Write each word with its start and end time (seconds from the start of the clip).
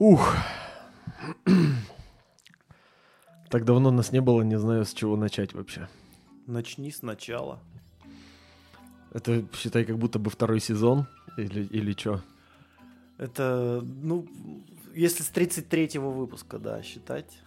Ух. 0.00 0.34
Так 3.50 3.64
давно 3.64 3.90
нас 3.90 4.12
не 4.12 4.20
было, 4.20 4.42
не 4.42 4.58
знаю, 4.58 4.84
с 4.84 4.94
чего 4.94 5.16
начать 5.16 5.54
вообще. 5.54 5.88
Начни 6.46 6.92
сначала. 6.92 7.58
Это, 9.12 9.44
считай, 9.52 9.84
как 9.84 9.98
будто 9.98 10.20
бы 10.20 10.30
второй 10.30 10.60
сезон 10.60 11.08
или, 11.36 11.64
или 11.64 11.92
что? 11.92 12.22
Это, 13.18 13.84
ну, 13.84 14.28
если 14.94 15.24
с 15.24 15.32
33-го 15.32 16.12
выпуска, 16.12 16.60
да, 16.60 16.80
считать. 16.84 17.40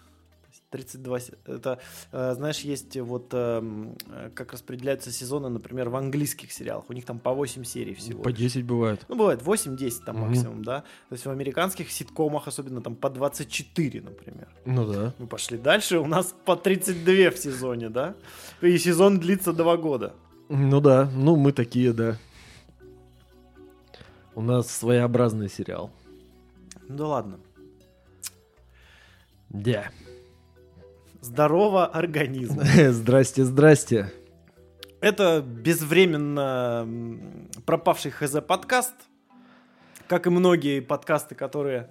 То 0.74 0.78
есть 0.80 0.90
32... 0.92 1.20
се- 1.20 1.34
Это, 1.46 1.78
э, 2.12 2.34
знаешь, 2.36 2.62
есть 2.62 2.98
вот 2.98 3.32
эм, 3.34 3.96
э, 4.10 4.32
как 4.34 4.54
распределяются 4.54 5.12
сезоны, 5.12 5.50
например, 5.50 5.90
в 5.90 5.96
английских 5.96 6.52
сериалах. 6.52 6.90
У 6.90 6.94
них 6.94 7.05
там 7.05 7.20
по 7.20 7.32
8 7.34 7.64
серий 7.64 7.94
всего. 7.94 8.23
По 8.23 8.32
10 8.32 8.66
бывает. 8.66 9.05
Ну, 9.08 9.16
бывает 9.16 9.41
8-10 9.44 10.04
там 10.05 10.16
Мгм. 10.18 10.26
максимум, 10.30 10.64
да. 10.64 10.82
То 11.09 11.14
есть 11.16 11.26
в 11.28 11.30
американских 11.30 11.91
ситкомах 11.91 12.48
особенно 12.48 12.82
там 12.82 12.96
по 12.96 13.09
24, 13.12 14.02
например. 14.02 14.48
Ну 14.66 14.91
да. 14.91 15.13
Мы 15.20 15.27
пошли 15.27 15.58
дальше, 15.59 15.99
у 15.99 16.08
нас 16.08 16.34
по 16.46 16.55
32 16.55 17.30
в 17.30 17.38
сезоне, 17.38 17.90
да? 17.90 18.16
И 18.62 18.76
сезон 18.80 19.20
длится 19.20 19.54
2 19.54 19.77
года. 19.77 20.13
Ну 20.49 20.82
да, 20.82 21.08
ну 21.16 21.35
мы 21.35 21.52
такие, 21.52 21.94
да. 21.94 22.18
У 24.35 24.41
нас 24.41 24.71
своеобразный 24.71 25.49
сериал. 25.49 25.91
Ну 26.90 26.96
да 26.98 27.08
ладно. 27.08 27.40
Да. 29.49 29.91
Здорово, 31.23 31.86
организм. 31.86 32.59
Здрасте, 32.90 33.45
здрасте. 33.45 34.12
Это 35.00 35.41
безвременно 35.41 36.86
пропавший 37.66 38.12
ХЗ 38.12 38.41
подкаст, 38.46 38.94
как 40.08 40.27
и 40.27 40.30
многие 40.30 40.82
подкасты, 40.82 41.34
которые 41.34 41.88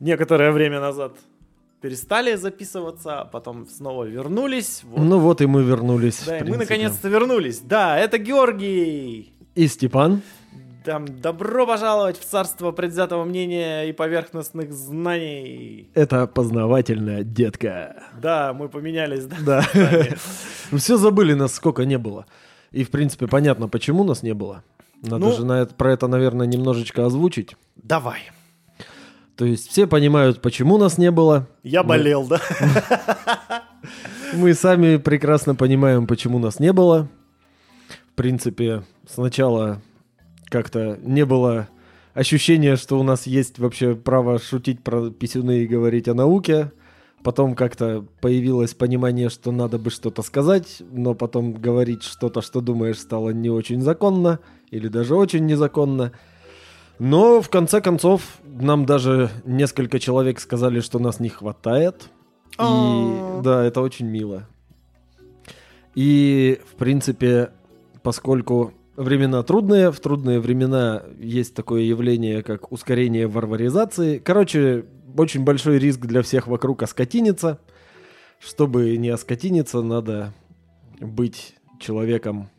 некоторое 0.00 0.52
время 0.52 0.80
назад 0.80 1.18
перестали 1.82 2.34
записываться, 2.36 3.20
а 3.20 3.24
потом 3.26 3.66
снова 3.66 4.04
вернулись. 4.04 4.80
Вот. 4.84 5.04
Ну 5.04 5.18
вот 5.18 5.42
и 5.42 5.46
мы 5.46 5.62
вернулись. 5.62 6.22
да, 6.24 6.38
и 6.38 6.44
мы 6.44 6.56
наконец-то 6.56 7.08
вернулись. 7.08 7.58
Да, 7.58 7.98
это 7.98 8.16
Георгий. 8.16 9.34
И 9.54 9.66
Степан. 9.68 10.22
Там, 10.84 11.06
добро 11.06 11.66
пожаловать 11.66 12.18
в 12.18 12.24
царство 12.26 12.70
предвзятого 12.70 13.24
мнения 13.24 13.84
и 13.84 13.92
поверхностных 13.92 14.70
знаний. 14.74 15.88
Это 15.94 16.26
познавательная 16.26 17.22
детка. 17.22 18.02
Да, 18.20 18.52
мы 18.52 18.68
поменялись, 18.68 19.24
да. 19.24 19.36
Да. 19.40 19.58
местами. 19.74 20.16
Все 20.78 20.98
забыли, 20.98 21.32
нас 21.32 21.54
сколько 21.54 21.86
не 21.86 21.96
было. 21.96 22.26
И, 22.70 22.84
в 22.84 22.90
принципе, 22.90 23.26
понятно, 23.26 23.66
почему 23.66 24.04
нас 24.04 24.22
не 24.22 24.34
было. 24.34 24.62
Надо 25.00 25.24
Ну- 25.26 25.32
же 25.32 25.46
на 25.46 25.62
это- 25.62 25.74
про 25.74 25.90
это, 25.92 26.06
наверное, 26.06 26.46
немножечко 26.46 27.06
озвучить. 27.06 27.56
Давай. 27.76 28.20
То 29.36 29.46
есть 29.46 29.70
все 29.70 29.86
понимают, 29.86 30.42
почему 30.42 30.76
нас 30.76 30.98
не 30.98 31.10
было. 31.10 31.48
Я 31.62 31.82
Мы- 31.82 31.88
болел, 31.88 32.26
да? 32.26 32.40
Мы 34.34 34.52
сами 34.52 34.98
прекрасно 34.98 35.54
понимаем, 35.54 36.06
почему 36.06 36.38
нас 36.38 36.60
не 36.60 36.74
было. 36.74 37.08
В 38.12 38.16
принципе, 38.16 38.82
сначала 39.08 39.80
как-то 40.54 41.00
не 41.02 41.26
было 41.26 41.66
ощущения, 42.14 42.76
что 42.76 43.00
у 43.00 43.02
нас 43.02 43.26
есть 43.26 43.58
вообще 43.58 43.96
право 43.96 44.38
шутить 44.38 44.84
про 44.84 45.10
писюны 45.10 45.64
и 45.64 45.66
говорить 45.66 46.06
о 46.06 46.14
науке. 46.14 46.70
Потом 47.24 47.56
как-то 47.56 48.06
появилось 48.20 48.72
понимание, 48.72 49.30
что 49.30 49.50
надо 49.50 49.80
бы 49.80 49.90
что-то 49.90 50.22
сказать, 50.22 50.80
но 50.92 51.14
потом 51.14 51.54
говорить 51.54 52.04
что-то, 52.04 52.40
что 52.40 52.60
думаешь, 52.60 53.00
стало 53.00 53.30
не 53.30 53.50
очень 53.50 53.82
законно 53.82 54.38
или 54.70 54.86
даже 54.86 55.16
очень 55.16 55.44
незаконно. 55.44 56.12
Но 57.00 57.42
в 57.42 57.50
конце 57.50 57.80
концов 57.80 58.22
нам 58.44 58.86
даже 58.86 59.30
несколько 59.44 59.98
человек 59.98 60.38
сказали, 60.38 60.78
что 60.78 61.00
нас 61.00 61.18
не 61.18 61.30
хватает. 61.30 62.10
И 62.52 62.58
А. 62.58 63.40
да, 63.42 63.64
это 63.64 63.80
очень 63.80 64.06
мило. 64.06 64.46
И, 65.96 66.60
в 66.70 66.76
принципе, 66.76 67.50
поскольку 68.04 68.72
времена 68.96 69.42
трудные, 69.42 69.90
в 69.90 70.00
трудные 70.00 70.40
времена 70.40 71.02
есть 71.18 71.54
такое 71.54 71.82
явление, 71.82 72.42
как 72.42 72.72
ускорение 72.72 73.26
варваризации. 73.26 74.18
Короче, 74.18 74.86
очень 75.16 75.44
большой 75.44 75.78
риск 75.78 76.00
для 76.00 76.22
всех 76.22 76.46
вокруг 76.46 76.82
оскотиниться. 76.82 77.60
Чтобы 78.38 78.96
не 78.96 79.08
оскотиниться, 79.08 79.82
надо 79.82 80.34
быть 81.00 81.54
человеком 81.80 82.50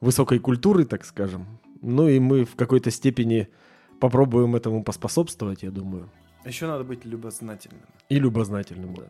высокой 0.00 0.38
культуры, 0.38 0.84
так 0.84 1.04
скажем. 1.04 1.46
Ну 1.80 2.08
и 2.08 2.18
мы 2.18 2.44
в 2.44 2.56
какой-то 2.56 2.90
степени 2.90 3.48
попробуем 4.00 4.56
этому 4.56 4.82
поспособствовать, 4.82 5.62
я 5.62 5.70
думаю. 5.70 6.10
Еще 6.44 6.66
надо 6.66 6.84
быть 6.84 7.04
любознательным. 7.04 7.80
И 8.08 8.18
любознательным. 8.18 8.94
да. 8.94 9.04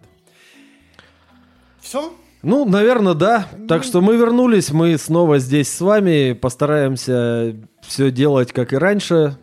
Все? 1.81 2.12
Ну, 2.44 2.65
наверное, 2.65 3.15
да. 3.15 3.49
Так 3.69 3.84
что 3.84 4.00
мы 4.00 4.16
вернулись, 4.16 4.71
мы 4.71 4.97
снова 4.99 5.38
здесь 5.38 5.69
с 5.69 5.81
вами, 5.81 6.32
постараемся 6.32 7.56
все 7.82 8.10
делать 8.10 8.53
как 8.53 8.72
и 8.72 8.77
раньше, 8.77 9.38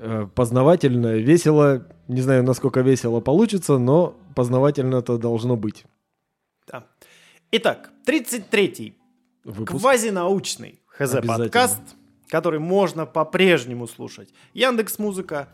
Э, 0.00 0.26
познавательно, 0.32 1.16
весело. 1.16 1.86
Не 2.06 2.20
знаю, 2.20 2.44
насколько 2.44 2.80
весело 2.80 3.20
получится, 3.20 3.78
но 3.78 4.16
познавательно 4.34 4.96
это 4.96 5.18
должно 5.18 5.56
быть. 5.56 5.84
Да. 6.66 6.86
Итак, 7.50 7.90
33-й 8.06 8.96
Выпуск. 9.44 9.80
квазинаучный. 9.80 10.80
ХЗ-подкаст, 10.86 11.80
который 12.28 12.60
можно 12.60 13.06
по-прежнему 13.06 13.86
слушать. 13.86 14.32
Яндекс 14.54 14.98
Музыка, 14.98 15.48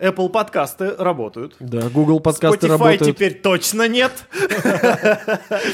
Apple 0.00 0.28
подкасты 0.28 0.94
работают. 0.96 1.56
Да, 1.58 1.88
Google 1.88 2.20
подкасты 2.20 2.66
Spotify 2.66 2.70
работают. 2.70 3.16
теперь 3.16 3.40
точно 3.40 3.88
нет. 3.88 4.12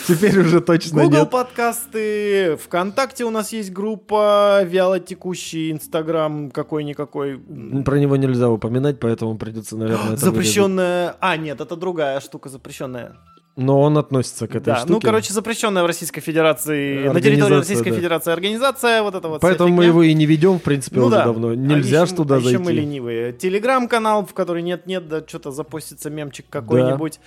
Теперь 0.09 0.39
уже 0.39 0.61
точно 0.61 1.03
Google 1.03 1.21
нет. 1.21 1.31
подкасты, 1.31 2.57
ВКонтакте 2.57 3.25
у 3.25 3.31
нас 3.31 3.53
есть 3.53 3.73
группа, 3.73 4.63
вяло 4.65 4.99
текущий 4.99 5.71
Инстаграм 5.71 6.51
какой-никакой. 6.51 7.39
Про 7.85 7.99
него 7.99 8.17
нельзя 8.17 8.49
упоминать, 8.49 8.99
поэтому 8.99 9.37
придется, 9.37 9.77
наверное. 9.77 10.17
Запрещенная... 10.17 11.17
А, 11.21 11.37
нет, 11.37 11.61
это 11.61 11.77
другая 11.77 12.21
штука 12.21 12.49
запрещенная. 12.49 13.17
Но 13.57 13.81
он 13.81 13.97
относится 13.99 14.49
к 14.49 14.57
этой 14.57 14.65
Да, 14.67 14.77
штуке. 14.79 14.93
ну, 14.95 15.01
короче, 15.01 15.33
запрещенная 15.33 15.85
в 15.85 15.87
Российской 15.87 16.21
Федерации, 16.21 17.07
на 17.09 17.21
территории 17.21 17.55
Российской 17.55 17.91
да. 17.91 17.97
Федерации 17.97 18.33
организация, 18.33 19.03
вот 19.05 19.15
это 19.15 19.29
вот 19.29 19.41
Поэтому 19.43 19.73
мы 19.73 19.85
его 19.85 20.03
и 20.03 20.13
не 20.13 20.27
ведем, 20.27 20.59
в 20.59 20.63
принципе, 20.63 20.97
Ну 20.99 21.07
уже 21.07 21.15
да. 21.17 21.25
давно. 21.27 21.49
А 21.51 21.55
Нельзя 21.55 22.03
еще- 22.03 22.13
ж 22.13 22.17
туда 22.17 22.35
а 22.35 22.39
еще 22.39 22.49
зайти. 22.49 22.65
мы 22.65 22.73
ленивые. 22.73 23.33
Телеграм-канал, 23.33 24.27
в 24.27 24.35
который 24.35 24.63
нет-нет, 24.63 25.07
да 25.09 25.23
что-то 25.25 25.53
запостится 25.53 26.11
мемчик 26.11 26.47
какой-нибудь. 26.51 27.21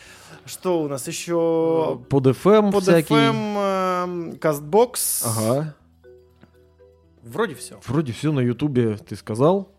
Что 0.45 0.81
у 0.81 0.89
нас 0.89 1.07
еще? 1.07 2.01
Под 2.09 2.27
FM 2.27 2.71
Под 2.73 2.83
всякий. 2.83 3.13
FM, 3.13 3.57
эм, 3.57 4.37
Кастбокс. 4.37 5.23
Ага. 5.25 5.75
Вроде 7.23 7.55
все. 7.55 7.79
Вроде 7.87 8.11
все 8.13 8.31
на 8.33 8.39
Ютубе 8.41 8.97
ты 8.97 9.15
сказал. 9.15 9.69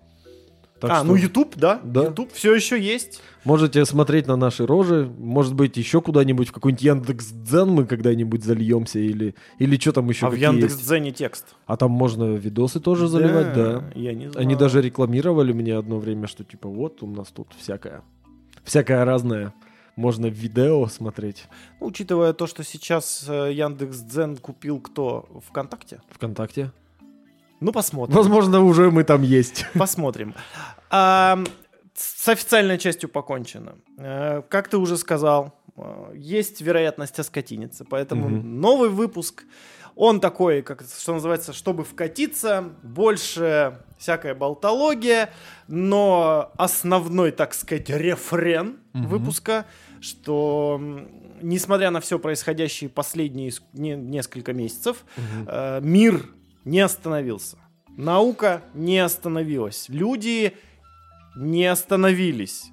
Так 0.80 0.90
а, 0.90 0.96
что 0.96 1.04
ну 1.06 1.16
YouTube, 1.16 1.56
да? 1.56 1.80
Да. 1.82 2.04
YouTube 2.04 2.32
все 2.32 2.54
еще 2.54 2.80
есть. 2.80 3.20
Можете 3.44 3.84
смотреть 3.84 4.26
на 4.26 4.36
наши 4.36 4.64
рожи. 4.66 5.10
Может 5.18 5.54
быть, 5.54 5.76
еще 5.76 6.00
куда-нибудь 6.00 6.48
в 6.48 6.52
какой-нибудь 6.52 6.82
Яндекс.Дзен 6.82 7.68
мы 7.70 7.86
когда-нибудь 7.86 8.44
зальемся 8.44 8.98
или, 8.98 9.34
или 9.58 9.76
что 9.76 9.92
там 9.92 10.08
еще 10.08 10.26
а 10.26 10.30
в. 10.30 10.34
Яндекс.Дзене 10.34 11.10
текст. 11.10 11.56
А 11.66 11.76
там 11.76 11.90
можно 11.90 12.34
видосы 12.34 12.78
тоже 12.80 13.08
заливать, 13.08 13.54
да. 13.54 13.90
Я 13.94 14.14
не 14.14 14.30
знал. 14.30 14.42
Они 14.42 14.54
даже 14.54 14.80
рекламировали 14.80 15.52
мне 15.52 15.74
одно 15.76 15.98
время, 15.98 16.26
что 16.26 16.44
типа 16.44 16.68
вот 16.68 17.02
у 17.02 17.06
нас 17.06 17.28
тут 17.28 17.48
всякое. 17.58 18.02
Всякое 18.62 19.04
разное. 19.04 19.54
Можно 19.96 20.26
видео 20.26 20.86
смотреть. 20.86 21.46
Ну, 21.80 21.88
Учитывая 21.88 22.32
то, 22.32 22.46
что 22.46 22.62
сейчас 22.62 23.24
э, 23.28 23.52
Яндекс.Дзен 23.52 24.36
купил 24.36 24.78
кто? 24.78 25.28
ВКонтакте? 25.48 26.00
ВКонтакте. 26.10 26.70
Ну, 27.60 27.72
посмотрим. 27.72 28.16
Возможно, 28.16 28.62
уже 28.62 28.90
мы 28.90 29.04
там 29.04 29.22
есть. 29.22 29.66
Посмотрим. 29.74 30.34
А, 30.90 31.38
с 31.94 32.28
официальной 32.28 32.78
частью 32.78 33.08
покончено. 33.08 33.74
Э, 33.98 34.42
Как 34.48 34.68
ты 34.68 34.76
уже 34.78 34.96
сказал, 34.96 35.54
э, 35.76 36.12
есть 36.14 36.60
вероятность 36.60 37.18
оскотиниться, 37.18 37.84
поэтому 37.84 38.28
Мгм. 38.28 38.60
новый 38.60 38.88
выпуск, 38.90 39.44
он 39.96 40.20
такой, 40.20 40.62
как 40.62 40.82
что 40.82 41.14
называется, 41.14 41.52
чтобы 41.52 41.82
вкатиться, 41.82 42.70
больше 42.84 43.78
всякая 43.98 44.34
болтология, 44.36 45.30
но 45.66 46.52
основной, 46.56 47.32
так 47.32 47.52
сказать, 47.54 47.88
рефрен 47.90 48.76
Мгм. 48.92 49.08
выпуска, 49.08 49.64
что 50.00 50.80
несмотря 51.42 51.90
на 51.90 52.00
все 52.00 52.20
происходящее 52.20 52.88
последние 52.90 53.52
несколько 53.72 54.52
месяцев, 54.52 55.04
э, 55.48 55.80
мир 55.82 56.26
не 56.68 56.80
остановился. 56.80 57.56
Наука 57.96 58.62
не 58.74 58.98
остановилась. 58.98 59.86
Люди 59.88 60.54
не 61.36 61.66
остановились 61.66 62.66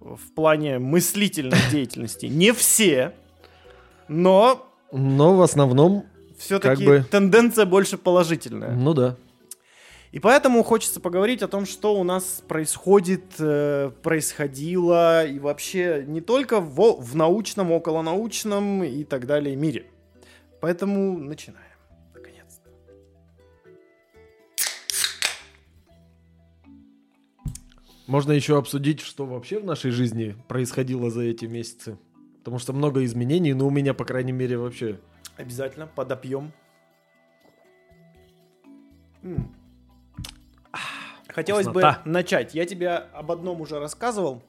в 0.00 0.32
плане 0.34 0.78
мыслительной 0.78 1.58
деятельности. 1.70 2.26
Не 2.26 2.52
все, 2.52 3.12
но 4.08 4.66
Но 4.92 5.36
в 5.36 5.42
основном, 5.42 6.04
все-таки 6.38 6.84
Как 6.84 7.02
бы- 7.02 7.04
тенденция 7.10 7.66
больше 7.66 7.96
положительная. 7.98 8.72
ну 8.72 8.94
да. 8.94 9.16
И 10.12 10.18
поэтому 10.20 10.62
хочется 10.62 11.00
поговорить 11.00 11.42
о 11.42 11.48
том, 11.48 11.66
что 11.66 11.94
у 11.98 12.04
нас 12.04 12.42
происходит, 12.48 13.24
э, 13.38 13.90
происходило 14.02 15.26
и 15.26 15.38
вообще 15.38 16.04
не 16.06 16.20
только 16.22 16.60
в, 16.60 17.02
в 17.02 17.16
научном, 17.16 17.70
околонаучном 17.72 18.84
и 18.84 19.04
так 19.04 19.26
далее 19.26 19.56
мире. 19.56 19.84
Поэтому 20.60 21.18
начинаем. 21.18 21.65
Можно 28.06 28.32
еще 28.32 28.56
обсудить, 28.56 29.00
что 29.00 29.26
вообще 29.26 29.58
в 29.58 29.64
нашей 29.64 29.90
жизни 29.90 30.36
происходило 30.48 31.10
за 31.10 31.22
эти 31.22 31.44
месяцы. 31.46 31.98
Потому 32.38 32.58
что 32.58 32.72
много 32.72 33.04
изменений, 33.04 33.52
но 33.54 33.66
у 33.66 33.70
меня, 33.70 33.94
по 33.94 34.04
крайней 34.04 34.32
мере, 34.32 34.56
вообще... 34.56 35.00
Обязательно 35.36 35.86
подопьем. 35.86 36.52
М. 39.22 39.52
Хотелось 41.28 41.66
Вкуснота. 41.66 42.00
бы 42.04 42.10
начать. 42.10 42.54
Я 42.54 42.64
тебе 42.64 42.90
об 42.90 43.30
одном 43.30 43.60
уже 43.60 43.78
рассказывал. 43.78 44.42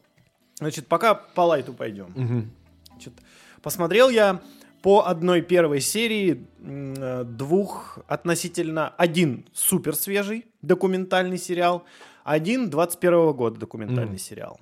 Значит, 0.60 0.88
пока 0.88 1.16
по 1.16 1.42
лайту 1.42 1.74
пойдем. 1.74 2.14
Мгм. 2.16 2.52
Значит, 2.92 3.14
посмотрел 3.62 4.10
я 4.10 4.42
по 4.82 5.06
одной 5.08 5.42
первой 5.42 5.82
серии 5.82 6.46
э, 6.60 7.24
двух 7.26 8.00
относительно 8.08 8.90
один 8.90 9.46
супер 9.54 9.96
свежий 9.96 10.46
документальный 10.62 11.38
сериал, 11.38 11.84
один 12.28 12.70
21 12.70 13.34
года 13.34 13.60
документальный 13.60 14.12
Мгм. 14.12 14.18
сериал. 14.18 14.60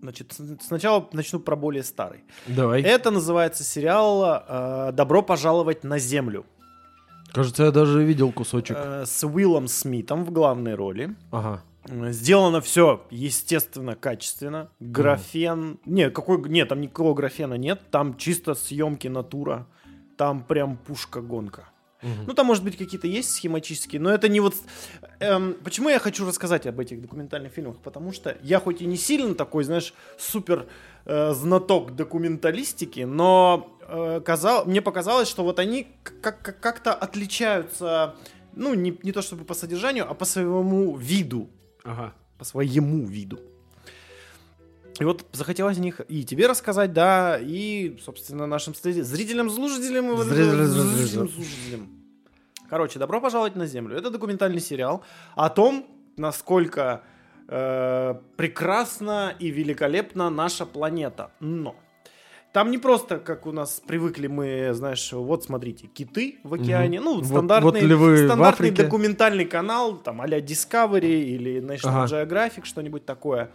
Значит, 0.00 0.36
сначала 0.60 1.08
начну 1.12 1.40
про 1.40 1.56
более 1.56 1.82
старый. 1.82 2.24
Давай. 2.46 2.82
Это 2.82 3.10
называется 3.10 3.64
сериал 3.64 4.42
э, 4.48 4.92
«Добро 4.92 5.22
пожаловать 5.22 5.82
на 5.84 5.98
Землю» 5.98 6.44
Кажется, 7.32 7.64
я 7.64 7.70
даже 7.72 8.02
видел 8.04 8.32
кусочек. 8.32 8.76
э, 8.78 9.04
с 9.06 9.24
Уиллом 9.26 9.68
Смитом 9.68 10.24
в 10.24 10.30
главной 10.30 10.74
роли. 10.74 11.14
Ага. 11.30 11.62
Сделано 12.12 12.60
все, 12.60 13.06
естественно, 13.10 13.96
качественно. 13.96 14.68
Графен... 14.80 15.78
Нет, 15.86 16.14
какой... 16.14 16.38
Нет, 16.48 16.68
там 16.68 16.80
никакого 16.80 17.14
графена 17.14 17.54
нет. 17.54 17.80
Там 17.90 18.16
чисто 18.16 18.54
съемки 18.54 19.08
натура. 19.08 19.66
Там 20.16 20.42
прям 20.42 20.76
пушка-гонка. 20.76 21.68
Ну, 22.02 22.32
там, 22.34 22.46
может 22.46 22.62
быть, 22.64 22.76
какие-то 22.76 23.06
есть 23.08 23.30
схематические, 23.32 24.00
но 24.00 24.10
это 24.10 24.28
не 24.28 24.40
вот... 24.40 24.54
эм, 25.20 25.54
почему 25.64 25.88
я 25.88 25.98
хочу 25.98 26.26
рассказать 26.26 26.66
об 26.66 26.78
этих 26.78 27.00
документальных 27.00 27.52
фильмах? 27.52 27.78
Потому 27.78 28.12
что 28.12 28.36
я 28.42 28.60
хоть 28.60 28.80
и 28.82 28.86
не 28.86 28.96
сильно 28.96 29.34
такой, 29.34 29.64
знаешь, 29.64 29.92
супер 30.16 30.66
э, 31.06 31.34
знаток 31.34 31.96
документалистики, 31.96 33.00
но 33.00 33.76
э, 33.88 34.20
казал, 34.24 34.64
мне 34.64 34.80
показалось, 34.80 35.28
что 35.28 35.42
вот 35.42 35.58
они 35.58 35.88
как- 36.04 36.40
как- 36.42 36.60
как-то 36.60 36.94
отличаются, 36.94 38.14
ну, 38.54 38.74
не, 38.74 38.96
не 39.02 39.12
то 39.12 39.20
чтобы 39.22 39.44
по 39.44 39.54
содержанию, 39.54 40.08
а 40.08 40.14
по 40.14 40.24
своему 40.24 40.96
виду 40.96 41.48
Ага. 41.84 42.12
по 42.38 42.44
своему 42.44 43.06
виду. 43.06 43.40
И 45.00 45.04
вот 45.04 45.24
захотелось 45.32 45.78
о 45.78 45.80
них 45.80 46.00
и 46.08 46.24
тебе 46.24 46.46
рассказать, 46.46 46.92
да, 46.92 47.38
и, 47.40 47.96
собственно, 48.04 48.46
нашим 48.46 48.74
зрителям, 48.74 49.48
вот- 49.48 50.26
Зрителям, 50.26 51.28
слушателям. 51.28 51.88
Короче, 52.68 52.98
добро 52.98 53.20
пожаловать 53.20 53.56
на 53.56 53.66
Землю. 53.66 53.96
Это 53.96 54.10
документальный 54.10 54.60
сериал 54.60 55.02
о 55.36 55.48
том, 55.48 55.86
насколько 56.16 57.02
э, 57.50 58.14
прекрасна 58.36 59.34
и 59.38 59.48
великолепна 59.50 60.28
наша 60.28 60.66
планета. 60.66 61.30
Но 61.40 61.74
там 62.52 62.70
не 62.70 62.76
просто, 62.76 63.18
как 63.18 63.46
у 63.46 63.52
нас 63.52 63.80
привыкли 63.86 64.26
мы, 64.26 64.74
знаешь, 64.74 65.12
вот 65.12 65.44
смотрите, 65.44 65.86
киты 65.86 66.40
в 66.42 66.52
океане, 66.52 67.00
ну, 67.00 67.14
Вот- 67.16 67.24
стандартный, 67.26 67.70
вот 67.70 67.80
львы 67.82 68.14
в 68.16 68.24
стандартный 68.26 68.70
документальный 68.70 69.46
канал, 69.46 69.96
там, 69.96 70.20
а-ля 70.20 70.40
Discovery 70.40 71.22
или 71.22 71.62
National 71.62 72.04
Ага. 72.04 72.22
Geographic, 72.24 72.64
что-нибудь 72.64 73.06
такое. 73.06 73.50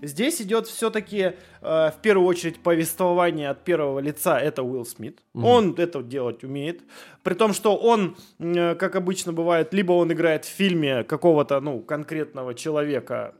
Здесь 0.00 0.40
идет 0.40 0.66
все-таки, 0.66 1.32
в 1.60 1.94
первую 2.02 2.26
очередь, 2.26 2.60
повествование 2.60 3.50
от 3.50 3.64
первого 3.64 3.98
лица. 3.98 4.38
Это 4.38 4.62
Уилл 4.62 4.86
Смит. 4.86 5.20
Он 5.34 5.74
это 5.76 6.02
делать 6.02 6.44
умеет. 6.44 6.82
При 7.22 7.34
том, 7.34 7.52
что 7.52 7.76
он, 7.76 8.16
э, 8.38 8.74
как 8.74 8.96
обычно 8.96 9.32
бывает, 9.32 9.74
либо 9.74 9.92
он 9.92 10.10
играет 10.12 10.44
в 10.44 10.48
фильме 10.48 11.04
какого-то, 11.04 11.60
ну, 11.60 11.80
конкретного 11.80 12.54
человека, 12.54 13.34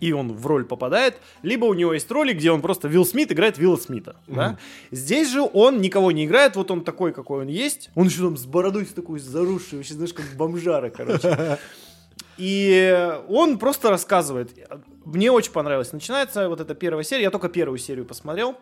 и 0.00 0.12
он 0.12 0.32
в 0.32 0.46
роль 0.46 0.64
попадает, 0.64 1.16
либо 1.42 1.64
у 1.64 1.74
него 1.74 1.92
есть 1.92 2.10
роли, 2.10 2.32
где 2.32 2.52
он 2.52 2.62
просто 2.62 2.86
Вилл 2.86 3.04
Смит 3.04 3.32
играет 3.32 3.58
Вилла 3.58 3.76
Смита. 3.76 4.16
да. 4.28 4.58
Здесь 4.90 5.32
же 5.32 5.42
он 5.42 5.80
никого 5.80 6.12
не 6.12 6.26
играет, 6.26 6.54
вот 6.54 6.70
он 6.70 6.84
такой, 6.84 7.12
какой 7.12 7.40
он 7.42 7.48
есть. 7.48 7.90
Он 7.96 8.06
еще 8.06 8.20
там 8.20 8.36
с 8.36 8.46
бородой 8.46 8.86
с 8.86 8.92
такой 8.92 9.18
заросший, 9.18 9.78
вообще, 9.78 9.94
знаешь, 9.94 10.12
как 10.12 10.26
бомжара, 10.36 10.90
короче. 10.90 11.58
И 12.38 13.20
он 13.28 13.58
просто 13.58 13.90
рассказывает. 13.90 14.50
Мне 15.04 15.30
очень 15.30 15.52
понравилось. 15.52 15.92
Начинается 15.92 16.48
вот 16.48 16.60
эта 16.60 16.74
первая 16.74 17.04
серия. 17.04 17.24
Я 17.24 17.30
только 17.30 17.48
первую 17.48 17.78
серию 17.78 18.06
посмотрел. 18.06 18.56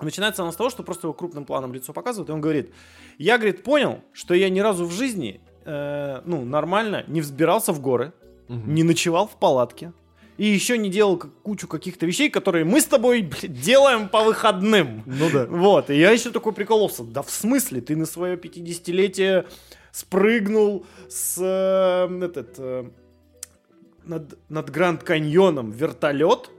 Начинается 0.00 0.42
она 0.42 0.52
с 0.52 0.56
того, 0.56 0.70
что 0.70 0.82
просто 0.82 1.06
его 1.06 1.14
крупным 1.14 1.44
планом 1.44 1.72
лицо 1.72 1.92
показывают, 1.92 2.28
и 2.28 2.32
он 2.32 2.40
говорит, 2.40 2.74
я, 3.16 3.38
говорит, 3.38 3.62
понял, 3.62 4.00
что 4.12 4.34
я 4.34 4.48
ни 4.50 4.58
разу 4.58 4.86
в 4.86 4.92
жизни, 4.92 5.40
э, 5.64 6.20
ну, 6.24 6.44
нормально 6.44 7.04
не 7.06 7.20
взбирался 7.20 7.72
в 7.72 7.80
горы, 7.80 8.12
не 8.48 8.82
ночевал 8.82 9.28
в 9.28 9.38
палатке, 9.38 9.92
и 10.36 10.46
еще 10.46 10.78
не 10.78 10.90
делал 10.90 11.16
кучу 11.16 11.68
каких-то 11.68 12.06
вещей, 12.06 12.28
которые 12.28 12.64
мы 12.64 12.80
с 12.80 12.86
тобой 12.86 13.22
блядь, 13.22 13.60
делаем 13.60 14.08
по 14.08 14.24
выходным. 14.24 15.04
Ну 15.06 15.30
да. 15.32 15.46
Вот, 15.46 15.90
и 15.90 15.98
я 15.98 16.10
еще 16.10 16.30
такой 16.30 16.52
прикололся. 16.52 17.04
Да 17.04 17.22
в 17.22 17.30
смысле? 17.30 17.80
Ты 17.80 17.94
на 17.94 18.04
свое 18.04 18.36
50-летие 18.36 19.46
спрыгнул 19.92 20.86
с 21.08 21.38
э, 21.40 22.24
этот, 22.24 22.54
э, 22.58 22.90
над, 24.06 24.38
над 24.50 24.70
Гранд 24.70 25.02
Каньоном 25.02 25.70
вертолет, 25.70 26.50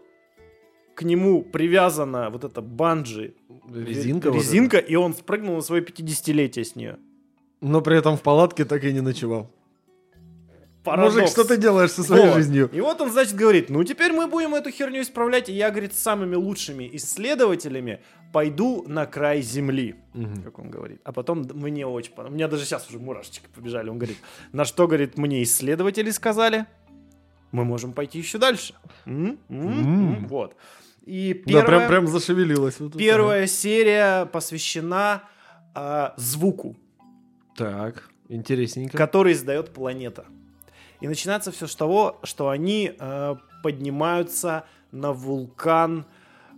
к 0.95 1.01
нему 1.03 1.41
привязана 1.43 2.29
вот 2.29 2.43
эта 2.43 2.61
банджи, 2.61 3.33
Резинка. 3.73 4.31
вот 4.31 4.37
резинка, 4.37 4.77
и 4.77 4.95
он 4.95 5.13
спрыгнул 5.13 5.55
на 5.55 5.61
свое 5.61 5.83
50-летие 5.83 6.63
с 6.63 6.75
нее. 6.75 6.97
Но 7.61 7.81
при 7.81 7.97
этом 7.97 8.15
в 8.17 8.21
палатке 8.21 8.63
так 8.65 8.83
и 8.83 8.93
не 8.93 9.01
ночевал. 9.01 9.51
Парадокс. 10.83 11.15
Мужик, 11.15 11.29
что 11.29 11.43
ты 11.45 11.57
делаешь 11.57 11.89
со 11.91 12.03
своей 12.03 12.27
Вот. 12.27 12.35
жизнью? 12.35 12.69
И 12.71 12.79
вот 12.79 13.01
он, 13.01 13.09
значит, 13.11 13.33
говорит, 13.35 13.71
ну 13.71 13.83
теперь 13.83 14.11
мы 14.13 14.27
будем 14.27 14.53
эту 14.53 14.69
херню 14.69 15.01
исправлять, 15.01 15.49
и 15.49 15.53
я, 15.53 15.71
говорит, 15.71 15.95
с 15.95 15.99
самыми 15.99 16.35
лучшими 16.35 16.87
исследователями 16.93 18.01
пойду 18.31 18.83
на 18.87 19.07
край 19.07 19.41
земли, 19.41 19.95
Мгм. 20.13 20.43
как 20.43 20.59
он 20.59 20.69
говорит. 20.69 21.01
А 21.03 21.11
потом 21.11 21.41
мне 21.55 21.87
очень 21.87 22.11
понравилось, 22.11 22.33
у 22.33 22.35
меня 22.35 22.47
даже 22.47 22.65
сейчас 22.65 22.87
уже 22.87 22.99
мурашечки 22.99 23.47
побежали, 23.55 23.89
он 23.89 23.97
говорит, 23.97 24.17
на 24.51 24.63
что, 24.63 24.85
говорит, 24.87 25.17
мне 25.17 25.41
исследователи 25.41 26.11
сказали, 26.11 26.67
мы 27.51 27.63
можем 27.65 27.93
пойти 27.93 28.19
еще 28.19 28.37
дальше. 28.37 28.73
М? 29.05 29.37
М? 29.49 29.67
М. 29.67 30.13
М? 30.17 30.27
Вот. 30.27 30.55
И 31.05 31.33
Да, 31.45 31.61
первая, 31.61 31.65
прям, 31.65 31.87
прям 31.87 32.07
зашевелилась. 32.07 32.79
вот 32.79 32.97
первая 32.97 33.45
серия 33.47 34.25
посвящена 34.25 35.23
а, 35.73 36.13
звуку. 36.17 36.75
Так, 37.55 38.09
интересненько. 38.27 38.97
который 38.97 39.33
издает 39.33 39.73
планета. 39.73 40.25
И 41.01 41.07
начинается 41.07 41.51
все 41.51 41.67
с 41.67 41.75
того, 41.75 42.19
что 42.23 42.49
они 42.49 42.91
э, 42.97 43.35
поднимаются 43.63 44.65
на 44.91 45.11
вулкан. 45.13 46.05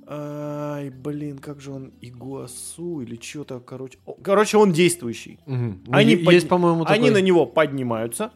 Ай, 0.09 0.89
блин, 0.89 1.39
как 1.39 1.59
же 1.59 1.71
он 1.71 1.91
Игуасу 2.01 3.01
или 3.01 3.19
что-то, 3.21 3.59
короче. 3.59 3.97
Короче, 4.23 4.57
он 4.57 4.71
действующий. 4.71 5.39
Ну, 5.45 5.79
Они 5.91 6.13
есть, 6.13 6.47
по-моему, 6.47 6.85
Они 6.87 7.07
такой. 7.09 7.21
на 7.21 7.25
него 7.25 7.45
поднимаются 7.45 8.31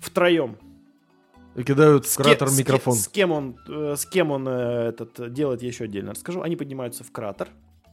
втроем. 0.00 0.58
И 1.56 1.62
кидают 1.64 2.06
в 2.06 2.08
С 2.08 2.16
кратер 2.16 2.48
с 2.48 2.52
ке- 2.56 2.58
микрофон. 2.62 2.94
С 2.94 3.08
кем 3.08 3.32
он, 3.32 3.56
э, 3.68 3.94
с 3.96 4.06
кем 4.06 4.30
он 4.30 4.46
э, 4.48 4.88
этот 4.90 5.32
делает, 5.32 5.62
я 5.62 5.68
еще 5.68 5.84
отдельно 5.84 6.12
расскажу. 6.12 6.42
Они 6.42 6.56
поднимаются 6.56 7.02
в 7.04 7.10
кратер. 7.10 7.48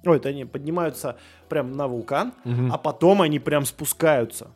Ой, 0.05 0.17
это 0.17 0.29
они 0.29 0.45
поднимаются 0.45 1.17
прям 1.49 1.71
на 1.73 1.87
вулкан, 1.87 2.33
Мгм. 2.45 2.71
а 2.71 2.77
потом 2.77 3.21
они 3.21 3.39
прям 3.39 3.65
спускаются. 3.65 4.51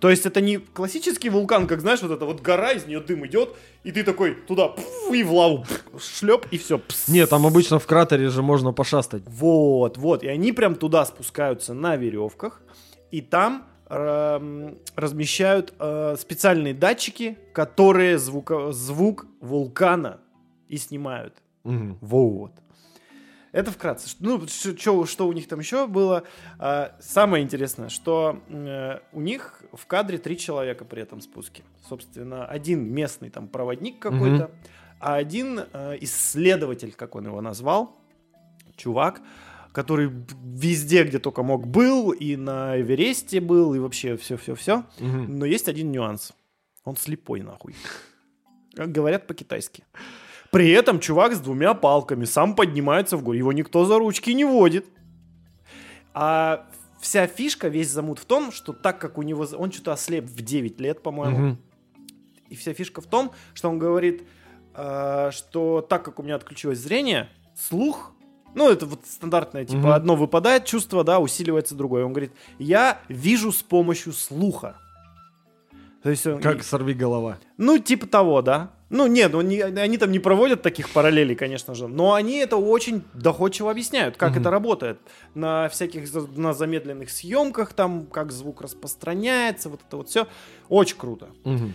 То 0.00 0.08
есть 0.08 0.24
это 0.24 0.40
не 0.40 0.56
классический 0.56 1.28
вулкан, 1.28 1.66
как 1.66 1.82
знаешь, 1.82 2.00
вот 2.00 2.10
эта 2.10 2.24
вот 2.24 2.40
гора, 2.40 2.72
из 2.72 2.86
нее 2.86 3.00
дым 3.00 3.26
идет, 3.26 3.54
и 3.84 3.92
ты 3.92 4.02
такой 4.02 4.34
туда 4.34 4.72
и 5.12 5.22
в 5.22 5.30
лаву 5.34 5.66
шлеп, 6.00 6.46
и 6.50 6.56
все. 6.56 6.80
Нет, 7.06 7.28
там 7.28 7.44
обычно 7.46 7.78
в 7.78 7.86
кратере 7.86 8.30
же 8.30 8.40
можно 8.42 8.72
пошастать. 8.72 9.22
Вот, 9.26 9.98
вот. 9.98 10.22
И 10.24 10.26
они 10.28 10.52
прям 10.52 10.74
туда 10.74 11.04
спускаются 11.04 11.74
на 11.74 11.96
веревках, 11.96 12.62
и 13.10 13.20
там 13.20 13.66
размещают 13.90 15.74
э, 15.78 16.16
специальные 16.18 16.74
датчики, 16.74 17.36
которые 17.52 18.18
звука- 18.18 18.72
звук 18.72 19.26
вулкана 19.40 20.20
и 20.68 20.76
снимают. 20.78 21.34
Мгм. 21.64 21.98
Вот. 22.00 22.52
Это 23.52 23.72
вкратце. 23.72 24.08
Ну, 24.20 24.46
чё- 24.46 25.04
что 25.06 25.26
у 25.26 25.32
них 25.32 25.48
там 25.48 25.58
еще 25.58 25.88
было? 25.88 26.22
А, 26.60 26.94
самое 27.00 27.42
интересное, 27.42 27.88
что 27.88 28.40
э, 28.48 29.00
у 29.12 29.20
них 29.20 29.62
в 29.72 29.86
кадре 29.86 30.18
три 30.18 30.38
человека 30.38 30.84
при 30.84 31.02
этом 31.02 31.20
спуске. 31.20 31.64
Собственно, 31.88 32.46
один 32.46 32.84
местный 32.94 33.28
там 33.28 33.48
проводник 33.48 33.98
какой-то, 33.98 34.52
а 35.00 35.16
один 35.16 35.58
э, 35.72 35.96
исследователь, 36.00 36.92
как 36.92 37.16
он 37.16 37.26
его 37.26 37.40
назвал, 37.40 37.96
чувак, 38.76 39.20
который 39.72 40.10
везде, 40.42 41.04
где 41.04 41.18
только 41.18 41.42
мог, 41.42 41.66
был, 41.66 42.10
и 42.10 42.36
на 42.36 42.80
Эвересте 42.80 43.40
был, 43.40 43.74
и 43.74 43.78
вообще 43.78 44.16
все-все-все. 44.16 44.84
Мгм. 44.98 45.38
Но 45.38 45.46
есть 45.46 45.68
один 45.68 45.92
нюанс. 45.92 46.32
Он 46.84 46.96
слепой, 46.96 47.40
нахуй. 47.40 47.74
Как 48.74 48.90
говорят 48.90 49.26
по-китайски. 49.26 49.84
При 50.50 50.70
этом 50.70 50.98
чувак 50.98 51.34
с 51.34 51.40
двумя 51.40 51.74
палками 51.74 52.24
сам 52.24 52.56
поднимается 52.56 53.16
в 53.16 53.22
гору. 53.22 53.36
Его 53.36 53.52
никто 53.52 53.84
за 53.84 53.98
ручки 53.98 54.30
не 54.30 54.44
водит. 54.44 54.86
А 56.12 56.68
вся 57.00 57.26
фишка, 57.26 57.68
весь 57.68 57.88
замут 57.88 58.18
в 58.18 58.24
том, 58.24 58.50
что 58.50 58.72
так 58.72 59.00
как 59.00 59.18
у 59.18 59.22
него... 59.22 59.46
Он 59.56 59.70
что-то 59.70 59.92
ослеп 59.92 60.24
в 60.24 60.42
9 60.42 60.80
лет, 60.80 61.02
по-моему. 61.02 61.38
Мгм. 61.38 61.58
И 62.48 62.56
вся 62.56 62.74
фишка 62.74 63.00
в 63.00 63.06
том, 63.06 63.30
что 63.54 63.68
он 63.68 63.78
говорит, 63.78 64.24
э, 64.74 65.30
что 65.32 65.86
так 65.88 66.04
как 66.04 66.18
у 66.18 66.24
меня 66.24 66.34
отключилось 66.34 66.78
зрение, 66.78 67.28
слух, 67.54 68.12
ну 68.54 68.70
это 68.70 68.86
вот 68.86 69.00
стандартное, 69.06 69.64
типа 69.64 69.78
Мгм. 69.78 69.92
одно 69.92 70.16
выпадает 70.16 70.64
чувство, 70.64 71.04
да, 71.04 71.18
усиливается 71.20 71.74
другое. 71.74 72.04
Он 72.04 72.12
говорит, 72.12 72.32
я 72.58 73.00
вижу 73.08 73.52
с 73.52 73.62
помощью 73.62 74.12
слуха. 74.12 74.76
То 76.02 76.10
есть 76.10 76.26
он, 76.26 76.40
Как 76.40 76.62
сорви 76.62 76.94
голова. 76.94 77.38
ну 77.58 77.78
типа 77.78 78.06
того, 78.06 78.40
да. 78.42 78.70
Ну 78.88 79.06
нет, 79.06 79.32
ну, 79.32 79.40
не- 79.40 79.60
они 79.62 79.98
там 79.98 80.10
не 80.10 80.18
проводят 80.18 80.62
таких 80.62 80.90
параллелей, 80.90 81.36
конечно 81.36 81.74
же, 81.76 81.86
но 81.86 82.14
они 82.14 82.38
это 82.38 82.56
очень 82.56 83.04
доходчиво 83.14 83.70
объясняют, 83.70 84.16
как 84.16 84.30
Мгм. 84.32 84.40
это 84.40 84.50
работает 84.50 84.98
на 85.34 85.68
всяких 85.68 86.12
на 86.36 86.54
замедленных 86.54 87.10
съемках, 87.10 87.72
там 87.72 88.06
как 88.06 88.32
звук 88.32 88.62
распространяется, 88.62 89.68
вот 89.68 89.80
это 89.86 89.96
вот 89.98 90.08
все, 90.08 90.26
очень 90.68 90.96
круто. 90.96 91.28
Мгм. 91.44 91.74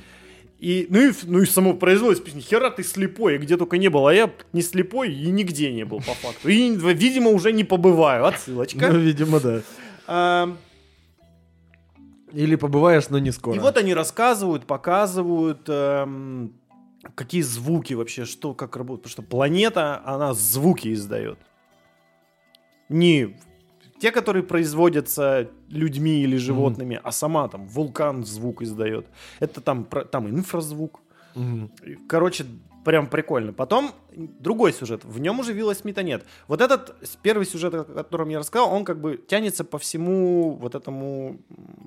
И, 0.60 0.88
ну, 0.90 1.10
и, 1.10 1.14
ну 1.24 1.42
и 1.42 1.46
само 1.46 1.74
производство, 1.74 2.32
ни 2.36 2.40
хера 2.40 2.70
ты 2.72 2.84
слепой, 2.84 3.36
и 3.36 3.38
где 3.38 3.58
только 3.58 3.78
не 3.78 3.90
был, 3.90 4.08
а 4.08 4.14
я 4.14 4.32
не 4.54 4.62
слепой 4.62 5.14
и 5.14 5.30
нигде 5.30 5.72
не 5.72 5.84
был 5.84 5.98
по 5.98 6.14
факту. 6.14 6.48
И, 6.48 6.70
видимо, 6.76 7.32
уже 7.32 7.52
не 7.52 7.64
побываю, 7.64 8.26
отсылочка. 8.26 8.92
Ну, 8.92 9.00
видимо, 9.00 9.40
да. 9.40 9.62
А, 10.08 10.56
Или 12.32 12.56
побываешь, 12.56 13.10
но 13.10 13.20
не 13.20 13.32
скоро. 13.32 13.56
И 13.56 13.60
вот 13.60 13.78
они 13.78 13.94
рассказывают, 13.94 14.66
показывают, 14.66 15.62
эм, 15.68 16.54
какие 17.16 17.42
звуки 17.42 17.94
вообще, 17.94 18.26
что, 18.26 18.54
как 18.54 18.78
работает. 18.78 19.04
Потому 19.04 19.12
что 19.12 19.22
планета, 19.24 20.02
она 20.06 20.34
звуки 20.34 20.94
издает. 20.94 21.38
Не 22.88 23.36
те, 24.06 24.12
которые 24.12 24.44
производятся 24.44 25.50
людьми 25.68 26.22
или 26.22 26.38
животными, 26.38 27.00
а 27.04 27.12
сама 27.12 27.48
там 27.48 27.68
вулкан 27.68 28.24
звук 28.24 28.62
издает. 28.62 29.08
Это 29.40 29.62
там, 29.62 29.84
там 30.12 30.30
инфразвук. 30.30 31.00
И, 31.36 31.98
Короче, 32.08 32.46
прям 32.84 33.08
прикольно. 33.08 33.52
Потом 33.52 33.94
другой 34.16 34.74
сюжет. 34.74 35.04
В 35.04 35.20
нем 35.20 35.40
уже 35.40 35.54
Вилла 35.54 35.74
Смита 35.74 36.04
нет. 36.04 36.24
Вот 36.48 36.62
этот 36.62 36.96
первый 37.24 37.48
сюжет, 37.48 37.74
о 37.74 37.84
котором 37.84 38.30
я 38.30 38.38
рассказал, 38.38 38.72
он 38.72 38.86
как 38.86 39.02
бы 39.02 39.18
тянется 39.28 39.64
по 39.64 39.80
всему 39.80 40.52
вот 40.52 40.76
этому, 40.76 41.40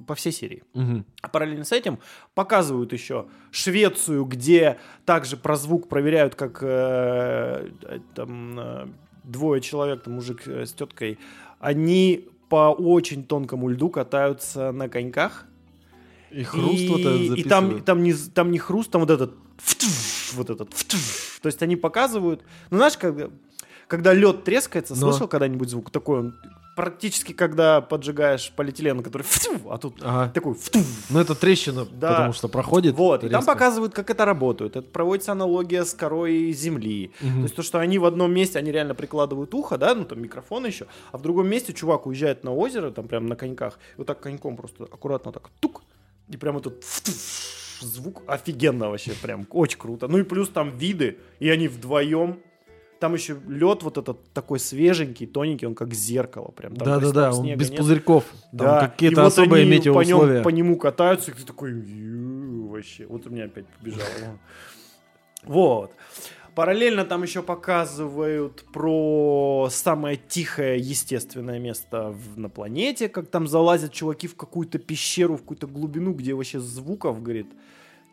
по 0.08 0.16
всей 0.16 0.32
серии. 0.32 0.64
Мгм. 0.74 1.04
А 1.22 1.28
параллельно 1.28 1.64
с 1.64 1.70
этим 1.70 2.00
показывают 2.34 2.92
еще 2.92 3.26
Швецию, 3.52 4.24
где 4.24 4.76
также 5.04 5.36
про 5.36 5.54
звук 5.54 5.88
проверяют, 5.88 6.34
как 6.34 6.58
э, 6.62 7.70
э, 7.82 7.98
там 8.16 8.58
э, 8.58 8.88
двое 9.28 9.60
человек, 9.60 10.02
там 10.02 10.14
мужик 10.14 10.46
э, 10.46 10.66
с 10.66 10.72
теткой, 10.72 11.18
они 11.60 12.28
по 12.48 12.72
очень 12.72 13.24
тонкому 13.24 13.68
льду 13.68 13.90
катаются 13.90 14.72
на 14.72 14.88
коньках. 14.88 15.46
И 16.30 16.42
хруст 16.42 16.80
и, 16.80 16.88
вот 16.88 17.00
этот 17.00 17.38
и 17.38 17.42
там, 17.44 17.82
там, 17.82 18.02
не, 18.02 18.12
там 18.12 18.50
не 18.50 18.58
хруст, 18.58 18.90
там 18.90 19.00
вот 19.02 19.10
этот 19.10 19.34
вот 20.34 20.50
этот. 20.50 20.70
То 21.42 21.46
есть 21.46 21.62
они 21.62 21.76
показывают, 21.76 22.42
ну 22.70 22.78
знаешь, 22.78 22.98
когда, 22.98 23.30
когда 23.86 24.12
лед 24.12 24.44
трескается, 24.44 24.94
Но. 24.94 25.00
слышал 25.00 25.28
когда-нибудь 25.28 25.70
звук 25.70 25.90
такой? 25.90 26.20
Он 26.20 26.34
практически 26.78 27.32
когда 27.32 27.80
поджигаешь 27.80 28.52
полиэтилен, 28.54 29.02
который 29.02 29.24
втю, 29.24 29.58
а 29.68 29.78
тут 29.78 29.96
Ага. 30.00 30.30
такой 30.32 30.54
вту. 30.54 30.78
Ну, 31.10 31.18
это 31.18 31.34
трещина, 31.34 31.84
Да. 31.90 32.10
потому 32.10 32.32
что 32.32 32.46
проходит. 32.46 32.94
Вот, 32.94 33.24
и 33.24 33.28
там 33.28 33.40
резко. 33.40 33.52
показывают, 33.52 33.94
как 33.94 34.10
это 34.10 34.24
работает. 34.24 34.76
Это 34.76 34.88
проводится 34.88 35.32
аналогия 35.32 35.84
с 35.84 35.92
корой 35.92 36.52
земли. 36.52 37.10
Мгм. 37.20 37.32
То 37.38 37.42
есть 37.42 37.56
то, 37.56 37.62
что 37.64 37.80
они 37.80 37.98
в 37.98 38.04
одном 38.04 38.32
месте, 38.32 38.60
они 38.60 38.70
реально 38.70 38.94
прикладывают 38.94 39.52
ухо, 39.54 39.76
да, 39.76 39.92
ну 39.96 40.04
там 40.04 40.22
микрофон 40.22 40.66
еще, 40.66 40.86
а 41.10 41.18
в 41.18 41.22
другом 41.22 41.48
месте 41.48 41.72
чувак 41.72 42.06
уезжает 42.06 42.44
на 42.44 42.54
озеро, 42.54 42.92
там 42.92 43.08
прям 43.08 43.26
на 43.26 43.34
коньках, 43.34 43.80
и 43.96 43.98
вот 43.98 44.06
так 44.06 44.20
коньком 44.20 44.56
просто 44.56 44.84
аккуратно 44.84 45.32
так 45.32 45.50
тук, 45.58 45.82
и 46.28 46.36
прям 46.36 46.58
этот 46.58 46.84
звук 47.80 48.22
офигенно 48.28 48.88
вообще, 48.88 49.14
прям 49.20 49.48
очень 49.50 49.78
круто. 49.80 50.06
Ну 50.06 50.18
и 50.18 50.22
плюс 50.22 50.48
там 50.48 50.70
виды, 50.78 51.18
и 51.40 51.48
они 51.50 51.66
вдвоем. 51.66 52.38
Там 53.00 53.14
еще 53.14 53.36
лед 53.46 53.82
вот 53.84 53.96
этот 53.96 54.32
такой 54.32 54.58
свеженький, 54.58 55.26
тоненький, 55.26 55.66
он 55.66 55.74
как 55.76 55.94
зеркало 55.94 56.48
прям. 56.50 56.74
Да-да-да, 56.74 57.32
он 57.32 57.56
без 57.56 57.70
нет. 57.70 57.78
пузырьков. 57.78 58.24
Там 58.50 58.50
Да, 58.52 58.88
какие-то 58.88 59.20
и 59.20 59.24
вот 59.24 59.32
особые 59.32 59.62
они 59.62 59.70
метеоусловия. 59.70 60.42
По, 60.42 60.48
нем, 60.50 60.64
по 60.66 60.72
нему 60.72 60.76
катаются, 60.76 61.30
и 61.30 61.34
ты 61.34 61.44
такой, 61.44 61.72
«Ю, 61.72 62.66
вообще. 62.68 63.06
Вот 63.06 63.26
у 63.26 63.30
меня 63.30 63.44
опять 63.44 63.66
побежало. 63.66 64.02
Вот. 65.44 65.92
Параллельно 66.56 67.04
там 67.04 67.22
еще 67.22 67.40
показывают 67.42 68.64
про 68.72 69.68
самое 69.70 70.16
тихое 70.16 70.76
естественное 70.80 71.60
место 71.60 72.10
в- 72.10 72.36
на 72.36 72.48
планете, 72.48 73.08
как 73.08 73.28
там 73.28 73.46
залазят 73.46 73.92
чуваки 73.92 74.26
в 74.26 74.34
какую-то 74.34 74.78
пещеру, 74.80 75.36
в 75.36 75.42
какую-то 75.42 75.68
глубину, 75.68 76.12
где 76.14 76.34
вообще 76.34 76.58
звуков, 76.58 77.22
говорит, 77.22 77.46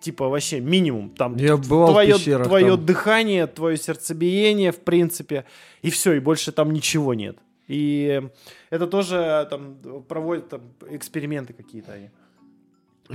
типа 0.05 0.29
вообще 0.29 0.59
минимум. 0.59 1.09
Там 1.09 1.35
Я 1.35 1.57
бывал 1.57 1.87
в 1.87 1.91
твое, 1.93 2.13
пещерах, 2.13 2.47
твое 2.47 2.75
там. 2.75 2.85
дыхание, 2.85 3.47
твое 3.47 3.75
сердцебиение, 3.77 4.71
в 4.71 4.79
принципе, 4.79 5.45
и 5.81 5.89
все, 5.89 6.13
и 6.13 6.19
больше 6.19 6.51
там 6.51 6.71
ничего 6.71 7.15
нет. 7.15 7.37
И 7.67 8.21
это 8.69 8.85
тоже 8.85 9.47
там 9.49 9.77
проводят 10.07 10.49
там, 10.49 10.61
эксперименты 10.91 11.53
какие-то 11.53 11.93
они. 11.93 12.09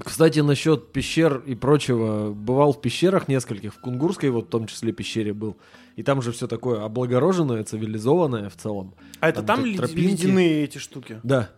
Кстати, 0.05 0.41
насчет 0.41 0.93
пещер 0.93 1.43
и 1.47 1.55
прочего. 1.55 2.33
Бывал 2.33 2.73
в 2.73 2.81
пещерах 2.81 3.29
нескольких, 3.29 3.75
в 3.75 3.81
Кунгурской 3.81 4.31
вот 4.31 4.47
в 4.47 4.49
том 4.49 4.67
числе 4.67 4.93
пещере 4.93 5.33
был. 5.33 5.57
И 5.97 6.03
там 6.03 6.23
же 6.23 6.31
все 6.33 6.47
такое 6.47 6.85
облагороженное, 6.85 7.63
цивилизованное 7.65 8.49
в 8.49 8.57
целом. 8.57 8.95
А 9.21 9.29
это 9.29 9.43
Там 9.43 9.59
там 9.59 9.65
ледяные 9.65 10.65
эти 10.65 10.79
штуки? 10.79 11.21
Да. 11.23 11.51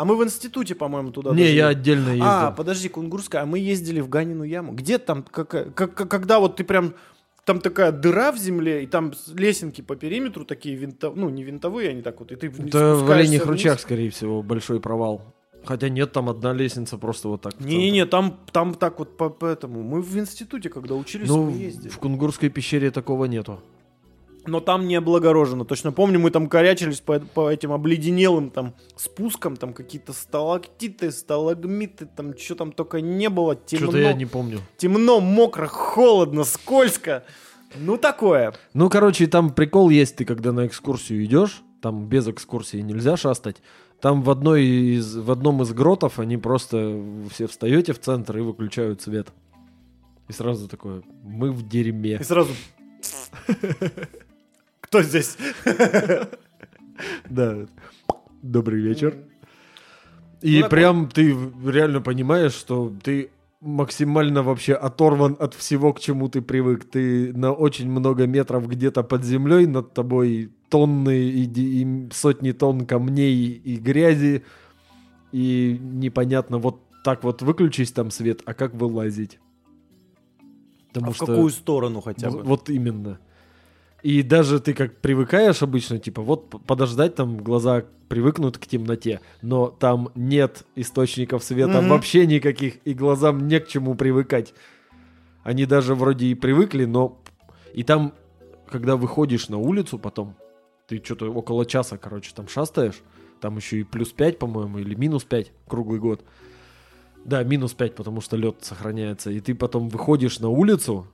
А 0.00 0.04
мы 0.06 0.16
в 0.16 0.24
институте, 0.24 0.74
по-моему, 0.74 1.10
туда 1.10 1.30
Не, 1.32 1.42
даже 1.42 1.52
я 1.52 1.68
отдельно 1.68 2.08
ездил. 2.08 2.24
А, 2.26 2.50
подожди, 2.52 2.88
Кунгурская, 2.88 3.42
а 3.42 3.46
мы 3.46 3.58
ездили 3.58 4.00
в 4.00 4.08
Ганину 4.08 4.44
яму. 4.44 4.72
Где 4.72 4.96
там, 4.96 5.22
как, 5.22 5.74
как- 5.74 5.94
когда 5.94 6.40
вот 6.40 6.56
ты 6.56 6.64
прям... 6.64 6.94
Там 7.44 7.60
такая 7.60 7.92
дыра 7.92 8.32
в 8.32 8.38
земле, 8.38 8.82
и 8.84 8.86
там 8.86 9.12
лесенки 9.34 9.82
по 9.82 9.96
периметру 9.96 10.44
такие 10.46 10.74
винтовые, 10.76 11.20
ну, 11.20 11.28
не 11.28 11.42
винтовые, 11.42 11.90
они 11.90 12.00
так 12.00 12.18
вот, 12.20 12.32
и 12.32 12.36
ты 12.36 12.46
Это 12.46 12.94
в 12.94 13.10
Оленьих 13.10 13.40
вниз. 13.42 13.50
ручьях, 13.50 13.80
скорее 13.80 14.08
всего, 14.08 14.42
большой 14.42 14.80
провал. 14.80 15.20
Хотя 15.64 15.88
нет, 15.90 16.12
там 16.12 16.30
одна 16.30 16.54
лестница 16.54 16.96
просто 16.96 17.28
вот 17.28 17.42
так. 17.42 17.60
Не-не-не, 17.60 18.06
там, 18.06 18.38
там 18.52 18.74
так 18.74 18.98
вот 19.00 19.18
по, 19.18 19.28
по 19.28 19.44
этому. 19.46 19.82
Мы 19.82 20.00
в 20.00 20.16
институте, 20.18 20.70
когда 20.70 20.94
учились, 20.94 21.28
Ну, 21.28 21.50
мы 21.50 21.58
ездили. 21.58 21.88
в 21.90 21.98
Кунгурской 21.98 22.48
пещере 22.48 22.90
такого 22.90 23.26
нету. 23.26 23.60
Но 24.50 24.58
там 24.58 24.88
не 24.88 24.96
облагорожено. 24.96 25.64
Точно 25.64 25.92
помню, 25.92 26.18
мы 26.18 26.32
там 26.32 26.48
корячились 26.48 27.00
по, 27.00 27.20
по 27.20 27.52
этим 27.52 27.70
обледенелым 27.70 28.50
там 28.50 28.74
спускам, 28.96 29.56
там 29.56 29.72
какие-то 29.72 30.12
сталактиты, 30.12 31.12
сталагмиты, 31.12 32.06
там 32.06 32.36
что 32.36 32.56
там 32.56 32.72
только 32.72 33.00
не 33.00 33.28
было. 33.28 33.54
Темно, 33.54 33.86
Что-то 33.86 33.98
я 33.98 34.12
не 34.12 34.26
помню. 34.26 34.58
темно, 34.76 35.20
мокро, 35.20 35.68
холодно, 35.68 36.42
скользко. 36.42 37.22
Ну, 37.76 37.96
такое. 37.96 38.52
Ну, 38.74 38.90
короче, 38.90 39.28
там 39.28 39.50
прикол 39.54 39.88
есть, 39.88 40.16
ты 40.16 40.24
когда 40.24 40.50
на 40.50 40.66
экскурсию 40.66 41.24
идешь, 41.24 41.62
там 41.80 42.08
без 42.08 42.26
экскурсии 42.26 42.78
нельзя 42.78 43.16
шастать. 43.16 43.62
Там 44.00 44.22
в, 44.22 44.30
одной 44.30 44.64
из, 44.64 45.14
в 45.14 45.30
одном 45.30 45.62
из 45.62 45.72
гротов 45.72 46.18
они 46.18 46.38
просто 46.38 47.00
все 47.30 47.46
встаете 47.46 47.92
в 47.92 48.00
центр 48.00 48.38
и 48.38 48.40
выключают 48.40 49.00
свет. 49.00 49.28
И 50.26 50.32
сразу 50.32 50.66
такое, 50.66 51.04
мы 51.22 51.52
в 51.52 51.68
дерьме. 51.68 52.16
И 52.16 52.24
сразу... 52.24 52.50
Кто 54.90 55.02
здесь? 55.02 55.36
Да. 57.30 57.66
Добрый 58.42 58.80
вечер. 58.80 59.18
И 60.42 60.56
Ну, 60.56 60.62
такой. 60.62 60.70
прям 60.70 61.08
ты 61.08 61.36
реально 61.64 62.00
понимаешь, 62.00 62.54
что 62.54 62.92
ты 63.02 63.30
максимально 63.60 64.42
вообще 64.42 64.74
оторван 64.74 65.36
от 65.38 65.54
всего, 65.54 65.92
к 65.92 66.00
чему 66.00 66.28
ты 66.28 66.42
привык. 66.42 66.90
Ты 66.90 67.32
на 67.34 67.52
очень 67.52 67.88
много 67.88 68.26
метров 68.26 68.66
где-то 68.66 69.04
под 69.04 69.22
землей, 69.22 69.66
над 69.66 69.94
тобой 69.94 70.50
тонны 70.70 71.20
и, 71.20 71.44
и 71.44 72.08
сотни 72.12 72.50
тонн 72.50 72.84
камней 72.84 73.36
и 73.46 73.76
грязи. 73.76 74.42
И 75.30 75.78
непонятно, 75.80 76.58
вот 76.58 76.80
так 77.04 77.22
вот 77.22 77.42
выключись 77.42 77.92
там 77.92 78.10
свет, 78.10 78.42
а 78.44 78.54
как 78.54 78.74
вылазить? 78.74 79.38
Потому 80.88 81.10
А 81.10 81.12
в 81.12 81.18
какую 81.18 81.50
сторону 81.50 82.00
хотя 82.00 82.28
бы? 82.30 82.42
Вот 82.42 82.68
именно. 82.70 83.20
И 84.02 84.22
даже 84.22 84.60
ты 84.60 84.72
как 84.72 84.96
привыкаешь 85.00 85.62
обычно, 85.62 85.98
типа, 85.98 86.22
вот 86.22 86.48
подождать, 86.66 87.14
там 87.14 87.38
глаза 87.38 87.84
привыкнут 88.08 88.58
к 88.58 88.66
темноте, 88.66 89.20
но 89.42 89.68
там 89.68 90.10
нет 90.14 90.64
источников 90.74 91.44
света 91.44 91.80
Мгм. 91.80 91.90
вообще 91.90 92.26
никаких, 92.26 92.78
и 92.84 92.94
глазам 92.94 93.46
не 93.46 93.60
к 93.60 93.68
чему 93.68 93.94
привыкать. 93.94 94.54
Они 95.42 95.66
даже 95.66 95.94
вроде 95.94 96.26
и 96.26 96.34
привыкли, 96.34 96.84
но... 96.84 97.20
И 97.72 97.82
там, 97.84 98.14
когда 98.68 98.96
выходишь 98.96 99.48
на 99.48 99.58
улицу 99.58 99.98
потом, 99.98 100.34
ты 100.88 101.00
что-то 101.04 101.30
около 101.30 101.64
часа, 101.64 101.98
короче, 101.98 102.32
там 102.34 102.48
шастаешь, 102.48 103.00
там 103.40 103.56
еще 103.56 103.80
и 103.80 103.84
плюс 103.84 104.10
5, 104.10 104.38
по-моему, 104.38 104.78
или 104.78 104.94
минус 104.94 105.24
5 105.24 105.52
круглый 105.68 106.00
год. 106.00 106.24
Да, 107.24 107.44
минус 107.44 107.74
5, 107.74 107.94
потому 107.94 108.20
что 108.20 108.36
лед 108.36 108.56
сохраняется. 108.62 109.30
И 109.30 109.40
ты 109.40 109.54
потом 109.54 109.88
выходишь 109.88 110.40
на 110.40 110.48
улицу 110.48 111.06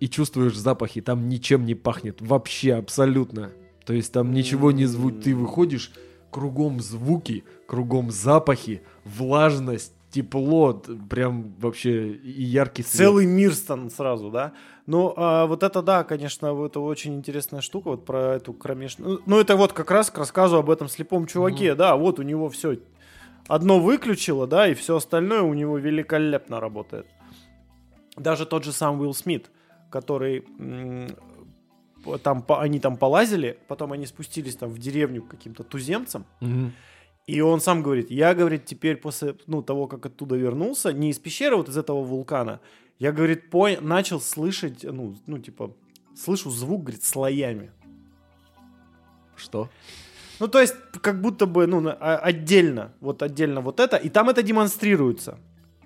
и 0.00 0.08
чувствуешь 0.08 0.56
запахи. 0.56 1.00
Там 1.00 1.28
ничем 1.28 1.64
не 1.64 1.74
пахнет. 1.74 2.20
Вообще, 2.20 2.74
абсолютно. 2.74 3.52
То 3.84 3.92
есть 3.92 4.12
там 4.12 4.32
ничего 4.32 4.72
не 4.72 4.86
звук. 4.86 5.20
Ты 5.20 5.34
выходишь, 5.36 5.92
кругом 6.30 6.80
звуки, 6.80 7.44
кругом 7.66 8.10
запахи, 8.10 8.82
влажность, 9.04 9.92
тепло, 10.10 10.72
прям 11.08 11.54
вообще 11.58 12.12
и 12.12 12.42
яркий 12.42 12.82
свет. 12.82 12.96
Целый 12.96 13.26
мир 13.26 13.54
стан 13.54 13.90
сразу, 13.90 14.30
да? 14.30 14.52
Ну, 14.86 15.12
а, 15.16 15.46
вот 15.46 15.62
это 15.62 15.82
да, 15.82 16.02
конечно, 16.02 16.46
это 16.64 16.80
очень 16.80 17.14
интересная 17.14 17.60
штука, 17.60 17.90
вот 17.90 18.04
про 18.04 18.34
эту 18.36 18.52
кромешную... 18.52 19.22
Ну, 19.26 19.38
это 19.38 19.56
вот 19.56 19.72
как 19.72 19.90
раз 19.90 20.10
к 20.10 20.18
рассказу 20.18 20.56
об 20.56 20.68
этом 20.68 20.88
слепом 20.88 21.26
чуваке, 21.26 21.76
да, 21.76 21.94
вот 21.94 22.18
у 22.18 22.22
него 22.22 22.48
все 22.48 22.78
одно 23.46 23.78
выключило, 23.78 24.48
да, 24.48 24.66
и 24.66 24.74
все 24.74 24.96
остальное 24.96 25.42
у 25.42 25.54
него 25.54 25.78
великолепно 25.78 26.58
работает. 26.58 27.06
Даже 28.16 28.46
тот 28.46 28.64
же 28.64 28.72
сам 28.72 29.00
Уилл 29.00 29.14
Смит, 29.14 29.48
который... 29.90 30.44
там, 32.22 32.44
они 32.48 32.80
там 32.80 32.96
полазили, 32.96 33.58
потом 33.68 33.92
они 33.92 34.06
спустились 34.06 34.56
там 34.56 34.70
в 34.70 34.78
деревню 34.78 35.22
к 35.22 35.28
каким-то 35.28 35.62
туземцам, 35.64 36.24
Мгм. 36.40 36.72
и 37.26 37.40
он 37.42 37.60
сам 37.60 37.82
говорит, 37.82 38.10
я, 38.10 38.34
говорит, 38.34 38.64
теперь 38.64 38.96
после 38.96 39.34
ну, 39.46 39.62
того, 39.62 39.86
как 39.86 40.06
оттуда 40.06 40.36
вернулся, 40.36 40.92
не 40.92 41.10
из 41.10 41.18
пещеры, 41.18 41.56
вот 41.56 41.68
из 41.68 41.76
этого 41.76 42.02
вулкана, 42.02 42.60
я, 42.98 43.12
говорит, 43.12 43.44
пон- 43.52 43.80
начал 43.80 44.20
слышать, 44.20 44.84
ну, 44.84 45.14
ну, 45.26 45.38
типа, 45.38 45.74
слышу 46.16 46.50
звук, 46.50 46.82
говорит, 46.84 47.02
слоями. 47.04 47.70
Что? 49.36 49.68
Ну, 50.38 50.48
то 50.48 50.60
есть, 50.60 50.74
как 51.02 51.20
будто 51.20 51.46
бы, 51.46 51.66
ну, 51.66 51.82
а- 51.88 52.18
отдельно, 52.18 52.92
вот 53.00 53.22
отдельно 53.22 53.60
вот 53.60 53.80
это, 53.80 53.96
и 53.96 54.08
там 54.08 54.28
это 54.28 54.42
демонстрируется. 54.42 55.38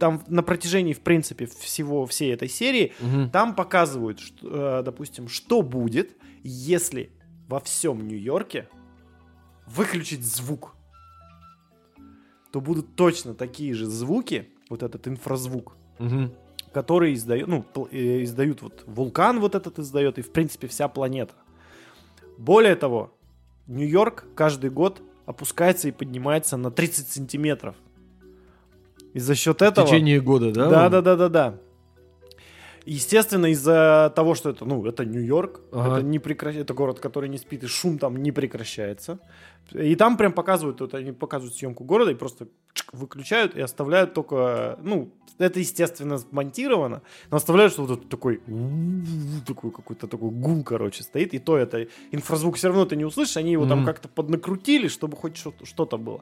Там 0.04 0.23
на 0.26 0.42
протяжении, 0.42 0.92
в 0.92 1.00
принципе, 1.00 1.46
всего, 1.46 2.04
всей 2.04 2.34
этой 2.34 2.46
серии, 2.46 2.92
Мгм. 3.00 3.30
там 3.30 3.54
показывают, 3.54 4.20
что, 4.20 4.80
э, 4.80 4.82
допустим, 4.82 5.28
что 5.28 5.62
будет, 5.62 6.11
если 6.42 7.11
во 7.49 7.58
всем 7.58 8.06
Нью-Йорке 8.06 8.68
выключить 9.66 10.23
звук. 10.23 10.75
То 12.52 12.61
будут 12.61 12.96
точно 12.96 13.32
такие 13.32 13.73
же 13.73 13.87
звуки, 13.87 14.50
вот 14.68 14.82
этот 14.82 15.08
инфразвук, 15.08 15.75
Мгм. 15.99 16.34
который 16.75 17.14
издает, 17.14 17.46
ну, 17.49 17.64
э, 17.90 18.25
издают 18.25 18.61
вот 18.61 18.84
вулкан 18.87 19.40
вот 19.40 19.54
этот 19.54 19.78
издает, 19.78 20.18
и 20.18 20.23
в 20.23 20.32
принципе 20.32 20.66
вся 20.68 20.87
планета. 20.88 21.32
Более 22.37 22.76
того, 22.76 23.16
Нью-Йорк 23.68 24.26
каждый 24.34 24.68
год 24.68 25.00
опускается 25.25 25.88
и 25.88 25.92
поднимается 25.92 26.58
на 26.58 26.70
30 26.70 27.08
сантиметров. 27.08 27.75
И 29.14 29.21
за 29.21 29.35
счет 29.35 29.61
В 29.61 29.62
этого... 29.62 29.87
течение 29.87 30.21
года, 30.21 30.50
да? 30.52 30.68
Да, 30.68 30.88
да, 30.88 31.00
да, 31.00 31.16
да, 31.16 31.28
да. 31.28 31.54
Естественно, 32.87 33.47
из-за 33.47 34.12
того, 34.14 34.35
что 34.35 34.50
это, 34.50 34.66
ну, 34.66 34.85
это 34.85 35.06
Нью-Йорк, 35.06 35.61
Ага. 35.73 35.99
это, 35.99 36.06
не 36.06 36.18
прекра- 36.18 36.52
это 36.54 36.75
город, 36.75 37.00
который 37.00 37.30
не 37.30 37.38
спит, 37.38 37.64
и 37.64 37.66
шум 37.66 37.99
там 37.99 38.16
не 38.16 38.30
прекращается. 38.30 39.21
И 39.73 39.97
там 39.97 40.18
прям 40.18 40.33
показывают, 40.33 40.80
вот 40.83 40.92
они 40.92 41.12
показывают 41.12 41.56
съемку 41.56 41.83
города 41.85 42.11
и 42.11 42.14
просто 42.14 42.47
чик, 42.75 42.92
выключают 42.92 43.56
и 43.56 43.61
оставляют 43.62 44.12
только, 44.12 44.78
ну, 44.83 45.11
это, 45.38 45.61
естественно, 45.61 46.18
смонтировано, 46.18 47.00
но 47.30 47.37
оставляют, 47.38 47.73
что 47.73 47.87
вот 47.87 48.09
такой, 48.11 48.42
такой 49.47 49.71
какой-то 49.71 50.06
такой 50.06 50.30
гул, 50.30 50.62
короче, 50.62 51.02
стоит, 51.04 51.33
и 51.33 51.38
то 51.38 51.56
это 51.56 51.87
инфразвук 52.12 52.56
все 52.56 52.68
равно 52.68 52.85
ты 52.85 52.97
не 52.97 53.06
услышишь, 53.06 53.38
они 53.38 53.52
его 53.52 53.66
там 53.66 53.78
Мгм. 53.78 53.87
как-то 53.87 54.09
поднакрутили, 54.09 54.88
чтобы 54.88 55.16
хоть 55.16 55.38
что-то 55.38 55.97
было. 55.97 56.21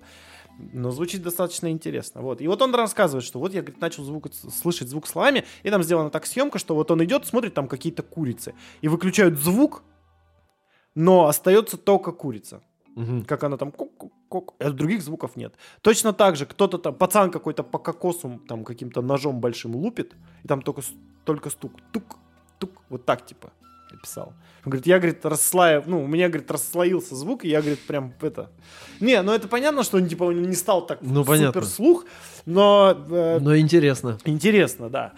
Но 0.72 0.90
звучит 0.90 1.22
достаточно 1.22 1.70
интересно. 1.70 2.20
Вот. 2.20 2.40
И 2.40 2.48
вот 2.48 2.62
он 2.62 2.74
рассказывает, 2.74 3.24
что 3.24 3.38
вот 3.38 3.52
я 3.52 3.62
говорит, 3.62 3.80
начал 3.80 4.04
звук, 4.04 4.26
слышать 4.32 4.88
звук 4.88 5.06
словами, 5.06 5.44
и 5.62 5.70
там 5.70 5.82
сделана 5.82 6.10
так 6.10 6.26
съемка, 6.26 6.58
что 6.58 6.74
вот 6.74 6.90
он 6.90 7.02
идет, 7.04 7.26
смотрит 7.26 7.54
там 7.54 7.68
какие-то 7.68 8.02
курицы, 8.02 8.54
и 8.80 8.88
выключают 8.88 9.38
звук, 9.38 9.82
но 10.94 11.26
остается 11.26 11.76
только 11.76 12.12
курица. 12.12 12.62
Мгм. 12.94 13.24
Как 13.24 13.42
она 13.44 13.56
там 13.56 13.72
кук-кук-кук, 13.72 14.54
а 14.58 14.70
других 14.70 15.02
звуков 15.02 15.36
нет. 15.36 15.54
Точно 15.80 16.12
так 16.12 16.36
же 16.36 16.44
кто-то 16.44 16.78
там, 16.78 16.94
пацан 16.94 17.30
какой-то 17.30 17.62
по 17.62 17.78
кокосу 17.78 18.40
там 18.46 18.64
каким-то 18.64 19.00
ножом 19.00 19.40
большим 19.40 19.74
лупит, 19.74 20.14
и 20.44 20.48
там 20.48 20.60
только, 20.60 20.82
только 21.24 21.48
стук, 21.48 21.72
тук, 21.92 22.18
тук, 22.58 22.82
вот 22.90 23.06
так 23.06 23.24
типа 23.24 23.52
написал. 24.02 24.34
Он 24.64 24.70
говорит, 24.70 24.86
я, 24.86 24.98
говорит, 24.98 25.24
расслаив, 25.24 25.86
ну, 25.86 26.02
у 26.02 26.06
меня, 26.06 26.28
говорит, 26.28 26.50
расслоился 26.50 27.14
звук, 27.14 27.44
и 27.44 27.48
я, 27.48 27.60
говорит, 27.60 27.80
прям 27.80 28.12
это... 28.20 28.50
Не, 29.00 29.22
ну 29.22 29.32
это 29.32 29.48
понятно, 29.48 29.82
что 29.82 29.96
он, 29.96 30.08
типа, 30.08 30.24
он 30.24 30.42
не 30.42 30.54
стал 30.54 30.86
так 30.86 30.98
Ну, 31.02 31.24
супер 31.24 31.64
слух, 31.64 32.04
но 32.46 32.96
э, 33.10 33.38
Но 33.40 33.56
интересно. 33.56 34.18
Интересно, 34.24 34.88
да. 34.88 35.12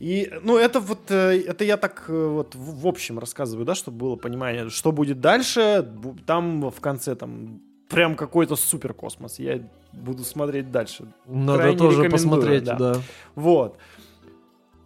И, 0.00 0.32
ну, 0.42 0.56
это 0.56 0.80
вот, 0.80 1.10
э, 1.10 1.42
это 1.46 1.64
я 1.64 1.76
так 1.76 2.04
э, 2.08 2.12
вот 2.12 2.54
в 2.54 2.86
общем 2.86 3.18
рассказываю, 3.18 3.64
да, 3.64 3.74
чтобы 3.74 3.98
было 3.98 4.16
понимание, 4.16 4.70
что 4.70 4.92
будет 4.92 5.20
дальше. 5.20 5.88
Там 6.26 6.70
в 6.70 6.80
конце 6.80 7.14
там 7.14 7.60
прям 7.88 8.16
какой-то 8.16 8.56
супер 8.56 8.94
космос. 8.94 9.38
Я 9.38 9.60
буду 9.92 10.24
смотреть 10.24 10.70
дальше. 10.70 11.06
Надо 11.26 11.58
Крайне 11.58 11.78
тоже 11.78 12.10
посмотреть, 12.10 12.64
да. 12.64 12.76
да. 12.76 12.94
Вот. 13.34 13.78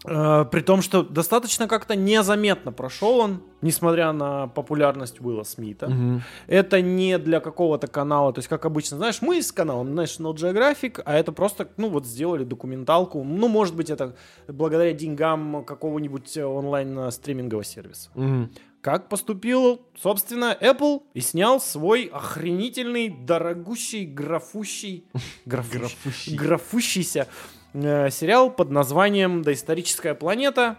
Э, 0.05 0.45
При 0.51 0.61
том, 0.61 0.83
что 0.83 1.03
достаточно 1.03 1.69
как-то 1.69 1.95
незаметно 1.97 2.73
прошел 2.73 3.19
он, 3.19 3.43
несмотря 3.61 4.13
на 4.13 4.49
популярность 4.49 5.21
Уилла 5.21 5.45
Смита. 5.45 5.89
Мгм. 5.89 6.23
Это 6.49 6.81
не 6.81 7.19
для 7.19 7.41
какого-то 7.41 7.87
канала, 7.87 8.33
то 8.33 8.39
есть, 8.41 8.49
как 8.49 8.65
обычно, 8.65 8.97
знаешь, 8.97 9.23
мы 9.23 9.41
с 9.41 9.53
каналом 9.53 9.89
National 9.99 10.35
Geographic, 10.35 11.01
а 11.05 11.15
это 11.15 11.31
просто, 11.33 11.69
ну, 11.77 11.89
вот 11.89 12.07
сделали 12.07 12.45
документалку. 12.45 13.23
Ну, 13.23 13.49
может 13.49 13.77
быть, 13.77 13.91
это 13.91 14.17
благодаря 14.49 14.93
деньгам 14.93 15.65
какого-нибудь 15.65 16.37
онлайн-стримингового 16.37 17.65
сервиса. 17.65 18.11
Мгм. 18.15 18.51
Как 18.81 19.09
поступил, 19.09 19.81
собственно, 19.97 20.57
Apple 20.61 21.03
и 21.15 21.21
снял 21.21 21.61
свой 21.61 22.07
охренительный, 22.13 23.09
дорогущий, 23.11 24.05
графущий, 24.05 25.05
графущий, 25.47 25.79
Графущий. 25.79 26.37
графущийся 26.37 27.29
сериал 27.75 28.51
под 28.51 28.71
названием 28.71 29.43
«Доисторическая 29.43 30.15
планета» 30.15 30.79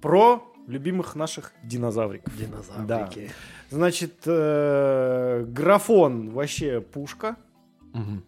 про 0.00 0.42
любимых 0.66 1.14
наших 1.16 1.52
динозавриков. 1.62 2.36
Динозаврики. 2.36 3.30
Значит, 3.70 4.14
э, 4.26 5.44
графон 5.48 6.30
вообще 6.30 6.80
пушка. 6.80 7.36
Мгм. 7.92 8.22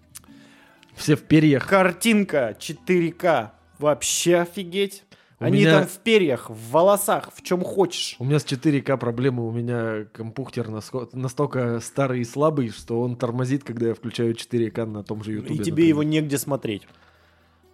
Все 0.94 1.14
в 1.14 1.22
перьях. 1.22 1.68
Картинка 1.68 2.57
4К 2.59 3.53
вообще 3.79 4.38
офигеть. 4.38 5.05
У 5.40 5.44
Они 5.44 5.61
меня- 5.61 5.79
там 5.79 5.87
в 5.88 5.98
перьях, 5.98 6.51
в 6.51 6.70
волосах, 6.72 7.31
в 7.33 7.42
чем 7.42 7.62
хочешь. 7.62 8.16
У 8.18 8.24
меня 8.24 8.40
с 8.40 8.44
4К 8.44 8.96
проблемы, 8.96 9.46
у 9.46 9.53
меня 9.53 10.07
компьютер 10.12 10.68
настолько 11.12 11.79
старый 11.79 12.22
и 12.22 12.24
слабый, 12.24 12.70
что 12.70 13.01
он 13.01 13.14
тормозит, 13.14 13.62
когда 13.62 13.87
я 13.88 13.94
включаю 13.94 14.35
4К 14.35 14.85
на 14.87 15.05
том 15.05 15.22
же 15.22 15.35
YouTube. 15.35 15.53
и 15.53 15.59
тебе 15.62 15.87
его 15.88 16.03
негде 16.03 16.38
смотреть. 16.38 16.88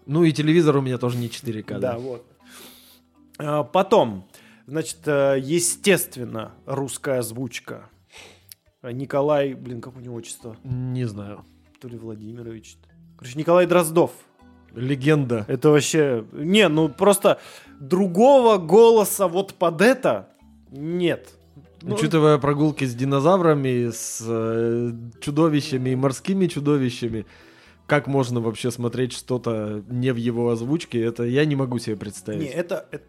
Ну 0.07 0.25
и 0.25 0.33
телевизор 0.33 0.77
у 0.77 0.81
меня 0.81 0.99
тоже 0.99 1.17
не 1.19 1.29
4К. 1.29 1.79
Да, 1.79 1.99
вот. 1.99 2.27
А, 3.39 3.65
Потом, 3.65 4.29
значит, 4.67 4.99
э, 5.07 5.39
естественно, 5.41 6.53
русская 6.67 7.21
озвучка. 7.21 7.89
Николай, 8.83 9.55
блин, 9.55 9.81
как 9.81 9.97
у 9.97 10.01
него 10.01 10.15
отчество? 10.17 10.57
Не 10.63 11.05
знаю. 11.07 11.45
То 11.81 11.89
ли 11.89 11.97
Владимирович. 11.97 12.77
Короче, 13.17 13.39
Николай 13.39 13.67
Дроздов. 13.67 14.11
Легенда. 14.75 15.45
Это 15.49 15.71
вообще... 15.71 16.25
Не, 16.33 16.69
ну 16.69 16.89
просто 16.89 17.39
другого 17.81 18.59
голоса 18.59 19.29
вот 19.29 19.55
под 19.55 19.81
это 19.81 20.29
нет. 20.71 21.29
Ну, 21.83 21.95
Учитывая 21.95 22.39
прогулки 22.39 22.85
с 22.85 22.95
динозаврами, 22.95 23.91
с 23.91 24.23
э, 24.27 24.93
чудовищами 25.21 25.91
и 25.91 25.97
морскими 25.97 26.47
чудовищами, 26.47 27.27
как 27.87 28.07
можно 28.07 28.41
вообще 28.41 28.71
смотреть 28.71 29.13
что-то 29.13 29.83
не 29.89 30.13
в 30.13 30.17
его 30.17 30.49
озвучке, 30.51 31.03
это 31.03 31.25
я 31.25 31.45
не 31.45 31.55
могу 31.57 31.79
себе 31.79 31.97
представить. 31.97 32.41
Не, 32.43 32.49
это, 32.49 32.89
это, 32.91 33.05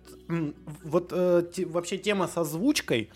вот 0.84 1.10
э, 1.12 1.44
те- 1.54 1.66
вообще 1.66 1.98
тема 1.98 2.28
с 2.28 2.38
озвучкой, 2.38 3.10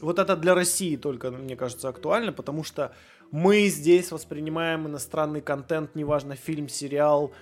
вот 0.00 0.18
это 0.18 0.36
для 0.36 0.54
России 0.54 0.96
только, 0.96 1.30
мне 1.30 1.56
кажется, 1.56 1.88
актуально, 1.88 2.32
потому 2.32 2.64
что 2.64 2.92
мы 3.30 3.68
здесь 3.68 4.10
воспринимаем 4.12 4.86
иностранный 4.88 5.40
контент, 5.40 5.94
неважно, 5.94 6.34
фильм, 6.34 6.68
сериал, 6.68 7.32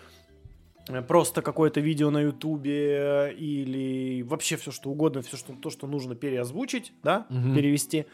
э, 0.88 1.00
просто 1.00 1.40
какое-то 1.40 1.80
видео 1.80 2.11
на 2.11 2.20
ютубе 2.20 3.30
э, 3.30 3.32
или 3.35 4.22
вообще 4.22 4.56
все 4.58 4.70
что 4.70 4.90
угодно, 4.90 5.22
все 5.22 5.38
что, 5.38 5.54
то, 5.54 5.70
что 5.70 5.87
нужно 5.87 6.14
переозвучить, 6.14 6.92
да, 7.02 7.26
Мгм. 7.30 7.54
перевести. 7.54 8.04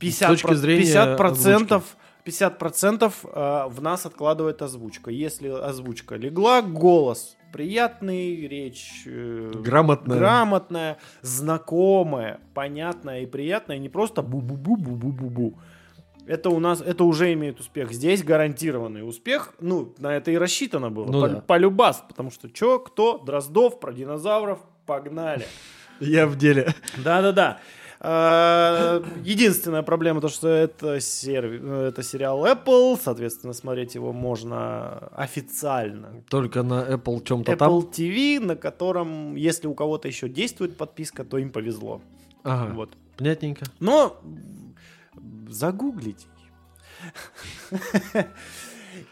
50, 0.00 0.28
точки 0.28 0.54
зрения 0.54 0.80
50 0.82 1.16
процентов 1.16 1.96
50% 2.26 3.12
э, 3.24 3.68
в 3.68 3.82
нас 3.82 4.06
откладывает 4.06 4.62
озвучка. 4.62 5.10
Если 5.10 5.48
озвучка 5.48 6.16
легла, 6.16 6.62
голос 6.62 7.36
приятный, 7.54 8.48
речь 8.48 9.04
э, 9.06 9.52
Грамотная. 9.54 10.18
грамотная, 10.18 10.98
знакомая, 11.22 12.40
понятная 12.52 13.20
и 13.20 13.26
приятная, 13.26 13.78
не 13.78 13.88
просто 13.88 14.22
бу-бу-бу-бу-бу-бу-бу. 14.22 15.54
Это 16.26 16.50
у 16.50 16.58
нас, 16.58 16.80
это 16.80 17.04
уже 17.04 17.32
имеет 17.34 17.60
успех. 17.60 17.92
Здесь 17.92 18.24
гарантированный 18.24 19.06
успех. 19.08 19.54
Ну, 19.60 19.94
на 19.98 20.16
это 20.16 20.32
и 20.32 20.36
рассчитано 20.36 20.90
было. 20.90 21.06
Ну 21.06 21.20
по, 21.20 21.28
да. 21.28 21.40
полюбас. 21.42 22.02
Потому 22.08 22.32
что 22.32 22.50
чё, 22.50 22.80
кто, 22.80 23.18
Дроздов, 23.18 23.78
про 23.78 23.92
динозавров, 23.92 24.58
погнали. 24.86 25.46
Я 26.00 26.26
в 26.26 26.36
деле. 26.36 26.74
Да-да-да. 26.96 27.60
А, 28.06 29.02
Единственная 29.24 29.82
проблема 29.82 30.20
то, 30.20 30.28
что 30.28 30.46
это, 30.48 30.96
серви- 30.98 31.58
э, 31.62 31.88
это 31.88 32.02
сериал 32.02 32.44
Apple, 32.44 33.00
соответственно, 33.02 33.54
смотреть 33.54 33.94
его 33.94 34.12
можно 34.12 34.98
официально. 35.16 36.22
Только 36.28 36.62
на 36.62 36.82
Apple 36.86 37.24
чем-то 37.24 37.52
Apple 37.52 37.56
там. 37.56 37.90
TV, 37.90 38.40
на 38.40 38.56
котором, 38.56 39.36
если 39.36 39.66
у 39.68 39.74
кого-то 39.74 40.06
еще 40.08 40.28
действует 40.28 40.76
подписка, 40.76 41.24
то 41.24 41.38
им 41.38 41.50
повезло. 41.50 42.02
Ага, 42.42 42.74
Вот. 42.74 42.90
понятненько. 43.16 43.64
Но 43.80 44.20
загуглите. 45.48 46.26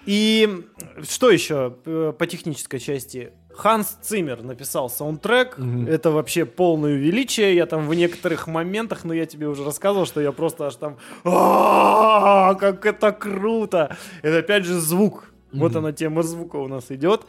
И 0.06 0.64
что 1.02 1.30
еще 1.30 1.76
э, 1.84 2.12
по 2.18 2.26
технической 2.26 2.78
части? 2.80 3.32
Ханс 3.54 3.98
Циммер 4.02 4.42
написал 4.42 4.88
саундтрек. 4.90 5.58
Мгм. 5.58 5.86
Это 5.86 6.10
вообще 6.10 6.44
полное 6.44 6.94
величие. 6.94 7.54
Я 7.54 7.66
там 7.66 7.86
в 7.86 7.94
некоторых 7.94 8.46
моментах, 8.46 9.04
но 9.04 9.12
я 9.14 9.26
тебе 9.26 9.46
уже 9.48 9.64
рассказывал, 9.64 10.06
что 10.06 10.20
я 10.20 10.32
просто 10.32 10.66
аж 10.66 10.76
там... 10.76 10.96
«А, 11.24 12.54
Как 12.54 12.86
это 12.86 13.12
круто! 13.12 13.96
Это 14.22 14.38
опять 14.38 14.64
же 14.64 14.78
звук. 14.80 15.32
Вот 15.52 15.72
Мгм. 15.72 15.78
она 15.78 15.92
тема 15.92 16.22
звука 16.22 16.56
у 16.56 16.68
нас 16.68 16.90
идет. 16.90 17.22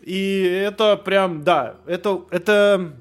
И 0.00 0.42
это 0.42 0.96
прям, 0.96 1.44
да, 1.44 1.76
это, 1.86 2.22
это, 2.30 2.92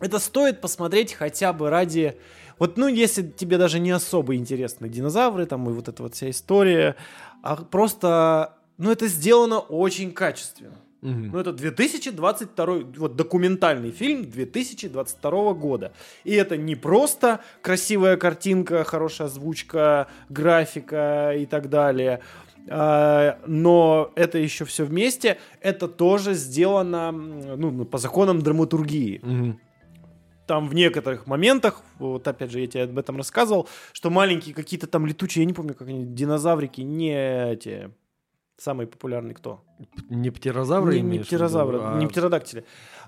это 0.00 0.18
стоит 0.18 0.60
посмотреть 0.60 1.12
хотя 1.12 1.52
бы 1.52 1.68
ради... 1.70 2.16
Вот, 2.58 2.76
ну, 2.76 2.88
если 2.88 3.22
тебе 3.22 3.56
даже 3.58 3.78
не 3.78 3.90
особо 3.92 4.34
интересны 4.34 4.88
динозавры, 4.88 5.46
там, 5.46 5.68
и 5.70 5.72
вот 5.72 5.88
эта 5.88 6.02
вот 6.02 6.14
вся 6.14 6.28
история, 6.30 6.96
а 7.42 7.54
просто, 7.56 8.54
ну, 8.78 8.90
это 8.90 9.06
сделано 9.06 9.60
очень 9.60 10.10
качественно. 10.10 10.74
Мгм. 11.00 11.30
Ну, 11.32 11.38
это 11.38 11.52
2022, 11.52 12.66
вот 12.96 13.16
документальный 13.16 13.90
фильм 13.92 14.28
2022 14.28 15.54
года. 15.54 15.92
И 16.24 16.34
это 16.34 16.56
не 16.56 16.74
просто 16.74 17.40
красивая 17.62 18.16
картинка, 18.16 18.82
хорошая 18.84 19.28
озвучка, 19.28 20.08
графика 20.28 21.34
и 21.36 21.46
так 21.46 21.68
далее. 21.68 22.20
А, 22.70 23.38
но 23.46 24.10
это 24.16 24.38
еще 24.38 24.64
все 24.64 24.84
вместе. 24.84 25.38
Это 25.60 25.88
тоже 25.88 26.34
сделано 26.34 27.10
м, 27.10 27.60
ну, 27.60 27.84
по 27.84 27.98
законам 27.98 28.42
драматургии 28.42 29.20
Мгм. 29.22 29.60
там 30.46 30.68
в 30.68 30.74
некоторых 30.74 31.26
моментах, 31.26 31.82
вот 31.98 32.26
опять 32.26 32.50
же, 32.50 32.60
я 32.60 32.66
тебе 32.66 32.82
об 32.84 32.98
этом 32.98 33.16
рассказывал, 33.16 33.68
что 33.92 34.10
маленькие 34.10 34.54
какие-то 34.54 34.86
там 34.86 35.06
летучие, 35.06 35.42
я 35.42 35.46
не 35.46 35.52
помню, 35.54 35.74
как 35.74 35.88
они, 35.88 36.04
динозаврики, 36.04 36.80
не 36.80 37.52
эти, 37.52 37.90
самые 38.58 38.86
популярные 38.86 39.34
кто? 39.34 39.64
Не 40.10 40.30
птерозавры 40.30 41.00
не, 41.00 41.18
не 41.18 41.18
птерозавры, 41.20 41.78
а 41.80 41.98
не 41.98 42.06
птеродактили. 42.06 42.64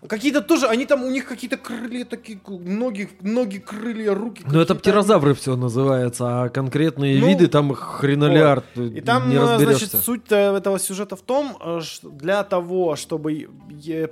Какие-то 0.07 0.41
тоже, 0.41 0.67
они 0.67 0.87
там, 0.87 1.03
у 1.03 1.11
них 1.11 1.27
какие-то 1.27 1.57
крылья 1.57 2.05
такие, 2.05 2.41
ноги, 2.47 3.11
ноги, 3.21 3.59
крылья, 3.59 4.15
руки. 4.15 4.43
Ну, 4.47 4.61
это 4.61 4.75
птерозавры 4.75 5.35
все 5.35 5.57
называется, 5.57 6.45
а 6.45 6.49
конкретные 6.49 7.21
Ну, 7.21 7.27
виды 7.27 7.49
там 7.49 7.75
хренолиард. 7.75 8.65
И 8.77 9.01
там, 9.01 9.29
не 9.29 9.37
э, 9.37 9.59
значит, 9.59 9.91
суть 9.91 10.31
э, 10.31 10.57
этого 10.57 10.79
сюжета 10.79 11.17
в 11.17 11.23
том, 11.23 11.57
э, 11.61 11.81
что 11.83 12.09
для 12.09 12.45
того, 12.45 12.97
чтобы 12.97 13.49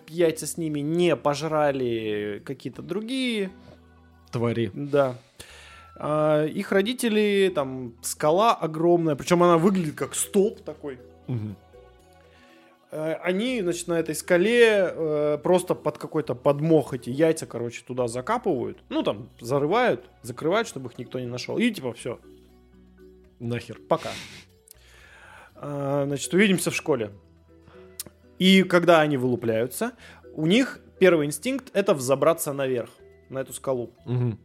яйца 0.09 0.46
с 0.46 0.59
ними 0.59 0.81
не 0.81 1.16
пожрали 1.16 2.42
какие-то 2.44 2.83
другие 2.83 3.51
Твари. 4.31 4.70
Да. 4.74 5.14
А, 5.96 6.44
их 6.44 6.70
родители, 6.72 7.51
там, 7.55 7.94
скала 8.03 8.55
огромная, 8.55 9.16
причем 9.16 9.42
она 9.42 9.59
выглядит 9.59 9.94
как 9.94 10.14
столб 10.14 10.61
такой. 10.62 10.98
Э, 12.90 13.14
Они, 13.22 13.60
значит, 13.60 13.86
на 13.88 14.00
этой 14.00 14.14
скале 14.14 14.90
э, 14.90 15.38
просто 15.42 15.74
под 15.74 15.98
какой-то 15.98 16.34
подмох 16.34 16.94
эти 16.94 17.10
яйца, 17.10 17.46
короче, 17.46 17.82
туда 17.86 18.08
закапывают. 18.08 18.78
Ну, 18.88 19.02
там, 19.02 19.28
зарывают, 19.40 20.08
закрывают, 20.22 20.68
чтобы 20.68 20.90
их 20.90 20.98
никто 20.98 21.20
не 21.20 21.26
нашел. 21.26 21.58
И 21.58 21.70
типа, 21.70 21.92
все, 21.92 22.18
Нахер. 23.40 23.78
пока. 23.88 24.10
А, 25.54 26.04
Значит, 26.06 26.32
увидимся 26.32 26.70
в 26.70 26.74
школе. 26.74 27.10
И 28.38 28.62
когда 28.62 29.00
они 29.00 29.16
вылупляются, 29.16 29.92
у 30.34 30.46
них 30.46 30.80
первый 30.98 31.26
инстинкт 31.26 31.70
это 31.74 31.94
взобраться 31.94 32.52
наверх, 32.52 32.90
на 33.28 33.40
эту 33.40 33.52
скалу. 33.52 33.92
Мгм. 34.06 34.38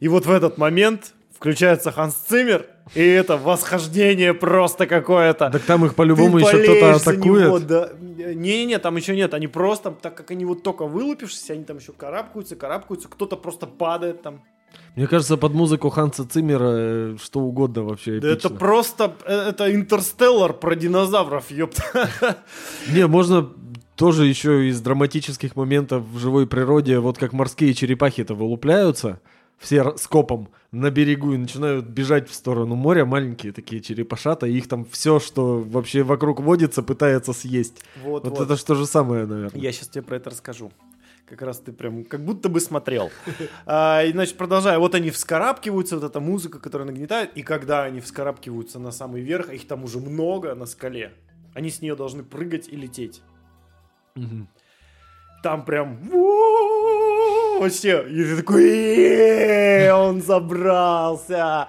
И 0.00 0.08
вот 0.08 0.26
в 0.26 0.30
этот 0.30 0.58
момент 0.58 1.14
включается 1.34 1.90
Ханс 1.90 2.14
Циммер, 2.14 2.68
и 2.94 3.00
это 3.00 3.36
восхождение 3.36 4.34
просто 4.34 4.86
какое-то. 4.86 5.50
Так 5.50 5.62
там 5.62 5.84
их 5.84 5.94
по-любому 5.94 6.38
еще 6.38 6.62
кто-то 6.62 6.98
за 6.98 7.16
него, 7.16 7.36
атакует. 7.36 7.66
да. 7.66 7.90
Не-не-не, 7.98 8.78
там 8.78 8.96
еще 8.96 9.16
нет. 9.16 9.34
Они 9.34 9.46
просто, 9.46 9.90
так 9.90 10.14
как 10.14 10.30
они 10.30 10.44
вот 10.44 10.62
только 10.62 10.86
вылупившись, 10.86 11.50
они 11.50 11.64
там 11.64 11.78
еще 11.78 11.92
карабкаются, 11.92 12.56
карабкаются, 12.56 13.08
кто-то 13.08 13.36
просто 13.36 13.66
падает 13.66 14.22
там. 14.22 14.42
Мне 14.96 15.06
кажется, 15.06 15.36
под 15.36 15.54
музыку 15.54 15.90
Ханса 15.90 16.26
Циммера 16.28 16.70
э, 16.70 17.16
что 17.22 17.40
угодно 17.40 17.84
вообще 17.84 18.20
Да 18.20 18.28
это 18.28 18.48
эпично. 18.48 18.58
просто, 18.58 19.14
э, 19.24 19.48
это 19.50 19.74
интерстеллар 19.74 20.52
про 20.52 20.74
динозавров, 20.74 21.50
ёпта. 21.50 21.82
Не, 22.92 23.06
можно 23.06 23.48
тоже 23.96 24.26
еще 24.26 24.68
из 24.68 24.80
драматических 24.80 25.56
моментов 25.56 26.04
в 26.04 26.18
живой 26.18 26.46
природе, 26.46 26.98
вот 26.98 27.18
как 27.18 27.32
морские 27.32 27.74
черепахи-то 27.74 28.34
вылупляются, 28.34 29.20
все 29.58 29.96
скопом 29.96 30.48
на 30.70 30.90
берегу 30.90 31.32
и 31.32 31.36
начинают 31.36 31.86
бежать 31.86 32.28
в 32.28 32.34
сторону 32.34 32.74
моря, 32.74 33.04
маленькие 33.04 33.52
такие 33.52 33.80
черепашата, 33.80 34.46
и 34.46 34.56
их 34.56 34.68
там 34.68 34.84
все, 34.84 35.18
что 35.18 35.58
вообще 35.60 36.02
вокруг 36.02 36.40
водится, 36.40 36.82
пытается 36.82 37.32
съесть. 37.32 37.82
Вот, 38.02 38.24
Вот, 38.24 38.38
вот. 38.38 38.44
это 38.44 38.56
что 38.56 38.74
же 38.74 38.86
самое, 38.86 39.26
наверное. 39.26 39.60
Я 39.60 39.72
сейчас 39.72 39.88
тебе 39.88 40.02
про 40.02 40.16
это 40.16 40.30
расскажу. 40.30 40.70
Как 41.26 41.42
раз 41.42 41.58
ты 41.58 41.72
прям 41.72 42.04
как 42.04 42.24
будто 42.24 42.48
бы 42.48 42.60
смотрел. 42.60 43.10
А, 43.66 44.02
и, 44.02 44.12
значит, 44.12 44.36
продолжая. 44.36 44.78
Вот 44.78 44.94
они 44.94 45.10
вскарабкиваются, 45.10 45.96
вот 45.96 46.04
эта 46.04 46.20
музыка, 46.20 46.58
которая 46.58 46.86
нагнетает. 46.86 47.32
И 47.34 47.42
когда 47.42 47.82
они 47.84 48.00
вскарабкиваются 48.00 48.78
на 48.78 48.92
самый 48.92 49.20
верх, 49.20 49.50
их 49.50 49.66
там 49.66 49.84
уже 49.84 49.98
много 49.98 50.54
на 50.54 50.64
скале, 50.66 51.12
они 51.54 51.70
с 51.70 51.82
нее 51.82 51.96
должны 51.96 52.22
прыгать 52.22 52.68
и 52.68 52.76
лететь. 52.76 53.22
Мгм. 54.14 54.48
Там 55.42 55.64
прям! 55.64 55.98
Вообще. 57.60 58.06
И 58.08 58.24
ты 58.24 58.36
такой 58.36 59.90
он 59.90 60.22
забрался. 60.22 61.68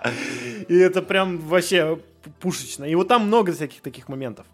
И 0.68 0.76
это 0.76 1.02
прям 1.02 1.38
вообще 1.40 2.00
пушечно. 2.40 2.86
И 2.86 2.96
вот 2.96 3.08
там 3.08 3.28
много 3.28 3.52
всяких 3.52 3.82
таких 3.82 4.10
моментов. 4.10 4.46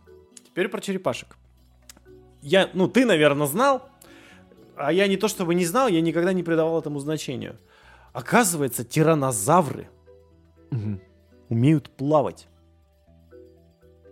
Теперь 0.46 0.68
про 0.70 0.82
черепашек. 0.82 1.38
Я, 2.42 2.70
ну, 2.74 2.88
ты, 2.88 3.06
наверное, 3.06 3.48
знал, 3.48 3.90
а 4.76 4.92
я 4.94 5.08
не 5.08 5.18
то 5.18 5.28
чтобы 5.28 5.56
не 5.56 5.66
знал, 5.66 5.88
я 5.88 6.02
никогда 6.02 6.32
не 6.34 6.44
придавал 6.44 6.80
этому 6.80 7.00
значению. 7.00 7.56
Оказывается, 8.14 8.84
тиранозавры 8.84 9.90
Мгм. 10.72 11.02
умеют 11.50 11.90
плавать. 11.90 12.48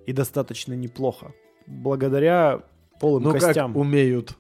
И 0.06 0.12
достаточно 0.14 0.74
неплохо. 0.74 1.34
Благодаря 1.68 2.64
полым 3.00 3.24
Ну 3.24 3.32
костям. 3.32 3.72
как 3.74 3.82
умеют? 3.82 4.38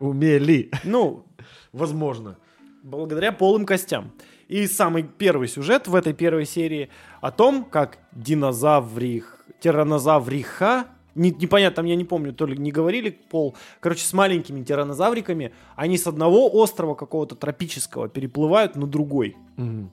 Умели. 0.00 0.70
Ну, 0.84 1.24
Возможно. 1.72 2.36
благодаря 2.82 3.30
полым 3.32 3.64
костям. 3.64 4.10
И 4.48 4.66
самый 4.66 5.04
первый 5.04 5.46
сюжет 5.48 5.86
в 5.86 5.94
этой 5.94 6.12
первой 6.12 6.44
серии 6.46 6.90
о 7.20 7.30
том, 7.30 7.64
как 7.64 7.98
динозаврих, 8.10 9.46
тиранозавриха, 9.60 10.86
не- 11.14 11.30
непонятно, 11.30 11.76
там 11.76 11.84
я 11.86 11.94
не 11.94 12.04
помню, 12.04 12.32
то 12.32 12.44
ли 12.44 12.56
не 12.56 12.72
говорили 12.72 13.10
пол, 13.10 13.54
короче, 13.80 14.04
с 14.04 14.12
маленькими 14.12 14.64
тиранозавриками, 14.64 15.52
они 15.76 15.96
с 15.96 16.06
одного 16.06 16.50
острова 16.52 16.94
какого-то 16.94 17.36
тропического 17.36 18.08
переплывают 18.08 18.74
на 18.76 18.86
другой. 18.86 19.36
Мгм. 19.56 19.90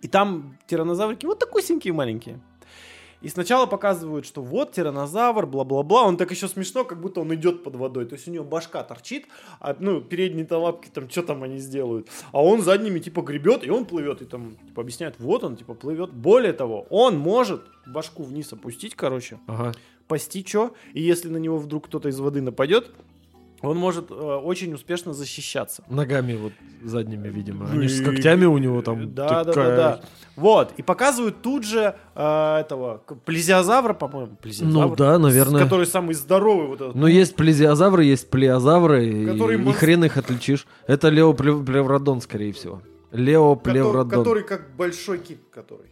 И 0.00 0.08
там 0.08 0.56
тиранозаврики 0.66 1.26
вот 1.26 1.38
такусенькие 1.38 1.92
маленькие. 1.92 2.40
И 3.24 3.28
сначала 3.30 3.64
показывают, 3.64 4.26
что 4.26 4.42
вот 4.42 4.72
тиранозавр, 4.72 5.46
бла-бла-бла. 5.46 6.04
Он 6.04 6.18
так 6.18 6.30
еще 6.30 6.46
смешно, 6.46 6.84
как 6.84 7.00
будто 7.00 7.22
он 7.22 7.34
идет 7.34 7.64
под 7.64 7.74
водой. 7.74 8.04
То 8.04 8.16
есть 8.16 8.28
у 8.28 8.30
него 8.30 8.44
башка 8.44 8.84
торчит, 8.84 9.26
а 9.60 9.74
ну, 9.78 10.02
передние-то 10.02 10.58
лапки 10.58 10.90
там, 10.92 11.08
что 11.08 11.22
там 11.22 11.42
они 11.42 11.56
сделают. 11.56 12.08
А 12.32 12.44
он 12.44 12.60
задними 12.60 12.98
типа 12.98 13.22
гребет, 13.22 13.64
и 13.64 13.70
он 13.70 13.86
плывет. 13.86 14.20
И 14.20 14.26
там 14.26 14.56
типа, 14.66 14.82
объясняют, 14.82 15.16
вот 15.18 15.42
он 15.42 15.56
типа 15.56 15.72
плывет. 15.72 16.12
Более 16.12 16.52
того, 16.52 16.86
он 16.90 17.16
может 17.16 17.62
башку 17.86 18.24
вниз 18.24 18.52
опустить, 18.52 18.94
короче, 18.94 19.40
Ага. 19.46 19.72
пасти 20.06 20.44
что, 20.46 20.74
и 20.92 21.00
если 21.00 21.30
на 21.30 21.38
него 21.38 21.56
вдруг 21.56 21.86
кто-то 21.86 22.10
из 22.10 22.20
воды 22.20 22.42
нападет, 22.42 22.90
он 23.68 23.76
может 23.78 24.10
э, 24.10 24.14
очень 24.14 24.72
успешно 24.74 25.12
защищаться. 25.12 25.82
Ногами 25.88 26.34
вот 26.34 26.52
задними, 26.82 27.28
видимо. 27.28 27.66
Ну 27.66 27.78
Они 27.80 27.88
же 27.88 27.94
с 27.96 28.00
и- 28.00 28.04
когтями 28.04 28.44
у 28.44 28.58
него 28.58 28.82
там. 28.82 29.14
Да, 29.14 29.28
да, 29.28 29.44
да, 29.44 29.52
такая- 29.52 29.76
да. 29.76 30.00
Вот. 30.36 30.72
И 30.76 30.82
показывают 30.82 31.42
тут 31.42 31.64
же 31.64 31.94
э, 32.14 32.56
этого 32.60 33.02
плезиозавра, 33.24 33.94
по-моему, 33.94 34.36
плезиозавр. 34.40 34.88
Ну 34.90 34.96
да, 34.96 35.18
наверное. 35.18 35.62
Который 35.62 35.86
самый 35.86 36.14
здоровый 36.14 36.66
вот 36.66 36.80
этот. 36.80 36.94
Ну, 36.94 37.06
есть 37.06 37.36
плезиозавры, 37.36 38.04
есть 38.04 38.30
плеозавры, 38.30 39.06
и- 39.06 39.26
Который 39.26 39.56
и, 39.56 39.60
монс- 39.60 39.74
хрен 39.74 40.04
их 40.04 40.16
отличишь. 40.16 40.66
Это 40.86 41.08
леоплевродон, 41.08 42.20
скорее 42.20 42.52
всего. 42.52 42.80
который, 43.10 43.26
Леоплевродон. 43.26 44.10
который 44.10 44.42
как 44.42 44.74
большой 44.76 45.18
кит, 45.18 45.38
который. 45.52 45.86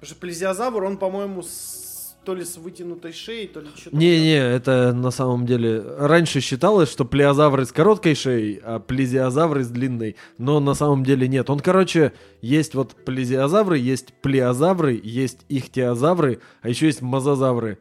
Потому 0.00 0.06
что 0.06 0.14
плезиозавр, 0.20 0.84
он, 0.84 0.96
по-моему, 0.98 1.42
с... 1.42 1.91
то 2.24 2.34
ли 2.34 2.44
с 2.44 2.56
вытянутой 2.56 3.12
шеей, 3.12 3.48
то 3.48 3.60
ли 3.60 3.68
что-то. 3.76 3.96
Не-не, 3.96 4.36
это 4.36 4.92
на 4.92 5.10
самом 5.10 5.46
деле... 5.46 5.80
Раньше 5.98 6.40
считалось, 6.40 6.90
что 6.90 7.04
плеозавры 7.04 7.64
с 7.64 7.72
короткой 7.72 8.14
шеей, 8.14 8.60
а 8.62 8.78
плезиозавры 8.78 9.64
с 9.64 9.68
длинной. 9.68 10.16
Но 10.38 10.60
на 10.60 10.74
самом 10.74 11.04
деле 11.04 11.28
нет. 11.28 11.50
Он, 11.50 11.60
короче, 11.60 12.12
есть 12.40 12.74
вот 12.74 12.94
плезиозавры, 13.04 13.78
есть 13.78 14.12
плеозавры, 14.22 15.00
есть 15.02 15.40
ихтиозавры, 15.48 16.40
а 16.62 16.68
еще 16.68 16.86
есть 16.86 17.02
мозазавры. 17.02 17.78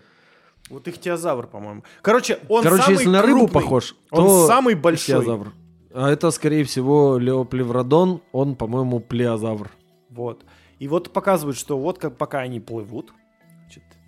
Вот 0.69 0.88
ихтиозавр, 0.88 1.47
по-моему. 1.47 1.84
Короче, 2.01 2.39
он 2.47 2.63
Короче, 2.63 2.84
самый 2.84 2.93
если 2.97 3.10
на 3.10 3.21
рыбу 3.21 3.39
крупный. 3.39 3.62
похож, 3.62 3.95
Он 4.10 4.25
то 4.25 4.47
самый 4.47 4.75
большой. 4.75 5.15
ихтиозавр. 5.15 5.54
А 5.93 6.10
это, 6.10 6.32
скорее 6.32 6.63
всего, 6.63 7.17
леоплевродон, 7.17 8.21
он, 8.32 8.56
по-моему, 8.56 9.01
плеозавр. 9.01 9.69
Вот. 10.10 10.45
И 10.80 10.88
вот 10.88 11.12
показывают, 11.12 11.58
что 11.58 11.77
вот 11.77 11.99
как 11.99 12.17
пока 12.17 12.39
они 12.39 12.60
плывут, 12.60 13.12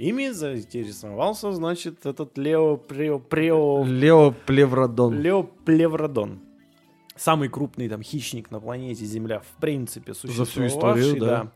ими 0.10 0.30
заинтересовался, 0.32 1.52
значит, 1.54 2.06
этот 2.06 2.38
Лео 2.38 2.78
Прео, 2.78 3.20
Прео, 3.20 3.84
Леоплевродон. 3.86 5.20
Леоплевродон. 5.20 6.40
Самый 7.16 7.50
крупный 7.50 7.90
там 7.90 8.02
хищник 8.02 8.52
на 8.52 8.60
планете 8.60 9.06
Земля, 9.06 9.40
в 9.40 9.60
принципе, 9.62 10.14
всю 10.14 10.28
существовавший. 10.28 10.68
историю, 10.68 11.20
да. 11.20 11.52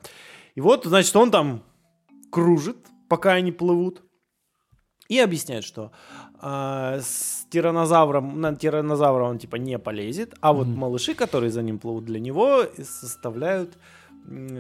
И 0.56 0.62
вот, 0.62 0.86
значит, 0.86 1.16
он 1.16 1.32
там 1.32 1.64
кружит, 2.32 2.78
пока 3.10 3.34
они 3.34 3.52
плывут, 3.52 4.04
и 5.10 5.20
объясняет, 5.20 5.64
что 5.64 5.92
а, 6.40 7.00
с 7.00 7.46
тиранозавром, 7.50 8.42
на 8.42 8.56
тиранозавра 8.56 9.24
он 9.24 9.40
типа 9.40 9.56
не 9.56 9.80
полезет, 9.80 10.36
а 10.42 10.52
вот 10.54 10.68
Мгм. 10.68 10.78
малыши, 10.80 11.14
которые 11.16 11.50
за 11.50 11.62
ним 11.64 11.80
плывут, 11.80 12.06
для 12.06 12.20
него 12.20 12.64
составляют, 12.84 13.78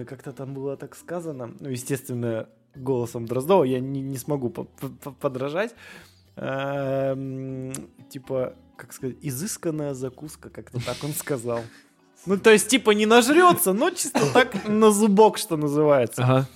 как-то 0.07 0.31
там 0.31 0.53
было 0.53 0.77
так 0.77 0.95
сказано, 0.95 1.53
ну, 1.59 1.69
естественно, 1.69 2.47
голосом 2.75 3.25
Дроздова 3.25 3.63
я 3.63 3.79
не, 3.79 4.01
не 4.01 4.17
смогу 4.17 4.49
по- 4.49 4.65
по- 4.65 5.11
подражать, 5.11 5.73
А, 6.35 7.13
м, 7.13 7.73
типа, 8.09 8.53
как 8.75 8.93
сказать, 8.93 9.15
изысканная 9.21 9.93
закуска, 9.95 10.49
как-то 10.49 10.83
так 10.85 10.97
он 11.03 11.11
сказал. 11.11 11.61
Ну, 12.27 12.37
то 12.37 12.51
есть, 12.51 12.67
типа, 12.67 12.91
не 12.91 13.05
нажрется, 13.05 13.73
но 13.73 13.89
чисто 13.89 14.21
так 14.33 14.67
на 14.67 14.91
зубок, 14.91 15.37
что 15.37 15.57
называется. 15.57 16.23
Ага. 16.23 16.47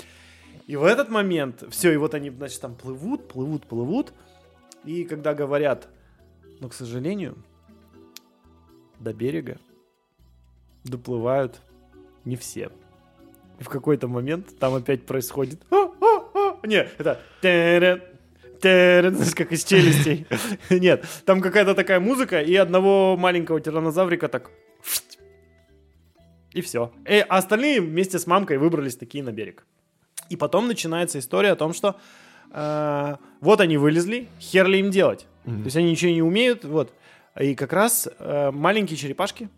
И 0.68 0.76
в 0.76 0.84
этот 0.84 1.10
момент, 1.10 1.64
все, 1.70 1.92
и 1.92 1.98
вот 1.98 2.14
они, 2.14 2.30
значит, 2.30 2.62
там 2.62 2.76
плывут, 2.76 3.28
плывут, 3.28 3.66
плывут. 3.66 4.14
И 4.86 5.04
когда 5.04 5.34
говорят, 5.34 5.88
но, 6.60 6.70
к 6.70 6.74
сожалению, 6.74 7.36
до 9.00 9.14
берега 9.14 9.58
доплывают 10.84 11.60
не 12.26 12.36
все. 12.36 12.72
И 13.60 13.64
в 13.64 13.70
какой-то 13.70 14.08
момент 14.08 14.58
там 14.60 14.76
опять 14.76 15.06
происходит... 15.06 15.62
«А-а-а». 15.72 15.91
Не, 16.64 16.88
это... 16.98 17.20
Как 19.36 19.52
из 19.52 19.64
челюстей. 19.64 20.28
Нет, 20.70 21.06
там 21.26 21.42
какая-то 21.42 21.74
такая 21.74 22.00
музыка, 22.00 22.42
и 22.42 22.56
одного 22.56 23.18
маленького 23.18 23.60
тиранозаврика 23.60 24.28
так... 24.28 24.52
И 26.54 26.62
все. 26.62 26.92
А 27.08 27.38
остальные 27.38 27.82
вместе 27.82 28.20
с 28.20 28.28
мамкой 28.28 28.58
выбрались 28.58 28.98
такие 28.98 29.24
на 29.24 29.32
берег. 29.32 29.66
И 30.30 30.36
потом 30.36 30.68
начинается 30.68 31.20
история 31.20 31.52
о 31.52 31.56
том, 31.56 31.74
что 31.74 31.98
э, 32.52 33.16
вот 33.40 33.62
они 33.62 33.78
вылезли, 33.78 34.28
хер 34.40 34.68
ли 34.68 34.80
им 34.80 34.92
делать. 34.92 35.28
Мгм. 35.46 35.60
То 35.60 35.66
есть 35.66 35.78
они 35.78 35.92
ничего 35.92 36.12
не 36.12 36.22
умеют, 36.22 36.66
вот. 36.66 36.94
И 37.40 37.56
как 37.56 37.74
раз 37.74 38.08
э, 38.20 38.52
маленькие 38.52 38.98
черепашки, 38.98 39.50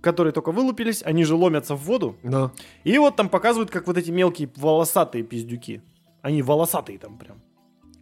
которые 0.00 0.32
только 0.32 0.52
вылупились, 0.52 1.02
они 1.02 1.24
же 1.24 1.34
ломятся 1.34 1.74
в 1.74 1.84
воду. 1.84 2.16
Да. 2.22 2.52
И 2.84 2.96
вот 2.98 3.16
там 3.16 3.28
показывают, 3.28 3.70
как 3.70 3.86
вот 3.86 3.98
эти 3.98 4.10
мелкие 4.10 4.48
волосатые 4.56 5.24
пиздюки. 5.24 5.82
Они 6.22 6.42
волосатые 6.42 6.98
там 6.98 7.18
прям. 7.18 7.40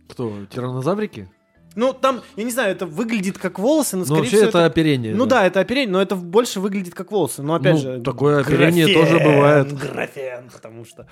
Кто? 0.09 0.47
Тиранозаврики? 0.47 1.29
Ну, 1.77 1.93
там, 1.93 2.23
я 2.37 2.45
не 2.45 2.51
знаю, 2.51 2.73
это 2.73 2.87
выглядит 2.87 3.39
как 3.39 3.59
волосы, 3.59 3.97
но, 3.97 4.01
Ну, 4.01 4.05
скорее 4.07 4.21
вообще 4.21 4.37
всего, 4.37 4.49
это 4.49 4.65
оперение. 4.65 5.15
Ну 5.15 5.27
да, 5.27 5.47
это 5.47 5.61
оперение, 5.61 5.93
но 5.93 6.03
это 6.03 6.17
больше 6.17 6.61
выглядит 6.61 6.95
как 6.95 7.13
волосы. 7.13 7.43
Но 7.43 7.55
опять 7.55 7.75
Ну, 7.75 7.81
же... 7.81 8.01
такое 8.01 8.41
оперение 8.41 8.87
графен, 8.87 9.01
тоже 9.01 9.25
бывает. 9.25 9.73
Графен, 9.79 10.51
потому 10.53 10.85
что... 10.85 11.07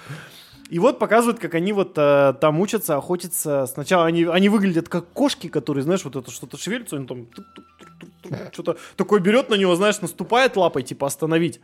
И 0.69 0.81
вот 0.81 0.99
показывают, 0.99 1.39
как 1.39 1.55
они 1.55 1.73
вот 1.73 1.93
э, 1.97 2.35
там 2.41 2.59
учатся 2.59 2.97
охотиться. 2.97 3.67
Сначала 3.67 4.07
они, 4.07 4.25
они 4.25 4.49
выглядят 4.49 4.89
как 4.89 5.09
кошки, 5.13 5.49
которые, 5.49 5.85
знаешь, 5.85 6.05
вот 6.05 6.17
это 6.17 6.29
что-то 6.33 6.57
шевелится, 6.57 6.97
он 6.97 7.07
там 7.07 7.29
что-то 8.53 8.77
такое 8.97 9.21
берет 9.21 9.49
на 9.49 9.55
него, 9.55 9.77
знаешь, 9.77 10.01
наступает 10.01 10.57
лапой, 10.57 10.83
типа 10.83 11.07
остановить. 11.07 11.61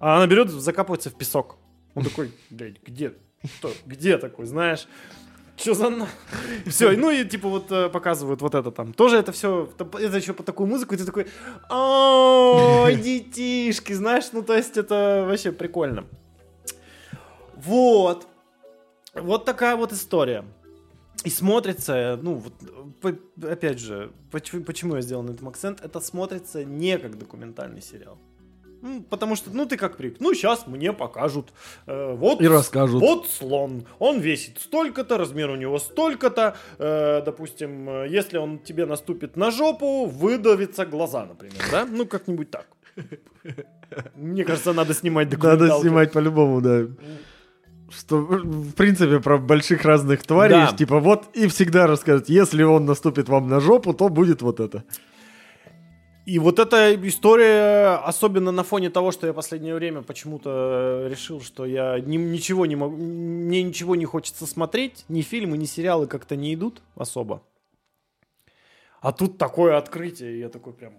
А 0.00 0.16
она 0.16 0.26
берет, 0.26 0.50
закапывается 0.50 1.10
в 1.10 1.14
песок. 1.14 1.58
Он 1.94 2.02
такой, 2.02 2.32
блядь, 2.50 2.82
где? 2.84 3.12
Что? 3.44 3.72
Где 3.86 4.18
такой, 4.18 4.46
знаешь? 4.46 4.86
Что 5.56 5.74
за... 5.74 6.08
Все, 6.66 6.92
ну 6.92 7.10
и 7.10 7.24
типа 7.24 7.48
вот 7.48 7.70
э, 7.70 7.90
показывают 7.90 8.40
вот 8.40 8.54
это 8.54 8.70
там. 8.70 8.94
Тоже 8.94 9.16
это 9.16 9.32
все, 9.32 9.70
это 9.78 10.16
еще 10.16 10.32
под 10.32 10.46
такую 10.46 10.66
музыку, 10.66 10.94
и 10.94 10.98
ты 10.98 11.04
такой, 11.04 11.26
ой, 11.68 12.96
детишки, 13.02 13.92
знаешь, 13.92 14.32
ну 14.32 14.42
то 14.42 14.56
есть 14.56 14.76
это 14.78 15.26
вообще 15.28 15.52
прикольно. 15.52 16.06
Вот. 17.56 18.26
Вот 19.14 19.44
такая 19.44 19.76
вот 19.76 19.92
история. 19.92 20.44
И 21.24 21.28
смотрится, 21.28 22.18
ну, 22.22 22.36
вот, 22.36 22.54
по- 23.02 23.50
опять 23.50 23.78
же, 23.78 24.10
почему, 24.30 24.64
почему 24.64 24.96
я 24.96 25.02
сделал 25.02 25.22
на 25.22 25.32
этом 25.32 25.48
акцент, 25.48 25.82
это 25.82 26.00
смотрится 26.00 26.64
не 26.64 26.96
как 26.98 27.18
документальный 27.18 27.82
сериал. 27.82 28.18
Ну, 28.82 29.02
потому 29.10 29.36
что, 29.36 29.50
ну, 29.52 29.66
ты 29.66 29.76
как 29.76 29.96
привык, 29.96 30.16
ну, 30.20 30.32
сейчас 30.34 30.66
мне 30.66 30.92
покажут, 30.92 31.52
э, 31.86 32.14
вот, 32.14 32.40
И 32.40 32.48
расскажут. 32.48 33.00
вот 33.02 33.28
слон, 33.28 33.84
он 33.98 34.20
весит 34.20 34.58
столько-то, 34.58 35.18
размер 35.18 35.50
у 35.50 35.56
него 35.56 35.78
столько-то, 35.78 36.56
э, 36.78 37.22
допустим, 37.24 37.88
э, 37.90 38.08
если 38.08 38.38
он 38.38 38.58
тебе 38.58 38.86
наступит 38.86 39.36
на 39.36 39.50
жопу, 39.50 40.06
выдавятся 40.06 40.86
глаза, 40.86 41.26
например, 41.26 41.62
да? 41.70 41.84
Ну, 41.84 42.06
как-нибудь 42.06 42.50
так. 42.50 42.66
Мне 44.14 44.44
кажется, 44.44 44.72
надо 44.72 44.94
снимать 44.94 45.28
документалки. 45.28 45.70
Надо 45.70 45.80
снимать 45.82 46.12
по-любому, 46.12 46.60
да. 46.60 46.86
Что, 47.90 48.16
в 48.18 48.72
принципе, 48.72 49.18
про 49.20 49.36
больших 49.38 49.84
разных 49.84 50.22
тварей, 50.22 50.66
Да. 50.70 50.72
типа 50.76 51.00
вот 51.00 51.24
и 51.34 51.48
всегда 51.48 51.86
рассказывают, 51.86 52.28
если 52.28 52.62
он 52.62 52.84
наступит 52.86 53.28
вам 53.28 53.48
на 53.48 53.60
жопу, 53.60 53.92
то 53.94 54.08
будет 54.08 54.42
вот 54.42 54.60
это. 54.60 54.84
И 56.30 56.38
вот 56.38 56.60
эта 56.60 56.94
история, 57.08 57.96
особенно 57.96 58.52
на 58.52 58.62
фоне 58.62 58.88
того, 58.88 59.10
что 59.10 59.26
я 59.26 59.32
последнее 59.32 59.74
время 59.74 60.02
почему-то 60.02 60.50
э, 61.02 61.08
решил, 61.10 61.40
что 61.40 61.66
я 61.66 61.98
ни- 61.98 62.18
ничего 62.18 62.66
не 62.66 62.76
могу, 62.76 62.94
мне 62.94 63.64
ничего 63.64 63.96
не 63.96 64.04
хочется 64.04 64.46
смотреть, 64.46 65.04
ни 65.08 65.22
фильмы, 65.22 65.58
ни 65.58 65.64
сериалы 65.64 66.06
как-то 66.06 66.36
не 66.36 66.54
идут 66.54 66.82
особо. 66.94 67.42
А 69.00 69.10
тут 69.10 69.38
такое 69.38 69.76
открытие, 69.76 70.36
и 70.36 70.38
я 70.38 70.48
такой 70.48 70.72
прям... 70.72 70.92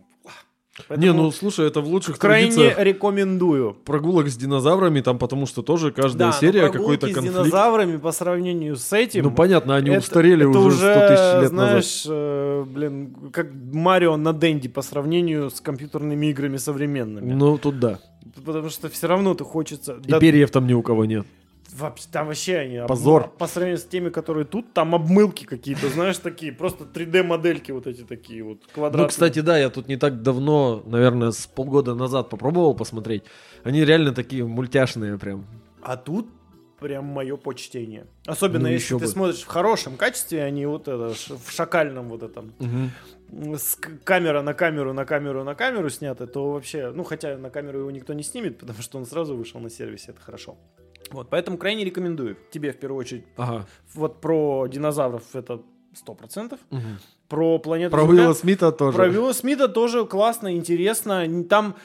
Не, 0.90 0.96
Поэтому 0.98 1.24
ну 1.24 1.32
слушай, 1.32 1.68
это 1.68 1.82
в 1.82 1.88
лучших 1.88 2.18
крайне 2.18 2.52
традициях 2.52 2.80
рекомендую. 2.80 3.76
прогулок 3.86 4.28
с 4.30 4.36
динозаврами, 4.38 5.02
там 5.02 5.18
потому 5.18 5.46
что 5.46 5.62
тоже 5.62 5.92
каждая 5.92 6.30
но 6.30 6.34
серия 6.34 6.70
какой-то 6.70 7.08
с 7.08 7.14
конфликт. 7.14 7.36
динозаврами 7.38 7.98
по 7.98 8.12
сравнению 8.12 8.76
с 8.76 8.92
этим... 8.94 9.24
Ну 9.24 9.32
понятно, 9.32 9.76
они 9.76 9.90
это- 9.92 10.00
устарели 10.00 10.50
это 10.50 10.60
уже 10.60 10.78
100 10.78 11.08
тысяч 11.08 11.42
лет 11.44 11.52
назад. 11.52 11.52
знаешь, 11.52 12.04
э, 12.08 12.66
блин, 12.68 13.16
как 13.32 13.48
Марио 13.74 14.18
на 14.18 14.34
Денди 14.34 14.68
по 14.70 14.82
сравнению 14.82 15.50
с 15.50 15.62
компьютерными 15.62 16.28
играми 16.28 16.58
современными. 16.58 17.32
Ну 17.34 17.58
тут 17.58 17.80
да. 17.80 18.00
Потому 18.46 18.70
что 18.70 18.90
все 18.90 19.08
равно 19.08 19.34
ты 19.34 19.44
хочется... 19.44 19.98
И 20.06 20.14
перьев 20.20 20.52
там 20.52 20.68
ни 20.68 20.74
у 20.74 20.82
кого 20.82 21.06
нет. 21.06 21.26
Вообще, 21.74 22.08
там 22.12 22.28
вообще 22.28 22.58
они... 22.58 22.78
об- 22.78 22.88
Позор. 22.88 23.30
По 23.38 23.48
сравнению 23.48 23.78
с 23.80 23.86
теми, 23.86 24.10
которые 24.10 24.46
тут, 24.46 24.74
там 24.74 24.94
обмылки 24.94 25.46
какие-то, 25.46 25.88
знаешь, 25.90 26.18
такие. 26.18 26.52
Просто 26.52 26.84
3D-модельки 26.84 27.72
вот 27.72 27.88
эти 27.88 28.02
такие 28.02 28.44
вот, 28.44 28.66
квадратные. 28.74 29.04
Ну, 29.04 29.10
кстати, 29.10 29.40
да, 29.40 29.58
я 29.58 29.70
тут 29.70 29.88
не 29.88 29.98
так 29.98 30.22
давно, 30.22 30.84
наверное, 30.86 31.32
с 31.32 31.48
полгода 31.48 31.96
назад 31.96 32.30
попробовал 32.30 32.76
посмотреть. 32.76 33.24
Они 33.64 33.86
реально 33.86 34.14
такие 34.14 34.46
мультяшные 34.46 35.18
прям. 35.18 35.46
А 35.82 35.96
тут 35.98 36.28
прям 36.80 37.06
мое 37.06 37.38
почтение. 37.38 38.08
Особенно 38.26 38.64
Ну, 38.68 38.74
если 38.74 38.96
ты 38.96 39.06
бы. 39.06 39.08
смотришь 39.08 39.42
в 39.44 39.48
хорошем 39.48 39.98
качестве, 39.98 40.44
а 40.44 40.50
не 40.50 40.66
вот 40.66 40.88
это, 40.88 41.14
в 41.14 41.52
шакальном 41.52 42.10
вот 42.10 42.24
этом. 42.24 42.54
С 43.58 43.76
к- 43.76 44.04
камера 44.04 44.42
на 44.42 44.54
камеру, 44.54 44.92
на 44.92 45.06
камеру, 45.06 45.44
на 45.46 45.56
камеру 45.56 45.90
снято, 45.90 46.28
то 46.28 46.52
вообще, 46.52 46.92
ну, 46.92 47.04
хотя 47.04 47.38
на 47.38 47.50
камеру 47.50 47.80
его 47.80 47.92
никто 47.92 48.14
не 48.14 48.24
снимет, 48.24 48.58
потому 48.58 48.82
что 48.82 48.98
он 48.98 49.06
сразу 49.06 49.38
вышел 49.38 49.60
на 49.62 49.70
сервисе, 49.70 50.12
это 50.12 50.20
хорошо. 50.22 50.58
Вот, 51.12 51.30
поэтому 51.30 51.58
крайне 51.58 51.84
рекомендую. 51.84 52.38
Тебе, 52.52 52.72
в 52.72 52.78
первую 52.80 53.00
очередь, 53.00 53.26
Ага. 53.38 53.66
вот 53.94 54.22
про 54.22 54.68
динозавров 54.68 55.24
это 55.36 55.62
100%. 55.94 56.58
Про 57.28 57.60
планету 57.60 57.92
Про 57.92 58.04
Земля- 58.04 58.22
Уилла 58.22 58.34
Смита 58.34 58.72
тоже. 58.72 58.98
Про 58.98 59.08
Уилла 59.08 59.34
Смита 59.34 59.68
тоже 59.68 60.06
классно, 60.06 60.56
интересно. 60.56 61.26
Там, 61.46 61.76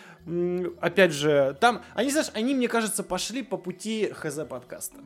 опять 0.81 1.13
же, 1.13 1.57
там, 1.61 1.83
они, 1.95 2.11
знаешь, 2.11 2.31
они, 2.35 2.55
мне 2.55 2.69
кажется, 2.69 3.03
пошли 3.03 3.43
по 3.43 3.57
пути 3.57 4.11
ХЗ 4.13 4.41
подкаста. 4.49 4.99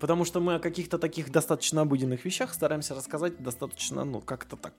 Потому 0.00 0.24
что 0.24 0.40
мы 0.40 0.54
о 0.54 0.58
каких-то 0.58 0.98
таких 0.98 1.30
достаточно 1.30 1.82
обыденных 1.82 2.24
вещах 2.24 2.54
стараемся 2.54 2.94
рассказать 2.94 3.42
достаточно, 3.42 4.04
ну, 4.04 4.20
как-то 4.20 4.56
так, 4.56 4.72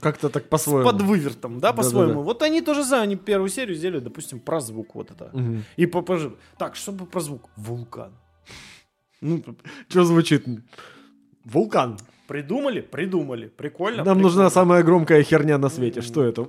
Как-то 0.00 0.28
так 0.28 0.48
по-своему. 0.50 0.84
подвывертом, 0.90 1.54
да, 1.54 1.72
Да-да-да. 1.72 1.76
по-своему. 1.82 2.22
Вот 2.22 2.42
они 2.42 2.60
тоже 2.60 2.84
за, 2.84 3.00
они 3.00 3.16
первую 3.16 3.48
серию 3.48 3.74
сделали, 3.76 4.00
допустим, 4.00 4.38
про 4.38 4.60
звук 4.60 4.94
вот 4.94 5.10
это. 5.10 5.30
Мгм. 5.32 5.64
И 5.78 5.86
по, 5.86 6.02
по- 6.02 6.32
так, 6.58 6.76
что 6.76 6.92
про 6.92 7.20
звук? 7.20 7.48
Вулкан. 7.56 8.12
Ну, 9.22 9.42
Что 9.88 10.04
звучит? 10.04 10.44
Вулкан. 11.44 11.98
придумали? 12.28 12.80
Придумали. 12.82 13.46
Прикольно. 13.48 13.96
Нам 14.04 14.04
прикольно. 14.04 14.22
нужна 14.22 14.50
самая 14.50 14.82
громкая 14.82 15.22
херня 15.22 15.58
на 15.58 15.70
свете. 15.70 16.02
Что 16.02 16.22
это? 16.22 16.46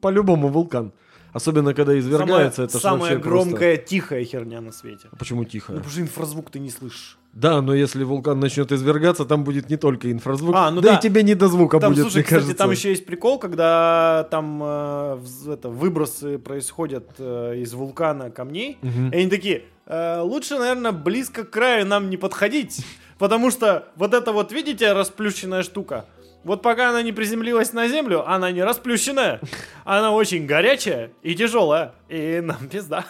По-любому 0.00 0.48
вулкан. 0.48 0.92
Особенно, 1.32 1.74
когда 1.74 1.98
извергается, 1.98 2.56
самая, 2.56 2.68
это 2.68 2.78
самая 2.78 3.18
просто- 3.18 3.28
громкая 3.28 3.76
тихая 3.78 4.24
херня 4.24 4.60
на 4.60 4.70
свете. 4.70 5.08
А 5.10 5.16
Почему 5.16 5.44
тихо? 5.44 5.72
Ну, 5.72 5.78
потому 5.78 5.92
что 5.92 6.00
инфразвук 6.02 6.50
ты 6.50 6.60
не 6.60 6.70
слышишь. 6.70 7.18
Да, 7.34 7.60
но 7.62 7.74
если 7.74 8.04
вулкан 8.04 8.38
начнет 8.38 8.70
извергаться, 8.70 9.24
там 9.24 9.42
будет 9.42 9.68
не 9.68 9.76
только 9.76 10.10
инфразвук, 10.12 10.54
А, 10.56 10.70
ну 10.70 10.80
да, 10.80 10.92
да. 10.92 10.96
и 10.98 11.00
тебе 11.02 11.22
не 11.24 11.34
до 11.34 11.48
звука 11.48 11.80
Там, 11.80 11.92
будет, 11.92 12.02
слушай, 12.02 12.16
мне 12.18 12.22
кстати, 12.22 12.40
кажется. 12.40 12.56
там 12.56 12.70
еще 12.70 12.90
есть 12.90 13.04
прикол, 13.06 13.38
когда 13.40 14.28
там 14.30 14.60
э, 14.62 15.18
это, 15.48 15.68
выбросы 15.68 16.38
происходят 16.38 17.10
э, 17.18 17.56
из 17.56 17.74
вулкана 17.74 18.30
камней, 18.30 18.78
Мгм. 18.82 19.10
и 19.10 19.16
они 19.16 19.28
такие, 19.30 19.64
«Э, 19.86 20.20
лучше, 20.20 20.58
наверное, 20.58 20.92
близко 20.92 21.44
к 21.44 21.50
краю 21.50 21.86
нам 21.86 22.08
не 22.08 22.16
подходить, 22.16 22.86
потому 23.18 23.50
что 23.50 23.88
вот 23.96 24.14
это 24.14 24.30
вот, 24.32 24.52
видите, 24.52 24.92
расплющенная 24.92 25.64
штука, 25.64 26.04
вот 26.44 26.62
пока 26.62 26.90
она 26.90 27.02
не 27.02 27.10
приземлилась 27.12 27.72
на 27.72 27.88
землю, 27.88 28.28
она 28.30 28.52
не 28.52 28.62
расплющенная, 28.62 29.40
она 29.84 30.12
очень 30.12 30.46
горячая 30.46 31.10
и 31.22 31.34
тяжелая, 31.34 31.94
и 32.08 32.40
нам 32.44 32.68
пизда. 32.68 33.04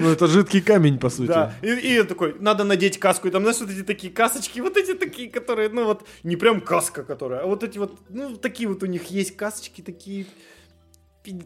Ну, 0.00 0.10
это 0.10 0.26
жидкий 0.26 0.60
камень, 0.60 0.98
по 0.98 1.10
сути. 1.10 1.28
Да, 1.28 1.54
и, 1.62 1.98
и 1.98 2.02
такой, 2.02 2.36
надо 2.38 2.64
надеть 2.64 2.98
каску, 2.98 3.28
и 3.28 3.30
там, 3.30 3.42
знаешь, 3.42 3.60
вот 3.60 3.70
эти 3.70 3.82
такие 3.82 4.12
касочки, 4.12 4.60
вот 4.60 4.76
эти 4.76 4.94
такие, 4.94 5.30
которые, 5.30 5.68
ну 5.68 5.84
вот, 5.84 6.04
не 6.22 6.36
прям 6.36 6.60
каска, 6.60 7.02
которая, 7.04 7.40
а 7.40 7.46
вот 7.46 7.64
эти 7.64 7.78
вот, 7.78 7.98
ну, 8.08 8.36
такие 8.36 8.68
вот 8.68 8.82
у 8.82 8.86
них 8.86 9.10
есть 9.10 9.36
касочки, 9.36 9.82
такие 9.82 10.26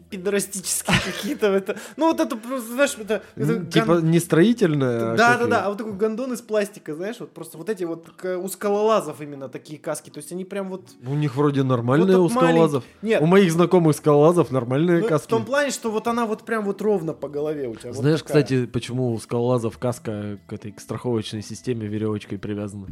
пидорастические 0.09 0.97
какие-то, 1.05 1.47
это, 1.47 1.77
ну, 1.97 2.07
вот 2.11 2.19
это 2.19 2.35
просто, 2.35 2.73
знаешь, 2.73 2.95
это, 2.97 3.21
это 3.35 3.65
Типа 3.65 3.95
ган- 3.95 4.11
не 4.11 4.19
строительная, 4.19 4.97
а 4.97 4.99
да, 4.99 5.15
да, 5.15 5.33
какие? 5.33 5.49
да, 5.49 5.65
а 5.65 5.69
вот 5.69 5.77
такой 5.77 5.93
гондон 5.93 6.33
из 6.33 6.41
пластика, 6.41 6.95
знаешь, 6.95 7.17
вот 7.19 7.31
просто 7.31 7.57
вот 7.57 7.69
эти 7.69 7.83
вот 7.83 8.07
у 8.23 8.47
скалолазов 8.47 9.21
именно 9.21 9.49
такие 9.49 9.79
каски, 9.79 10.09
то 10.09 10.17
есть 10.19 10.31
они 10.31 10.45
прям 10.45 10.69
вот... 10.69 10.89
У 11.05 11.13
них 11.13 11.35
вроде 11.35 11.63
нормальные 11.63 12.17
вот 12.17 12.25
у 12.25 12.29
скалолазов. 12.29 12.83
Нет, 13.01 13.21
У 13.21 13.25
моих 13.25 13.51
знакомых 13.51 13.95
скалолазов 13.95 14.51
нормальные 14.51 14.99
ну, 15.01 15.05
в 15.05 15.09
каски. 15.09 15.29
том 15.29 15.45
плане, 15.45 15.71
что 15.71 15.91
вот 15.91 16.07
она 16.07 16.25
вот 16.25 16.43
прям 16.43 16.65
вот 16.65 16.81
ровно 16.81 17.13
по 17.13 17.27
голове 17.29 17.67
у 17.67 17.75
тебя. 17.75 17.91
вот 17.91 17.99
Знаешь, 17.99 18.21
такая. 18.21 18.43
кстати, 18.43 18.65
почему 18.65 19.13
у 19.13 19.19
скалолазов 19.19 19.77
каска 19.77 20.39
к 20.47 20.53
этой 20.53 20.71
к 20.71 20.79
страховочной 20.79 21.41
системе 21.41 21.87
веревочкой 21.87 22.37
привязана? 22.37 22.87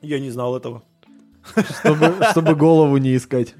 Я 0.00 0.20
не 0.20 0.30
знал 0.30 0.56
этого. 0.56 0.82
Чтобы, 1.80 2.14
чтобы 2.30 2.54
голову 2.54 2.96
не 2.98 3.16
искать. 3.16 3.54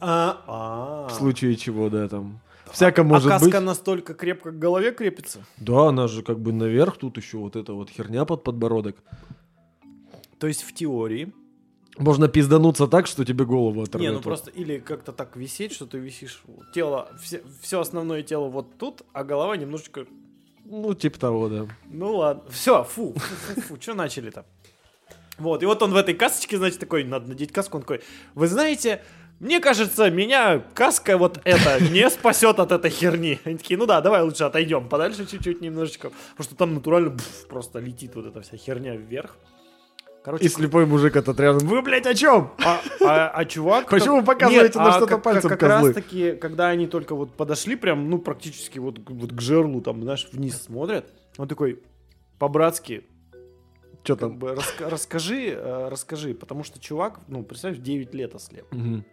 А, 0.00 0.42
а. 0.46 1.08
В 1.08 1.12
случае 1.12 1.56
чего, 1.56 1.88
да, 1.90 2.08
там. 2.08 2.40
Всяко 2.72 3.02
может 3.02 3.26
а 3.26 3.30
каска 3.30 3.46
быть. 3.46 3.60
настолько 3.60 4.14
крепко 4.14 4.50
к 4.50 4.58
голове 4.58 4.92
крепится? 4.92 5.44
Да, 5.56 5.88
она 5.88 6.06
же 6.06 6.22
как 6.22 6.38
бы 6.38 6.52
наверх, 6.52 6.98
тут 6.98 7.16
еще 7.16 7.38
вот 7.38 7.56
эта 7.56 7.72
вот 7.72 7.90
херня 7.90 8.24
под 8.24 8.44
подбородок. 8.44 8.96
То 10.38 10.46
есть 10.46 10.62
в 10.62 10.74
теории. 10.74 11.32
Можно 11.96 12.28
пиздануться 12.28 12.86
так, 12.86 13.08
что 13.08 13.24
тебе 13.24 13.44
голову 13.44 13.80
Не, 13.80 13.82
оторвет. 13.84 14.12
ну 14.12 14.20
просто 14.20 14.50
или 14.50 14.78
как-то 14.78 15.12
так 15.12 15.36
висеть, 15.36 15.72
что 15.72 15.86
ты 15.86 15.98
висишь. 15.98 16.42
Тело, 16.72 17.10
все, 17.60 17.80
основное 17.80 18.22
тело 18.22 18.48
вот 18.48 18.78
тут, 18.78 19.02
а 19.12 19.24
голова 19.24 19.56
немножечко. 19.56 20.06
Ну, 20.64 20.94
типа 20.94 21.18
того, 21.18 21.48
да. 21.48 21.66
Ну 21.86 22.16
ладно. 22.16 22.44
Все, 22.50 22.84
фу, 22.84 23.14
фу, 23.16 23.34
фу, 23.54 23.60
фу, 23.62 23.80
что 23.80 23.94
начали-то? 23.94 24.44
Вот, 25.38 25.62
и 25.62 25.66
вот 25.66 25.82
он 25.82 25.92
в 25.92 25.96
этой 25.96 26.14
касочке, 26.14 26.56
значит, 26.56 26.80
такой, 26.80 27.04
надо 27.04 27.28
надеть 27.28 27.52
каску, 27.52 27.76
он 27.76 27.82
такой, 27.82 28.00
вы 28.34 28.48
знаете, 28.48 29.02
мне 29.40 29.60
кажется, 29.60 30.10
меня 30.10 30.62
каска 30.74 31.16
вот 31.16 31.40
эта 31.44 31.82
не 31.92 32.08
спасет 32.10 32.58
от 32.58 32.72
этой 32.72 32.90
херни. 32.90 33.38
Они 33.44 33.56
такие, 33.56 33.78
ну 33.78 33.86
да, 33.86 34.00
давай 34.00 34.22
лучше 34.22 34.44
отойдем 34.44 34.88
подальше 34.88 35.26
чуть-чуть 35.26 35.60
немножечко, 35.60 36.10
потому 36.32 36.44
что 36.44 36.56
там 36.56 36.74
натурально 36.74 37.10
бф, 37.10 37.46
просто 37.48 37.78
летит 37.78 38.14
вот 38.16 38.26
эта 38.26 38.40
вся 38.42 38.56
херня 38.56 38.96
вверх. 38.96 39.36
Короче, 40.24 40.44
И 40.44 40.48
слепой 40.48 40.84
мужик 40.84 41.16
этот 41.16 41.38
рядом. 41.40 41.66
Вы, 41.68 41.80
блядь, 41.80 42.06
о 42.06 42.14
чем? 42.14 42.50
а, 42.64 42.80
а- 43.00 43.28
а 43.28 43.44
чувак... 43.44 43.86
Почему 43.90 44.16
вы 44.20 44.24
показываете 44.24 44.64
Нет, 44.66 44.74
на 44.74 44.88
а 44.88 44.92
что-то 44.92 45.14
как- 45.14 45.22
пальцем, 45.22 45.48
как, 45.50 45.60
козлы? 45.60 45.86
раз 45.88 45.94
таки, 45.94 46.32
когда 46.32 46.68
они 46.68 46.86
только 46.86 47.14
вот 47.14 47.32
подошли, 47.34 47.76
прям, 47.76 48.10
ну, 48.10 48.18
практически 48.18 48.78
вот, 48.80 48.98
вот 49.08 49.32
к 49.32 49.40
жерлу, 49.40 49.80
там, 49.80 50.02
знаешь, 50.02 50.28
вниз 50.32 50.60
смотрят, 50.60 51.06
он 51.38 51.48
такой, 51.48 51.80
по-братски, 52.38 53.06
Что 54.02 54.16
как 54.16 54.18
там? 54.20 54.38
бы, 54.38 54.48
раска- 54.48 54.88
расскажи, 54.88 55.50
э, 55.56 55.88
расскажи, 55.88 56.34
потому 56.34 56.64
что 56.64 56.78
чувак, 56.80 57.20
ну, 57.28 57.42
представь, 57.44 57.78
9 57.78 58.12
лет 58.12 58.34
ослеп. 58.34 58.66
Мгм. 58.72 59.04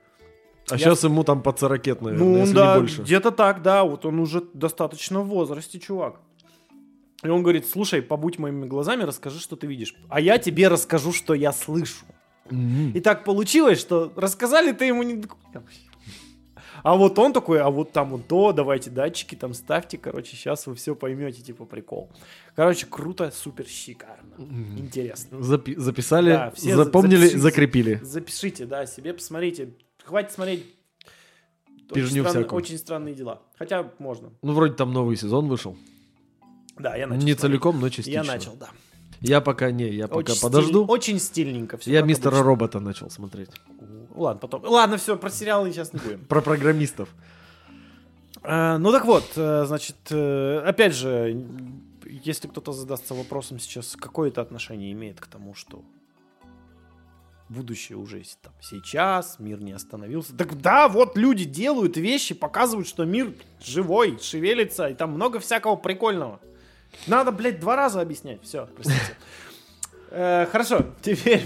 А 0.70 0.74
Я- 0.76 0.80
сейчас 0.80 1.04
ему 1.04 1.24
там 1.24 1.42
под 1.44 1.60
40, 1.60 2.02
наверное, 2.02 2.14
ну, 2.28 2.38
если 2.38 2.54
да, 2.56 2.74
не 2.76 2.80
больше. 2.82 3.02
где-то 3.04 3.32
так, 3.32 3.62
да, 3.62 3.84
вот 3.84 4.06
он 4.06 4.20
уже 4.20 4.42
достаточно 4.54 5.22
в 5.22 5.28
возрасте, 5.28 5.80
чувак. 5.80 6.20
И 7.24 7.28
он 7.30 7.42
говорит, 7.44 7.68
слушай, 7.68 8.02
побудь 8.02 8.40
моими 8.40 8.66
глазами, 8.66 9.04
расскажи, 9.04 9.40
что 9.40 9.56
ты 9.56 9.68
видишь. 9.68 9.96
А 10.10 10.20
я 10.20 10.38
тебе 10.38 10.68
расскажу, 10.68 11.12
что 11.14 11.34
я 11.34 11.52
слышу. 11.52 12.06
Мгм. 12.50 12.92
И 12.94 13.00
так 13.00 13.24
получилось, 13.24 13.80
что 13.80 14.12
рассказали 14.16 14.72
ты 14.72 14.86
ему 14.86 15.04
не... 15.04 15.24
А 16.84 16.96
вот 16.96 17.18
он 17.18 17.34
такой, 17.34 17.60
а 17.62 17.70
вот 17.72 17.94
там 17.94 18.10
вот 18.10 18.28
то, 18.28 18.52
давайте 18.52 18.92
датчики 18.92 19.34
там 19.34 19.54
ставьте, 19.56 19.98
короче, 19.98 20.36
сейчас 20.36 20.68
вы 20.68 20.76
все 20.76 20.94
поймете, 20.94 21.42
типа 21.42 21.66
прикол. 21.66 22.12
Короче, 22.56 22.86
круто, 22.86 23.32
супер, 23.32 23.66
шикарно, 23.68 24.36
интересно. 24.78 25.38
Запи- 25.38 25.78
записали, 25.80 26.32
Да, 26.32 26.52
все 26.52 26.76
за- 26.76 26.84
запомнили, 26.84 27.16
запишите. 27.18 27.40
закрепили. 27.40 28.00
Запишите, 28.04 28.66
да, 28.66 28.86
себе 28.86 29.14
посмотрите. 29.14 29.70
Хватит 30.06 30.32
смотреть. 30.32 30.66
Пижню 31.94 32.22
очень, 32.24 32.30
всякую. 32.32 32.58
очень 32.58 32.78
странные 32.78 33.14
дела. 33.14 33.42
Хотя 33.58 33.92
можно. 34.00 34.32
Ну, 34.42 34.54
вроде 34.54 34.74
там 34.74 34.92
новый 34.94 35.16
сезон 35.18 35.48
вышел. 35.48 35.76
Да, 36.78 36.96
я 36.96 37.08
начал. 37.08 37.16
Не 37.26 37.34
смотреть. 37.34 37.40
целиком, 37.42 37.80
но 37.80 37.90
частично. 37.90 38.12
Я 38.20 38.24
начал, 38.24 38.54
да. 38.56 38.70
Я 39.22 39.42
пока 39.42 39.72
не, 39.72 39.90
я 39.90 40.08
пока 40.08 40.20
Очень 40.34 40.42
подожду. 40.42 40.84
стиль- 40.86 40.92
очень 40.92 41.20
стильненько 41.20 41.78
все. 41.78 41.92
я 41.92 42.02
мистера 42.02 42.42
робота 42.44 42.80
начал 42.80 43.10
смотреть. 43.10 43.50
Ладно, 44.14 44.40
потом. 44.40 44.64
Ладно, 44.66 44.98
все, 44.98 45.16
про 45.18 45.30
сериалы 45.30 45.72
сейчас 45.72 45.94
не 45.94 46.00
будем. 46.00 46.26
Про 46.26 46.42
программистов. 46.42 47.10
Э, 48.44 48.78
Ну 48.78 48.92
так 48.92 49.06
вот, 49.06 49.24
э, 49.36 49.66
значит, 49.66 49.96
э, 50.12 50.60
опять 50.66 50.94
же, 50.94 51.46
если 52.24 52.48
кто-то 52.48 52.72
задастся 52.74 53.14
вопросом 53.14 53.60
сейчас, 53.60 53.96
какое 53.96 54.30
это 54.30 54.42
отношение 54.42 54.92
имеет 54.92 55.20
к 55.20 55.28
тому, 55.28 55.54
что 55.56 55.84
будущее 57.50 57.98
уже 57.98 58.24
там 58.42 58.54
сейчас, 58.62 59.38
мир 59.40 59.62
не 59.62 59.72
остановился. 59.74 60.36
Так 60.36 60.60
да, 60.62 60.88
вот 60.88 61.18
люди 61.18 61.46
делают 61.46 61.98
вещи, 61.98 62.34
показывают, 62.34 62.88
что 62.88 63.06
мир 63.06 63.34
живой, 63.62 64.18
шевелится, 64.20 64.88
и 64.88 64.94
там 64.94 65.12
много 65.12 65.40
всякого 65.40 65.76
прикольного. 65.76 66.40
Надо, 67.08 67.32
блядь, 67.32 67.60
два 67.60 67.76
раза 67.76 68.02
объяснять. 68.02 68.42
Все, 68.44 68.68
простите. 68.76 69.00
Э, 70.12 70.46
Хорошо, 70.52 70.86
теперь... 71.02 71.44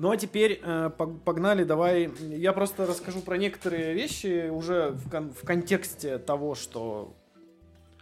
Ну 0.00 0.10
а 0.12 0.16
теперь 0.16 0.60
э, 0.62 0.90
пог- 0.96 1.18
погнали, 1.24 1.64
давай. 1.64 2.08
Я 2.20 2.52
просто 2.52 2.86
расскажу 2.86 3.20
про 3.20 3.36
некоторые 3.36 3.94
вещи 3.94 4.48
уже 4.48 4.90
в, 4.90 5.10
кон- 5.10 5.32
в 5.34 5.44
контексте 5.44 6.18
того, 6.18 6.54
что 6.54 7.16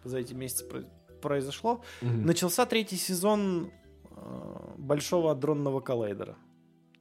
за 0.05 0.19
эти 0.19 0.35
месяцы 0.35 0.67
про- 0.67 0.85
произошло. 1.23 1.81
Мгм. 2.03 2.27
Начался 2.27 2.67
третий 2.67 2.97
сезон 2.97 3.71
Большого 4.77 5.35
дронного 5.35 5.81
коллайдера. 5.81 6.37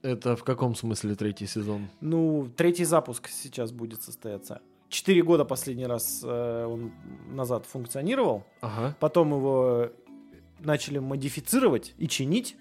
Это 0.02 0.36
в 0.36 0.44
каком 0.44 0.76
смысле 0.76 1.16
третий 1.16 1.48
сезон? 1.48 1.88
Ну, 2.00 2.48
третий 2.56 2.86
запуск 2.86 3.28
сейчас 3.28 3.72
будет 3.72 4.04
состояться. 4.04 4.62
Четыре 4.90 5.24
года 5.24 5.46
последний 5.46 5.88
раз 5.88 6.22
э, 6.24 6.66
он 6.66 6.92
назад 7.28 7.66
функционировал. 7.66 8.44
Ага. 8.62 8.96
Потом 9.00 9.32
его 9.32 9.90
начали 10.60 11.00
модифицировать 11.00 11.96
и 11.98 12.08
чинить. 12.08 12.56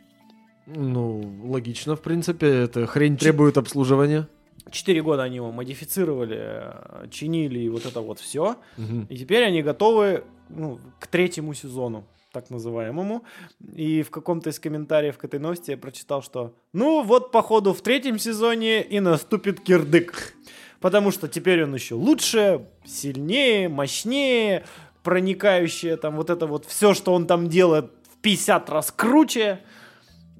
Ну, 0.67 1.21
логично, 1.45 1.97
в 1.97 2.01
принципе. 2.01 2.47
Это 2.47 2.87
хрень 2.87 3.19
требует 3.19 3.59
обслуживания. 3.59 4.29
Четыре 4.71 5.03
года 5.03 5.25
они 5.25 5.37
его 5.37 5.53
модифицировали, 5.53 6.39
э, 6.41 7.09
чинили 7.11 7.61
и 7.61 7.69
вот 7.69 7.85
это 7.85 8.01
вот 8.01 8.19
все. 8.19 8.57
Мгм. 8.79 9.07
И 9.11 9.17
теперь 9.19 9.45
они 9.45 9.63
готовы 9.63 10.25
ну, 10.49 10.81
к 10.99 11.07
третьему 11.07 11.53
сезону, 11.53 12.07
так 12.35 12.51
называемому. 12.51 13.25
И 13.73 14.03
в 14.03 14.11
каком-то 14.11 14.51
из 14.51 14.59
комментариев 14.59 15.17
к 15.17 15.25
этой 15.25 15.41
новости 15.41 15.71
я 15.71 15.79
прочитал, 15.79 16.23
что 16.23 16.55
ну 16.75 17.03
вот 17.03 17.33
походу 17.33 17.73
в 17.73 17.81
третьем 17.81 18.19
сезоне 18.19 18.83
и 18.83 19.01
наступит 19.01 19.61
кирдык. 19.61 20.35
Потому 20.81 21.13
что 21.13 21.29
теперь 21.29 21.65
он 21.65 21.75
еще 21.75 21.95
лучше, 21.95 22.67
сильнее, 22.85 23.71
мощнее, 23.71 24.65
проникающее 25.03 25.97
там 25.97 26.17
вот 26.17 26.29
это 26.29 26.47
вот 26.47 26.67
все, 26.67 26.93
что 26.93 27.15
он 27.15 27.27
там 27.27 27.49
делает 27.49 27.87
в 28.13 28.21
50 28.21 28.69
раз 28.71 28.93
круче. 28.93 29.61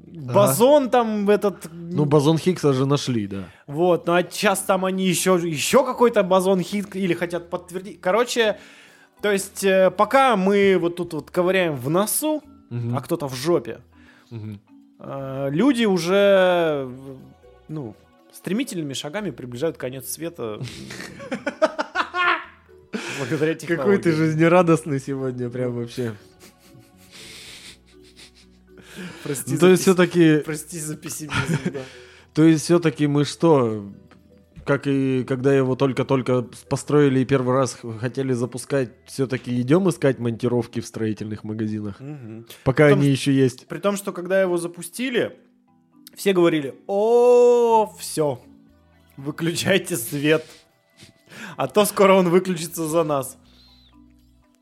Бозон 0.07 0.91
там 0.91 1.29
этот... 1.31 1.69
Ну, 1.73 2.05
бозон 2.05 2.39
Хиггса 2.39 2.73
же 2.73 2.87
нашли, 2.87 3.27
да. 3.27 3.49
Вот, 3.67 4.07
ну 4.07 4.15
а 4.15 4.23
сейчас 4.23 4.61
там 4.61 4.85
они 4.85 5.07
еще, 5.07 5.41
еще 5.43 5.85
какой-то 5.85 6.23
бозон 6.23 6.61
хит 6.61 6.95
или 6.95 7.15
хотят 7.15 7.51
подтвердить. 7.51 8.01
Короче, 8.01 8.59
то 9.25 9.33
есть 9.33 9.65
э, 9.65 9.91
пока 9.91 10.37
мы 10.37 10.77
вот 10.79 10.97
тут 10.97 11.15
вот 11.15 11.31
ковыряем 11.31 11.77
в 11.77 11.89
носу, 11.89 12.43
Мгм. 12.69 12.95
а 12.95 13.01
кто-то 13.01 13.27
в 13.27 13.35
жопе, 13.35 13.81
э, 14.99 15.49
люди 15.51 15.87
уже, 15.87 16.87
ну, 17.69 17.97
стремительными 18.35 18.93
шагами 18.93 19.31
приближают 19.31 19.79
конец 19.79 20.11
света. 20.11 20.61
Благодаря 23.19 23.55
технологии. 23.55 23.83
Какой 23.83 23.97
ты 23.97 24.13
жизнерадостный 24.13 25.01
сегодня, 25.01 25.49
прям 25.49 25.73
вообще. 25.77 26.15
Прости 29.23 29.53
Ну, 29.53 29.57
за 29.57 29.61
то 29.61 29.69
есть 29.71 29.83
все-таки, 29.85 30.37
Прости 30.45 30.79
за 30.79 30.99
пессимизм, 30.99 31.59
да. 31.73 31.81
то 32.35 32.43
есть 32.45 32.65
все-таки 32.65 33.07
мы 33.07 33.25
что, 33.25 33.91
как 34.65 34.87
и 34.87 35.25
когда 35.25 35.55
его 35.55 35.77
только-только 35.77 36.43
построили 36.69 37.21
и 37.21 37.25
первый 37.25 37.55
раз 37.55 37.79
хотели 38.01 38.33
запускать, 38.33 38.91
все-таки 39.07 39.61
идем 39.61 39.89
искать 39.89 40.19
монтировки 40.19 40.81
в 40.81 40.87
строительных 40.87 41.45
магазинах, 41.45 42.01
Мгм. 42.01 42.47
пока 42.65 42.85
Потому 42.85 43.03
они 43.03 43.11
еще 43.11 43.33
есть. 43.33 43.67
При 43.69 43.79
том, 43.79 43.97
что 43.97 44.13
когда 44.13 44.41
его 44.41 44.57
запустили, 44.57 45.37
все 46.15 46.33
говорили, 46.33 46.75
о, 46.87 47.93
все, 47.99 48.41
выключайте 49.17 49.97
свет, 49.97 50.45
а 51.57 51.67
то 51.69 51.85
скоро 51.85 52.15
он 52.15 52.29
выключится 52.29 52.87
за 52.87 53.05
нас. 53.05 53.37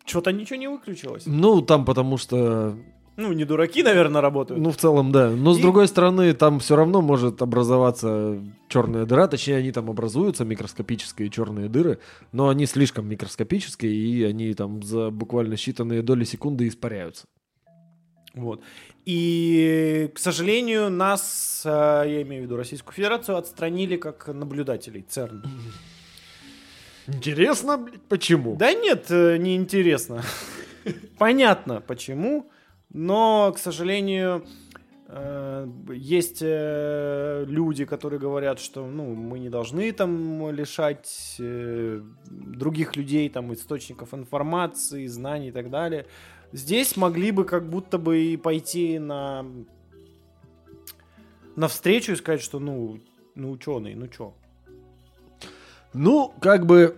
Что-то 0.05 0.33
ничего 0.33 0.57
не 0.59 0.69
выключилось. 0.69 1.25
Ну, 1.27 1.63
там 1.63 1.85
потому 1.85 2.17
что, 2.19 2.77
Ну, 3.17 3.33
не 3.33 3.45
дураки, 3.45 3.83
наверное, 3.83 4.23
работают. 4.23 4.61
ну, 4.63 4.71
в 4.71 4.77
целом, 4.77 5.13
да. 5.13 5.29
Но 5.31 5.53
с 5.53 5.59
И- 5.59 5.63
другой 5.63 5.87
стороны, 5.87 6.33
там 6.33 6.61
все 6.61 6.77
равно 6.77 7.03
может 7.03 7.43
образоваться 7.43 8.43
черная 8.69 9.05
дыра, 9.05 9.29
точнее, 9.29 9.57
они 9.59 9.71
там 9.71 9.91
образуются, 9.91 10.45
микроскопические 10.47 11.29
черные 11.29 11.69
дыры, 11.69 11.99
но 12.33 12.49
они 12.49 12.65
слишком 12.67 13.07
микроскопические, 13.09 13.93
и 13.93 14.23
они 14.25 14.55
там 14.55 14.83
за 14.83 15.11
буквально 15.11 15.55
считанные 15.55 16.01
доли 16.03 16.25
секунды 16.25 16.67
испаряются. 16.69 17.27
Вот. 18.35 18.63
И, 19.05 20.11
к 20.15 20.19
сожалению, 20.19 20.89
нас, 20.91 21.63
э, 21.67 21.69
я 22.07 22.23
имею 22.23 22.43
в 22.43 22.47
виду 22.47 22.57
Российскую 22.57 22.95
Федерацию, 22.95 23.37
отстранили 23.37 23.97
как 23.97 24.27
наблюдателей 24.29 25.03
ЦЕРН. 25.07 25.45
Интересно, 27.09 27.77
блядь, 27.79 28.01
почему? 28.09 28.57
Да 28.57 28.73
нет, 28.73 29.07
э, 29.11 29.37
неинтересно. 29.37 30.23
Понятно, 31.19 31.81
почему, 31.81 32.51
но, 32.93 33.53
к 33.55 33.59
сожалению, 33.59 34.45
э, 35.09 35.67
есть 35.95 36.41
э, 36.43 37.45
люди, 37.47 37.87
которые 37.87 38.21
говорят, 38.21 38.61
что 38.61 38.87
ну, 38.87 39.15
мы 39.15 39.39
не 39.39 39.49
должны 39.49 39.91
там 39.93 40.51
лишать 40.51 41.37
э, 41.39 42.03
других 42.27 42.97
людей 42.97 43.31
там 43.31 43.53
источников 43.55 44.13
информации, 44.13 45.07
знаний 45.07 45.49
и 45.49 45.53
так 45.53 45.71
далее. 45.71 46.07
Здесь 46.53 46.97
могли 46.99 47.31
бы 47.31 47.45
как 47.45 47.69
будто 47.69 47.97
бы 47.97 48.21
и 48.21 48.37
пойти 48.37 48.99
на 48.99 49.47
навстречу 51.57 52.13
и 52.13 52.17
сказать, 52.17 52.43
что 52.43 52.59
ну, 52.59 53.01
ну 53.35 53.51
ученые, 53.53 53.97
ну 53.97 54.07
чё, 54.09 54.35
Ну, 55.95 56.35
как 56.41 56.67
бы 56.67 56.97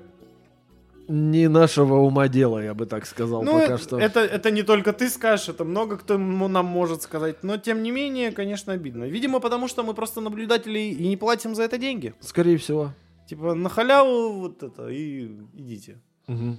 не 1.08 1.48
нашего 1.48 1.96
ума 1.96 2.28
дело, 2.28 2.58
я 2.62 2.74
бы 2.74 2.86
так 2.86 3.06
сказал, 3.06 3.42
Ну, 3.42 3.52
пока 3.52 3.64
это, 3.64 3.78
что. 3.78 3.98
это, 3.98 4.20
это 4.20 4.50
не 4.50 4.62
только 4.62 4.92
ты 4.92 5.08
скажешь, 5.08 5.48
это 5.48 5.64
много 5.64 5.96
кто 5.98 6.18
нам 6.18 6.66
может 6.66 7.02
сказать. 7.02 7.42
Но, 7.42 7.56
тем 7.56 7.82
не 7.82 7.90
менее, 7.90 8.32
конечно, 8.32 8.72
обидно. 8.72 9.04
Видимо, 9.04 9.40
потому 9.40 9.68
что 9.68 9.82
мы 9.82 9.94
просто 9.94 10.20
наблюдатели 10.20 10.78
и 10.78 11.08
не 11.08 11.16
платим 11.16 11.54
за 11.54 11.62
это 11.64 11.78
деньги. 11.78 12.14
Скорее 12.20 12.56
всего. 12.58 12.92
Типа, 13.28 13.54
на 13.54 13.68
халяву 13.68 14.40
вот 14.40 14.62
это, 14.62 14.88
и 14.88 15.26
идите. 15.54 16.00
Мгм. 16.26 16.58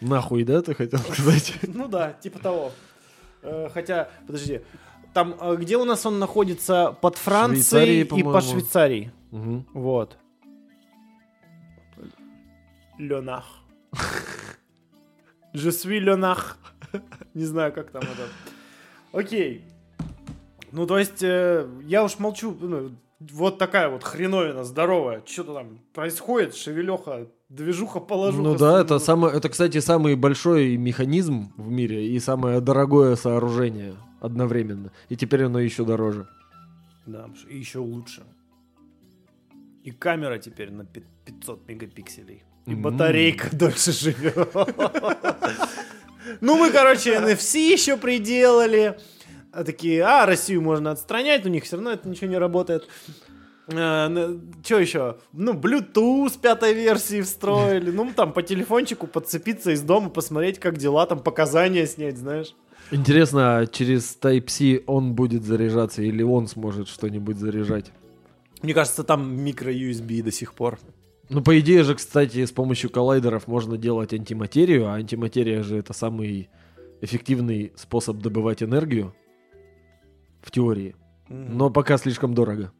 Нахуй, 0.00 0.44
да, 0.44 0.62
ты 0.62 0.74
хотел 0.74 0.98
сказать? 1.00 1.54
Ну 1.74 1.88
да, 1.88 2.12
типа 2.12 2.38
того. 2.38 2.72
Э, 3.42 3.68
Хотя, 3.72 4.08
подожди, 4.26 4.60
там, 5.12 5.34
э, 5.40 5.56
где 5.56 5.76
у 5.76 5.84
нас 5.84 6.06
он 6.06 6.18
находится? 6.18 6.96
Под 7.00 7.16
Францией 7.16 8.04
Швейцарии, 8.04 8.38
и. 8.38 8.40
Швейцарией. 8.40 9.10
Мгм. 9.30 9.66
Вот. 9.74 10.16
Ленах. 12.98 13.57
Je 15.54 15.70
suis. 15.70 16.00
Не 17.34 17.44
знаю, 17.44 17.72
как 17.72 17.90
там 17.90 18.02
это. 18.02 18.28
Окей. 19.12 19.64
Ну, 20.72 20.86
то 20.86 20.98
есть, 20.98 21.22
э, 21.22 21.66
я 21.86 22.04
уж 22.04 22.18
молчу. 22.18 22.56
ну, 22.60 22.90
вот 23.20 23.58
такая 23.58 23.88
вот 23.88 24.04
хреновина 24.04 24.64
здоровая. 24.64 25.22
Что-то 25.26 25.54
там 25.54 25.80
происходит, 25.92 26.54
шевелеха, 26.54 27.26
движуха, 27.48 28.00
положуха. 28.00 28.42
Ну 28.42 28.56
да, 28.56 28.80
это, 28.80 28.98
самое, 28.98 29.34
это, 29.34 29.48
кстати, 29.48 29.80
самый 29.80 30.14
большой 30.14 30.76
механизм 30.76 31.52
в 31.56 31.68
мире 31.70 32.06
и 32.08 32.20
самое 32.20 32.60
дорогое 32.60 33.16
сооружение 33.16 33.94
одновременно. 34.20 34.92
И 35.08 35.16
теперь 35.16 35.44
оно 35.44 35.58
еще 35.58 35.84
дороже. 35.84 36.28
Да, 37.06 37.28
и 37.48 37.58
еще 37.58 37.78
лучше. 37.78 38.22
И 39.82 39.90
камера 39.90 40.38
теперь 40.38 40.70
на 40.70 40.84
пи- 40.84 41.04
500 41.24 41.66
мегапикселей. 41.68 42.44
И 42.68 42.74
батарейка 42.74 43.48
дольше 43.52 43.92
живет. 43.92 44.48
Ну, 46.40 46.56
мы, 46.56 46.70
короче, 46.70 47.14
NFC 47.14 47.72
еще 47.72 47.96
приделали. 47.96 48.98
А 49.52 49.64
такие, 49.64 50.02
а, 50.02 50.26
Россию 50.26 50.62
можно 50.62 50.90
отстранять, 50.90 51.46
у 51.46 51.48
них 51.48 51.64
все 51.64 51.76
равно 51.76 51.92
это 51.92 52.08
ничего 52.08 52.28
не 52.28 52.36
работает. 52.36 52.86
Что 53.66 54.78
еще? 54.78 55.16
Ну, 55.32 55.54
Bluetooth 55.54 56.38
пятой 56.40 56.74
версии 56.74 57.22
встроили. 57.22 57.90
Ну, 57.90 58.12
там 58.14 58.32
по 58.32 58.42
телефончику 58.42 59.06
подцепиться 59.06 59.72
из 59.72 59.82
дома, 59.82 60.10
посмотреть, 60.10 60.58
как 60.58 60.76
дела, 60.78 61.06
там 61.06 61.20
показания 61.20 61.86
снять, 61.86 62.18
знаешь. 62.18 62.54
Интересно, 62.90 63.58
а 63.58 63.66
через 63.66 64.16
Type-C 64.20 64.82
он 64.86 65.14
будет 65.14 65.44
заряжаться 65.44 66.02
или 66.02 66.22
он 66.22 66.46
сможет 66.46 66.88
что-нибудь 66.88 67.36
заряжать? 67.38 67.92
Мне 68.62 68.72
кажется, 68.74 69.04
там 69.04 69.36
микро-USB 69.44 70.22
до 70.22 70.32
сих 70.32 70.54
пор. 70.54 70.78
Ну, 71.28 71.42
по 71.42 71.58
идее 71.60 71.82
же, 71.82 71.94
кстати, 71.94 72.44
с 72.44 72.52
помощью 72.52 72.90
коллайдеров 72.90 73.46
можно 73.46 73.76
делать 73.76 74.14
антиматерию, 74.14 74.86
а 74.86 74.94
антиматерия 74.94 75.62
же 75.62 75.76
это 75.76 75.92
самый 75.92 76.48
эффективный 77.02 77.72
способ 77.76 78.18
добывать 78.18 78.62
энергию 78.62 79.14
в 80.40 80.50
теории. 80.50 80.96
Но 81.28 81.70
пока 81.70 81.98
слишком 81.98 82.34
дорого. 82.34 82.72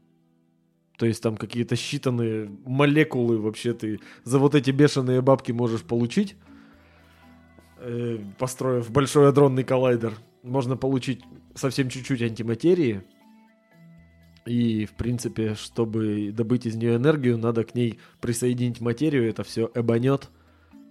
То 0.96 1.06
есть 1.06 1.22
там 1.22 1.36
какие-то 1.36 1.74
считанные 1.74 2.48
молекулы 2.64 3.38
вообще 3.38 3.72
ты 3.72 4.00
за 4.24 4.38
вот 4.38 4.54
эти 4.54 4.70
бешеные 4.70 5.20
бабки 5.20 5.52
можешь 5.52 5.82
получить, 5.82 6.34
э, 7.78 8.18
построив 8.38 8.90
большой 8.90 9.28
адронный 9.28 9.62
коллайдер. 9.62 10.14
Можно 10.42 10.76
получить 10.76 11.22
совсем 11.54 11.88
чуть-чуть 11.88 12.22
антиматерии. 12.22 13.02
И, 14.48 14.86
в 14.86 14.92
принципе, 14.94 15.54
чтобы 15.54 16.32
добыть 16.32 16.64
из 16.64 16.74
нее 16.74 16.96
энергию, 16.96 17.36
надо 17.36 17.64
к 17.64 17.74
ней 17.74 17.98
присоединить 18.20 18.80
материю, 18.80 19.28
это 19.28 19.44
все 19.44 19.70
эбанет. 19.74 20.30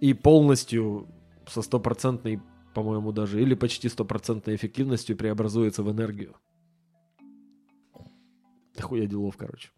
И 0.00 0.14
полностью 0.14 1.08
со 1.48 1.62
стопроцентной, 1.62 2.40
по-моему, 2.72 3.10
даже, 3.10 3.42
или 3.42 3.54
почти 3.54 3.88
стопроцентной 3.88 4.54
эффективностью 4.54 5.16
преобразуется 5.16 5.82
в 5.82 5.90
энергию. 5.90 6.36
Дохуя 8.76 9.06
делов, 9.06 9.36
короче. 9.36 9.70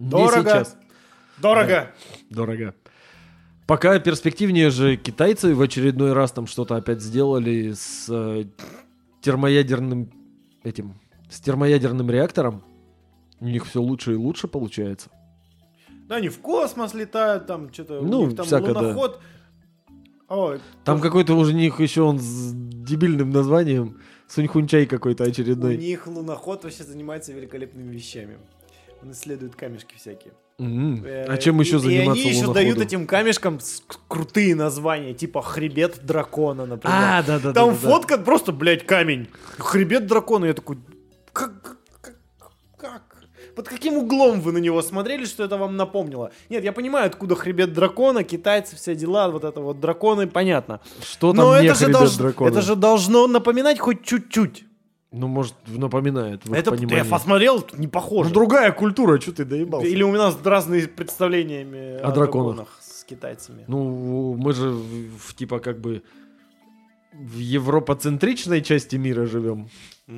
Не 0.00 0.10
Дорого. 0.10 0.42
сейчас. 0.42 0.76
Дорого. 1.38 1.92
Дорого. 2.28 2.74
Пока 3.68 4.00
перспективнее 4.00 4.70
же 4.70 4.96
китайцы 4.96 5.54
в 5.54 5.62
очередной 5.62 6.12
раз 6.12 6.32
там 6.32 6.48
что-то 6.48 6.74
опять 6.74 7.00
сделали 7.00 7.72
с 7.72 8.06
э, 8.08 8.46
термоядерным 9.20 10.10
этим, 10.64 10.94
с 11.36 11.40
термоядерным 11.40 12.10
реактором. 12.10 12.62
У 13.40 13.44
них 13.46 13.66
все 13.66 13.80
лучше 13.82 14.12
и 14.12 14.16
лучше 14.16 14.48
получается. 14.48 15.10
Да, 16.08 16.16
они 16.16 16.28
в 16.30 16.38
космос 16.40 16.94
летают, 16.94 17.46
там 17.46 17.72
что-то 17.72 18.00
Ну, 18.00 18.20
у 18.20 18.26
них 18.26 18.36
там 18.36 18.46
всяко, 18.46 18.72
да. 18.72 18.80
луноход. 18.80 19.20
Ой, 20.28 20.60
Там 20.84 20.96
тоже 20.96 21.02
какой-то 21.08 21.34
уже 21.34 21.52
у 21.52 21.56
них 21.56 21.78
еще 21.78 22.02
он 22.02 22.18
с 22.18 22.52
дебильным 22.54 23.30
названием. 23.30 24.00
Суньхунчай 24.28 24.86
какой-то 24.86 25.24
у 25.24 25.28
очередной. 25.28 25.76
них 25.76 26.06
луноход 26.06 26.64
вообще 26.64 26.82
занимается 26.82 27.32
великолепными 27.32 27.92
вещами. 27.92 28.38
Он 29.02 29.12
исследует 29.12 29.54
камешки 29.54 29.94
всякие. 29.96 30.32
Э, 30.58 31.26
А 31.28 31.36
чем 31.36 31.60
еще 31.60 31.76
и- 31.76 31.80
заниматься 31.80 32.18
И 32.18 32.22
они 32.22 32.30
еще 32.30 32.46
луноходу? 32.46 32.54
дают 32.54 32.78
этим 32.78 33.06
камешкам 33.06 33.58
крутые 34.08 34.54
названия, 34.56 35.12
типа 35.14 35.42
хребет 35.42 36.00
дракона, 36.04 36.64
например. 36.66 36.96
А, 36.98 37.22
да, 37.22 37.38
да, 37.38 37.52
да. 37.52 37.52
Там 37.52 37.68
да, 37.74 37.74
да. 37.74 37.88
фотка 37.88 38.18
просто, 38.18 38.52
блядь, 38.52 38.84
камень. 38.86 39.28
Хребет 39.58 40.06
дракона. 40.06 40.46
Я 40.46 40.54
такой, 40.54 40.78
как, 41.36 41.78
как, 42.00 42.16
как? 42.78 43.02
Под 43.54 43.68
каким 43.68 43.94
углом 43.98 44.40
вы 44.40 44.52
на 44.52 44.58
него 44.58 44.82
смотрели, 44.82 45.24
что 45.24 45.44
это 45.44 45.56
вам 45.56 45.76
напомнило? 45.76 46.30
Нет, 46.50 46.64
я 46.64 46.72
понимаю, 46.72 47.06
откуда 47.06 47.34
хребет 47.36 47.72
дракона, 47.72 48.24
китайцы, 48.24 48.76
все 48.76 48.94
дела, 48.94 49.30
вот 49.30 49.44
это 49.44 49.60
вот 49.60 49.80
драконы, 49.80 50.26
понятно. 50.26 50.80
Что 51.02 51.32
там 51.32 51.44
Но 51.44 51.60
не 51.60 51.66
это 51.66 51.78
же, 51.78 51.84
хребет 51.86 52.00
долж- 52.02 52.18
дракона? 52.18 52.48
это 52.48 52.62
же 52.62 52.74
должно 52.76 53.26
напоминать 53.26 53.78
хоть 53.78 54.02
чуть-чуть. 54.02 54.64
Ну, 55.12 55.28
может, 55.28 55.54
напоминает 55.68 56.44
в 56.44 56.52
их 56.52 56.58
Это 56.58 56.70
понимании. 56.72 56.98
я 56.98 57.04
посмотрел, 57.04 57.64
не 57.78 57.86
похоже. 57.88 58.28
Ну, 58.28 58.34
другая 58.34 58.72
культура, 58.72 59.18
что 59.20 59.32
ты 59.32 59.44
доебался? 59.44 59.86
Или 59.88 60.02
у 60.02 60.12
нас 60.12 60.36
разные 60.44 60.88
представления 60.88 61.98
О 62.02 62.10
драконах. 62.12 62.68
с 62.82 63.04
китайцами. 63.04 63.64
Ну, 63.68 64.34
мы 64.34 64.52
же 64.52 64.68
в, 64.70 65.18
в, 65.18 65.34
типа 65.34 65.60
как 65.60 65.80
бы 65.80 66.02
в 67.14 67.38
европоцентричной 67.38 68.60
части 68.62 68.96
мира 68.96 69.26
живем. 69.26 69.68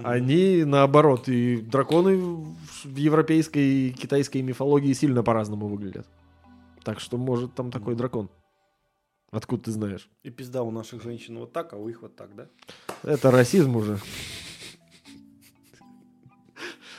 Они 0.05 0.65
наоборот. 0.65 1.29
И 1.29 1.57
драконы 1.59 2.17
в 2.17 2.57
в 2.85 2.97
европейской 2.97 3.89
и 3.89 3.93
китайской 3.93 4.43
мифологии 4.43 4.93
сильно 4.93 5.23
по-разному 5.23 5.69
выглядят. 5.69 6.07
Так 6.85 7.01
что, 7.01 7.17
может, 7.17 7.55
там 7.55 7.71
такой 7.71 7.95
дракон. 7.95 8.31
Откуда 9.31 9.65
ты 9.65 9.73
знаешь? 9.73 10.09
И 10.23 10.31
пизда 10.31 10.63
у 10.63 10.71
наших 10.71 11.03
женщин 11.03 11.39
вот 11.39 11.53
так, 11.53 11.73
а 11.75 11.77
у 11.77 11.89
их 11.89 12.03
вот 12.03 12.17
так, 12.17 12.35
да? 12.35 12.49
Это 13.03 13.31
расизм 13.31 13.77
уже. 13.77 13.99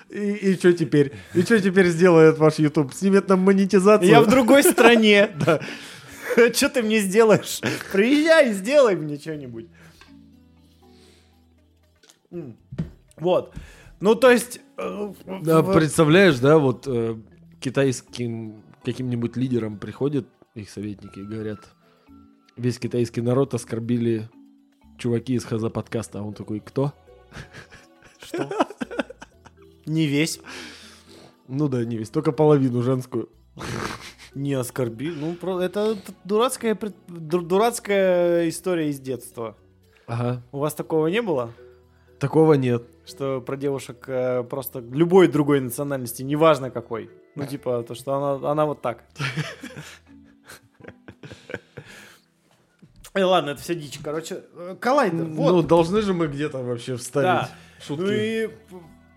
И, 0.10 0.34
и 0.34 0.56
что 0.56 0.74
теперь? 0.74 1.14
И 1.34 1.42
что 1.42 1.60
теперь 1.60 1.88
сделает 1.88 2.38
ваш 2.38 2.60
YouTube? 2.60 2.94
Снимет 2.94 3.28
нам 3.30 3.40
монетизацию? 3.42 4.10
Я 4.10 4.22
в 4.22 4.30
другой 4.30 4.64
стране. 4.72 5.30
Да. 5.46 5.62
Что 6.54 6.70
ты 6.70 6.84
мне 6.84 7.00
сделаешь? 7.00 7.60
Приезжай, 7.92 8.54
сделай 8.54 8.96
мне 8.96 9.18
что-нибудь. 9.18 9.68
Вот. 13.20 13.54
Ну, 14.00 14.16
то 14.16 14.32
есть... 14.32 14.62
э, 14.78 15.14
Да, 15.42 15.62
представляешь, 15.64 16.40
да, 16.40 16.58
вот 16.58 16.88
э, 16.88 17.18
китайским 17.60 18.64
каким-нибудь 18.84 19.36
лидерам 19.36 19.78
приходят 19.78 20.28
их 20.56 20.70
советники 20.70 21.20
и 21.20 21.24
говорят, 21.26 21.60
весь 22.56 22.80
китайский 22.80 23.22
народ 23.22 23.54
оскорбили 23.54 24.30
чуваки 24.98 25.34
из 25.34 25.44
Хаза 25.46 25.70
подкаста, 25.70 26.20
а 26.20 26.22
он 26.24 26.34
такой, 26.34 26.60
кто? 26.60 26.94
Что? 28.22 28.50
Не 29.86 30.06
весь. 30.08 30.40
Ну 31.48 31.68
да, 31.68 31.84
не 31.84 31.98
весь, 31.98 32.10
только 32.10 32.32
половину 32.32 32.82
женскую. 32.82 33.30
Не 34.36 34.54
оскорби. 34.54 35.10
Ну, 35.10 35.36
это 35.60 35.98
дурацкая, 36.24 36.78
дурацкая 37.08 38.48
история 38.48 38.90
из 38.90 39.00
детства. 39.00 39.58
Ага, 40.08 40.44
У 40.52 40.60
вас 40.60 40.74
такого 40.74 41.08
не 41.08 41.22
было? 41.22 41.52
такого 42.20 42.54
нет. 42.54 42.84
Что 43.10 43.42
про 43.42 43.58
девушек 43.58 44.06
э, 44.08 44.44
просто 44.44 44.80
любой 44.80 45.28
другой 45.28 45.60
национальности, 45.62 46.22
неважно 46.22 46.70
какой. 46.70 47.10
Ну, 47.36 47.46
типа, 47.46 47.84
то, 47.84 47.96
что 47.96 48.14
она, 48.14 48.52
она 48.52 48.66
вот 48.66 48.82
так. 48.82 49.04
Э, 53.16 53.24
ладно, 53.24 53.52
это 53.52 53.62
все 53.62 53.74
дичь. 53.74 54.00
Короче, 54.04 54.44
э, 54.54 54.76
коллайдер. 54.80 55.26
Вот. 55.26 55.52
Ну, 55.52 55.62
должны 55.64 56.02
же 56.02 56.14
мы 56.14 56.28
где-то 56.28 56.60
вообще 56.60 56.96
вставить 56.96 57.26
Да. 57.26 57.50
шутки. 57.82 58.02
Ну 58.04 58.12
и, 58.12 58.50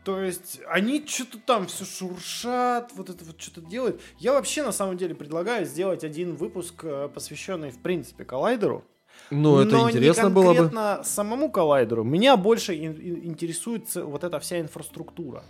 то 0.05 0.21
есть, 0.21 0.61
они 0.67 1.07
что-то 1.07 1.39
там 1.39 1.67
все 1.67 1.85
шуршат, 1.85 2.93
вот 2.95 3.11
это 3.11 3.25
вот 3.25 3.41
что-то 3.41 3.61
делают. 3.61 4.01
Я 4.19 4.33
вообще, 4.33 4.63
на 4.63 4.73
самом 4.73 4.97
деле, 4.97 5.15
предлагаю 5.15 5.67
сделать 5.67 6.05
один 6.05 6.35
выпуск, 6.37 6.83
э, 6.85 7.11
посвященный, 7.13 7.71
в 7.71 7.83
принципе, 7.83 8.25
коллайдеру. 8.25 8.85
Ну, 9.31 9.61
это 9.61 9.77
но 9.77 9.89
интересно 9.91 10.29
не 10.29 10.35
было 10.35 10.53
бы. 10.55 11.05
самому 11.05 11.51
коллайдеру. 11.51 12.05
Меня 12.05 12.37
больше 12.37 12.75
ин- 12.75 12.93
ин- 13.01 13.25
интересует 13.25 13.95
вот 13.95 14.25
эта 14.25 14.39
вся 14.41 14.61
инфраструктура. 14.61 15.43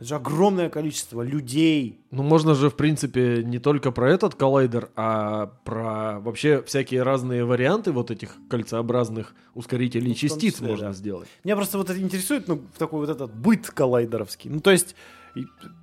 Это 0.00 0.06
же 0.08 0.14
огромное 0.14 0.70
количество 0.70 1.22
людей. 1.22 2.00
Ну, 2.12 2.22
можно 2.22 2.54
же, 2.54 2.70
в 2.70 2.76
принципе, 2.76 3.42
не 3.44 3.58
только 3.58 3.90
про 3.90 4.10
этот 4.12 4.36
коллайдер, 4.36 4.90
а 4.94 5.46
про 5.64 6.20
вообще 6.20 6.62
всякие 6.62 7.02
разные 7.02 7.44
варианты 7.44 7.90
вот 7.90 8.10
этих 8.12 8.36
кольцеобразных 8.48 9.34
ускорителей 9.54 10.08
Ну, 10.10 10.14
частиц 10.14 10.54
числе, 10.54 10.68
можно 10.68 10.86
да. 10.88 10.92
сделать. 10.92 11.28
Меня 11.42 11.56
просто 11.56 11.78
вот 11.78 11.90
это 11.90 12.00
интересует, 12.00 12.46
ну, 12.46 12.60
такой 12.78 13.00
вот 13.00 13.08
этот 13.08 13.34
быт 13.34 13.68
коллайдеровский. 13.70 14.50
Ну, 14.50 14.60
то 14.60 14.70
есть, 14.70 14.94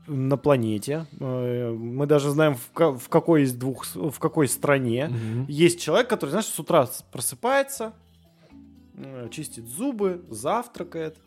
на 0.07 0.37
планете, 0.37 1.05
э, 1.19 1.69
мы 1.71 2.05
даже 2.07 2.29
знаем, 2.31 2.55
в, 2.55 2.71
ка- 2.73 2.91
в 2.97 3.09
какой 3.09 3.43
из 3.43 3.53
двух, 3.53 3.85
в 3.95 4.17
какой 4.19 4.47
стране 4.47 5.07
Мгм. 5.09 5.45
есть 5.47 5.81
человек, 5.81 6.07
который, 6.09 6.29
знаешь, 6.31 6.45
с 6.47 6.59
утра 6.59 6.87
просыпается, 7.11 7.93
э, 8.97 9.27
чистит 9.31 9.65
зубы, 9.67 10.23
завтракает, 10.29 11.17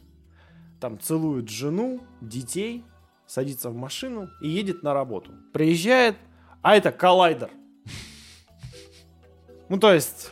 там 0.81 0.99
целует 1.01 1.49
жену, 1.49 2.01
детей, 2.21 2.85
садится 3.27 3.71
в 3.71 3.75
машину 3.77 4.29
и 4.41 4.49
едет 4.49 4.83
на 4.83 4.95
работу. 4.95 5.33
Приезжает, 5.53 6.17
а 6.63 6.77
это 6.77 6.93
коллайдер. 6.93 7.51
Ну, 9.69 9.79
то 9.79 9.93
есть, 9.93 10.31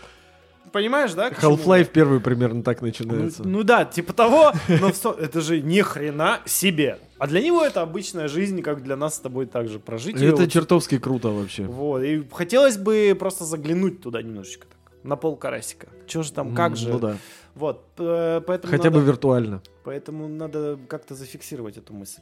понимаешь, 0.72 1.12
да? 1.12 1.28
Half-Life 1.30 1.90
первый 1.92 2.20
примерно 2.20 2.62
так 2.62 2.80
Ну, 2.80 2.86
начинается. 2.86 3.46
ну 3.46 3.62
да, 3.64 3.84
типа 3.84 4.12
того, 4.14 4.52
но 4.68 4.90
это 5.12 5.40
же 5.42 5.60
ни 5.60 5.80
хрена 5.82 6.40
себе. 6.46 6.98
А 7.18 7.26
для 7.26 7.40
него 7.40 7.64
это 7.64 7.82
обычная 7.82 8.28
жизнь, 8.28 8.60
как 8.62 8.82
для 8.82 8.96
нас 8.96 9.14
с 9.16 9.18
тобой 9.20 9.46
также 9.46 9.78
прожить. 9.78 10.16
это 10.20 10.42
вот. 10.42 10.50
чертовски 10.50 10.98
круто 10.98 11.28
вообще. 11.30 11.64
Вот, 11.64 12.02
и 12.02 12.26
хотелось 12.30 12.76
бы 12.76 13.16
просто 13.18 13.44
заглянуть 13.44 14.02
туда 14.02 14.20
немножечко 14.22 14.66
так, 14.66 14.92
на 15.02 15.16
пол 15.16 15.36
карасика. 15.36 15.88
Че 16.06 16.22
же 16.22 16.32
там, 16.32 16.54
как 16.54 16.72
М, 16.72 16.76
же? 16.76 16.88
Ну 16.90 16.98
да. 16.98 17.16
Вот, 17.54 17.86
поэтому 17.96 18.70
Хотя 18.70 18.90
бы 18.90 18.96
надо, 18.98 19.06
виртуально. 19.10 19.62
поэтому 19.82 20.28
надо 20.28 20.78
как-то 20.88 21.14
зафиксировать 21.14 21.78
эту 21.78 21.94
мысль. 21.94 22.20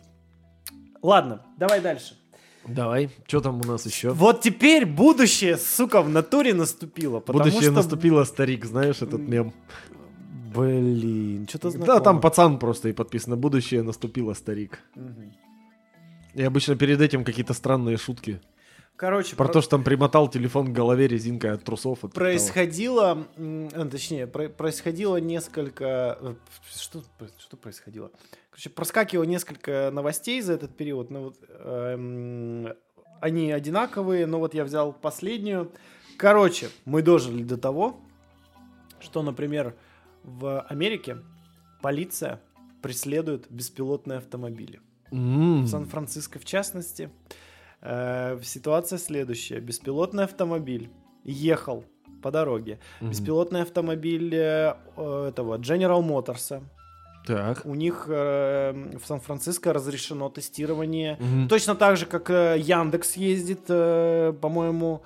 Ладно, 1.02 1.42
давай 1.58 1.80
дальше. 1.80 2.16
Давай. 2.66 3.10
Что 3.26 3.40
там 3.40 3.60
у 3.60 3.64
нас 3.64 3.84
еще? 3.84 4.10
Вот 4.10 4.40
теперь 4.40 4.86
будущее, 4.86 5.58
сука, 5.58 6.00
в 6.02 6.08
натуре 6.08 6.54
наступило. 6.54 7.20
Будущее 7.20 7.62
что... 7.62 7.72
наступило, 7.72 8.24
старик, 8.24 8.64
знаешь 8.64 9.02
этот 9.02 9.20
мем? 9.20 9.52
Блин, 10.54 11.46
что-то 11.48 11.70
Да, 11.70 11.76
знакомо. 11.78 12.00
там 12.00 12.20
пацан 12.20 12.58
просто 12.58 12.88
и 12.88 12.92
подписано. 12.92 13.36
Будущее 13.36 13.82
наступило, 13.82 14.34
старик. 14.34 14.78
Мгм. 14.94 15.32
И 16.34 16.42
обычно 16.42 16.76
перед 16.76 17.00
этим 17.00 17.24
какие-то 17.24 17.54
странные 17.54 17.96
шутки. 17.96 18.40
Короче, 18.96 19.34
Про 19.34 19.46
про- 19.46 19.54
то, 19.54 19.60
что 19.60 19.70
там 19.72 19.82
примотал 19.82 20.28
телефон 20.28 20.68
к 20.68 20.72
голове 20.76 21.08
резинкой 21.08 21.52
от 21.52 21.64
трусов. 21.64 22.04
от 22.04 22.12
того. 22.12 22.24
происходило, 22.24 23.26
м, 23.36 23.68
э, 23.72 23.84
точнее, 23.90 24.26
про- 24.28 24.48
происходило 24.48 25.16
несколько, 25.16 26.16
э, 26.20 26.34
что, 26.72 27.02
что 27.38 27.56
происходило? 27.56 28.10
Короче, 28.50 28.70
проскакивало 28.70 29.24
несколько 29.24 29.90
новостей 29.92 30.40
за 30.40 30.52
этот 30.52 30.76
период, 30.76 31.10
но 31.10 31.22
вот 31.24 31.36
эм, 31.64 32.68
они 33.20 33.50
одинаковые, 33.50 34.26
но 34.26 34.38
вот 34.38 34.54
я 34.54 34.64
взял 34.64 34.92
последнюю. 34.92 35.72
Короче, 36.16 36.68
мы 36.84 37.02
дожили 37.02 37.42
до 37.42 37.56
того, 37.58 38.00
что, 39.00 39.22
например, 39.22 39.74
в 40.24 40.60
Америке 40.62 41.18
полиция 41.82 42.40
преследует 42.82 43.46
беспилотные 43.50 44.18
автомобили. 44.18 44.80
М. 45.12 45.64
В 45.64 45.68
Сан-Франциско, 45.68 46.38
в 46.38 46.44
частности, 46.44 47.10
э, 47.82 48.38
ситуация 48.42 48.98
следующая. 48.98 49.60
Беспилотный 49.60 50.24
автомобиль 50.24 50.90
ехал 51.24 51.84
по 52.22 52.30
дороге. 52.30 52.78
Мгм. 53.00 53.10
Беспилотный 53.10 53.62
автомобиль 53.62 54.34
э, 54.34 54.74
этого 55.28 55.58
General 55.58 56.02
Motors. 56.02 56.62
Так. 57.26 57.64
У 57.64 57.74
них 57.74 58.06
э, 58.08 58.72
в 59.02 59.06
Сан-Франциско 59.06 59.72
разрешено 59.72 60.28
тестирование. 60.28 61.16
Мгм. 61.20 61.48
Точно 61.48 61.74
так 61.74 61.96
же, 61.96 62.06
как 62.06 62.30
э, 62.30 62.56
Яндекс 62.58 63.16
ездит, 63.16 63.60
э, 63.68 64.32
по-моему, 64.40 65.02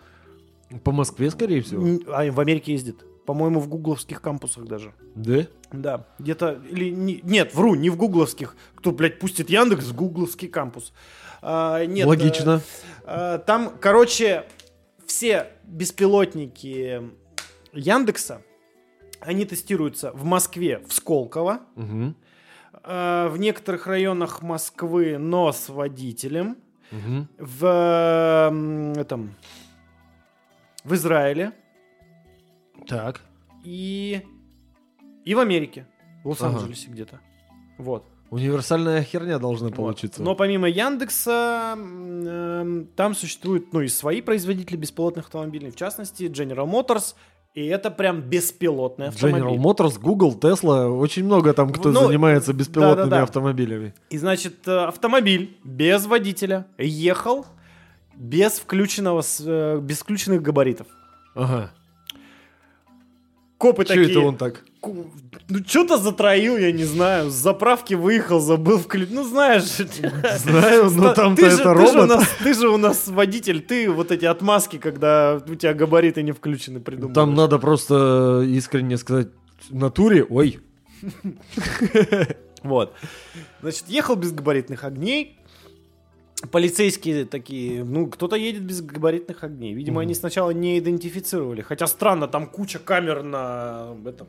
По 0.85 0.93
Москве, 0.93 1.31
скорее 1.31 1.61
всего. 1.63 1.85
а 2.13 2.31
в 2.31 2.41
Америке 2.41 2.73
ездит. 2.73 3.05
По-моему, 3.29 3.61
в 3.61 3.69
гугловских 3.69 4.23
кампусах 4.23 4.65
даже. 4.65 4.95
Да? 5.15 5.47
Да, 5.71 6.07
где-то, 6.19 6.63
или, 6.71 6.89
не- 6.89 7.21
нет, 7.23 7.55
вру, 7.55 7.75
не 7.75 7.91
в 7.91 7.97
гугловских. 7.99 8.57
Кто, 8.75 8.91
блядь, 8.91 9.19
пустит 9.19 9.51
Яндекс 9.51 9.85
в 9.89 9.95
гугловский 9.95 10.49
кампус? 10.49 10.95
А, 11.43 11.85
нет, 11.85 12.07
Логично. 12.07 12.63
э, 13.05 13.39
там, 13.47 13.75
короче, 13.79 14.47
все 15.05 15.49
беспилотники 15.65 17.03
Яндекса, 17.75 18.41
они 19.21 19.45
тестируются 19.45 20.11
в 20.13 20.25
Москве, 20.25 20.83
в 20.89 20.95
Сколково, 20.95 21.61
э, 21.77 23.29
в 23.29 23.37
некоторых 23.37 23.87
районах 23.87 24.41
Москвы, 24.41 25.19
но 25.19 25.53
с 25.53 25.69
водителем, 25.69 26.57
Мгм. 26.91 27.29
в 27.37 28.53
этом, 28.97 29.35
в 30.83 30.95
Израиле 30.95 31.53
Так. 32.87 33.21
и 33.65 34.23
и 35.25 35.35
в 35.35 35.39
Америке, 35.41 35.87
в 36.25 36.29
Лос-Анджелесе 36.29 36.89
где-то. 36.89 37.21
Вот. 37.77 38.05
Универсальная 38.31 39.03
херня 39.03 39.39
должна 39.39 39.69
Вот. 39.69 39.77
получиться. 39.77 40.23
Но 40.23 40.35
помимо 40.35 40.69
Яндекса, 40.69 41.75
эм, 41.77 42.87
там 42.97 43.15
существуют, 43.15 43.73
ну, 43.73 43.81
и 43.81 43.89
свои 43.89 44.21
производители 44.21 44.77
беспилотных 44.77 45.27
автомобилей, 45.27 45.71
в 45.71 45.77
частности, 45.77 46.25
General 46.25 46.67
Motors, 46.71 47.15
и 47.55 47.67
это 47.67 47.91
прям 47.91 48.21
беспилотный 48.21 49.09
автомобиль. 49.09 49.43
General 49.43 49.57
Motors, 49.57 49.99
Google, 49.99 50.37
Tesla, 50.39 50.89
очень 50.89 51.25
много 51.25 51.53
там 51.55 51.73
кто 51.73 51.91
Ну, 51.91 52.07
занимается 52.07 52.53
беспилотными 52.53 53.05
да-да-да. 53.09 53.23
автомобилями. 53.23 53.95
И, 54.11 54.19
значит, 54.19 54.67
э, 54.69 54.85
автомобиль 54.85 55.57
без 55.65 56.07
водителя 56.07 56.67
ехал 56.79 57.47
без 58.15 58.59
включенного, 58.59 59.23
э, 59.41 59.81
без 59.81 59.99
включенных 60.01 60.43
габаритов. 60.43 60.87
Ага. 61.35 61.71
Копы 63.59 63.85
Че 63.85 63.89
такие... 63.89 64.11
это 64.11 64.21
он 64.21 64.37
так? 64.37 64.65
Ну, 65.49 65.65
что-то 65.67 65.99
затроил, 65.99 66.57
я 66.57 66.71
не 66.71 66.85
знаю. 66.85 67.31
С 67.31 67.35
заправки 67.35 67.95
выехал, 67.95 68.39
забыл 68.39 68.79
включить. 68.79 69.11
Ну, 69.13 69.25
знаешь... 69.25 69.65
Знаю, 70.39 70.91
но 70.91 71.13
там-то 71.13 71.51
же, 71.51 71.61
это 71.61 71.75
ты 71.75 71.87
же 71.87 71.93
у 71.93 72.03
робот. 72.03 72.09
нас, 72.09 72.29
ты 72.43 72.55
же 72.55 72.69
у 72.69 72.77
нас 72.77 73.09
водитель, 73.09 73.61
ты 73.61 73.91
вот 73.91 74.13
эти 74.13 74.25
отмазки, 74.25 74.79
когда 74.79 75.43
у 75.49 75.55
тебя 75.57 75.75
габариты 75.75 76.23
не 76.23 76.31
включены, 76.31 76.79
придумал. 76.81 77.13
Там 77.13 77.35
надо 77.35 77.59
просто 77.59 78.45
искренне 78.47 78.97
сказать 78.97 79.29
натуре, 79.71 80.25
ой, 80.25 80.61
Вот. 82.63 82.95
Значит, 83.63 83.85
ехал 83.89 84.17
без 84.17 84.33
габаритных 84.33 84.85
огней. 84.85 85.38
Полицейские 86.53 87.25
такие, 87.25 87.85
ну, 87.85 88.07
кто-то 88.07 88.37
едет 88.37 88.63
без 88.63 88.81
габаритных 88.81 89.43
огней. 89.45 89.75
Видимо, 89.75 89.95
Мгм. 89.95 90.01
они 90.01 90.15
сначала 90.15 90.51
не 90.51 90.79
идентифицировали. 90.79 91.63
Хотя 91.63 91.87
странно, 91.87 92.29
там 92.29 92.47
куча 92.47 92.79
камер 92.79 93.23
на 93.23 93.97
этом, 94.07 94.29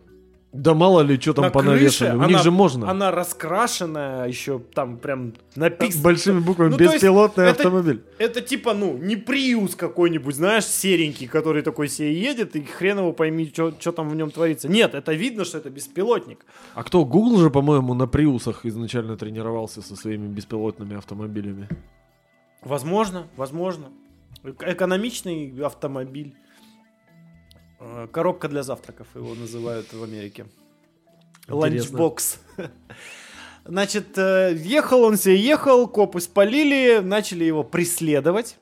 Да 0.52 0.74
мало 0.74 1.02
ли, 1.02 1.20
что 1.20 1.34
там 1.34 1.46
на 1.46 1.52
понавешали. 1.52 2.10
крыше, 2.10 2.16
У 2.16 2.28
них 2.28 2.36
она- 2.38 2.44
же 2.44 2.50
можно. 2.52 2.90
Она 2.90 3.12
раскрашенная, 3.12 4.28
еще 4.28 4.60
там 4.74 4.98
прям 4.98 5.34
написано. 5.56 6.04
Большими 6.04 6.40
буквами 6.40 6.72
Ну, 6.72 6.78
то 6.78 6.84
есть 6.86 6.96
беспилотный 6.96 7.44
это- 7.46 7.52
автомобиль. 7.64 8.02
Это 8.18 8.42
типа, 8.42 8.74
ну, 8.74 8.98
не 8.98 9.16
Приус 9.16 9.76
какой-нибудь, 9.76 10.36
знаешь, 10.36 10.66
серенький, 10.66 11.28
который 11.28 11.62
такой 11.62 11.88
себе 11.88 12.12
едет, 12.14 12.56
и 12.56 12.62
хрен 12.64 12.98
его 12.98 13.14
пойми, 13.14 13.46
что 13.54 13.92
там 13.92 14.10
в 14.10 14.16
нем 14.16 14.32
творится. 14.32 14.68
Нет, 14.68 14.96
это 14.96 15.14
видно, 15.14 15.46
что 15.46 15.60
это 15.60 15.70
беспилотник. 15.70 16.40
А 16.74 16.84
кто? 16.84 17.06
Google 17.06 17.38
же, 17.40 17.52
по-моему, 17.52 17.94
на 17.94 18.08
приусах 18.08 18.66
изначально 18.66 19.18
тренировался 19.18 19.84
со 19.84 19.96
своими 19.96 20.28
беспилотными 20.28 20.96
автомобилями. 20.98 21.68
Возможно, 22.62 23.28
возможно. 23.38 23.92
Эк- 24.44 24.64
Экономичный 24.74 25.54
автомобиль. 25.66 26.36
Э, 27.80 28.08
Коробка 28.12 28.48
для 28.50 28.64
завтраков 28.64 29.08
его 29.16 29.34
называют 29.36 29.92
в 29.94 30.04
Америке. 30.04 30.46
Ланчбокс. 31.48 32.40
Значит, 33.66 34.18
э, 34.18 34.54
ехал 34.56 35.04
он 35.04 35.18
себе, 35.18 35.36
ехал, 35.38 35.88
копы 35.88 36.20
спалили, 36.22 37.00
начали 37.00 37.44
его 37.46 37.64
преследовать. 37.64 38.58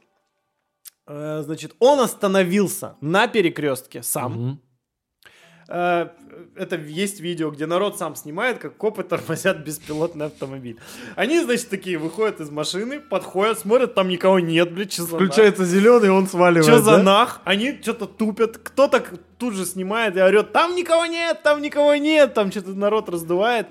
Э, 1.07 1.41
Значит, 1.43 1.75
он 1.79 1.99
остановился 1.99 2.95
на 3.01 3.27
перекрестке 3.27 4.03
сам. 4.03 4.31
Мгм. 4.33 4.61
Это 6.55 6.75
есть 6.75 7.19
видео, 7.19 7.51
где 7.51 7.65
народ 7.65 7.97
сам 7.97 8.15
снимает, 8.15 8.59
как 8.59 8.77
копы 8.77 9.03
тормозят 9.03 9.57
беспилотный 9.57 10.27
автомобиль. 10.27 10.77
Они, 11.15 11.39
значит, 11.39 11.69
такие 11.69 11.97
выходят 11.97 12.39
из 12.39 12.49
машины, 12.49 12.99
подходят, 12.99 13.59
смотрят, 13.59 13.95
там 13.95 14.07
никого 14.07 14.39
нет, 14.39 14.73
блядь, 14.73 14.93
что 14.93 15.03
за 15.03 15.13
нах? 15.13 15.21
Включается 15.21 15.65
зеленый, 15.65 16.09
он 16.09 16.27
сваливает. 16.27 16.65
Что 16.65 16.81
за 16.81 16.97
да? 16.97 17.03
нах? 17.03 17.41
Они 17.45 17.77
что-то 17.81 18.05
тупят. 18.05 18.57
Кто-то 18.57 19.03
тут 19.37 19.53
же 19.53 19.65
снимает 19.65 20.17
и 20.17 20.21
орет, 20.21 20.51
там 20.51 20.75
никого 20.75 21.05
нет, 21.05 21.41
там 21.43 21.61
никого 21.61 21.95
нет, 21.95 22.33
там 22.33 22.51
что-то 22.51 22.73
народ 22.73 23.09
раздувает. 23.09 23.67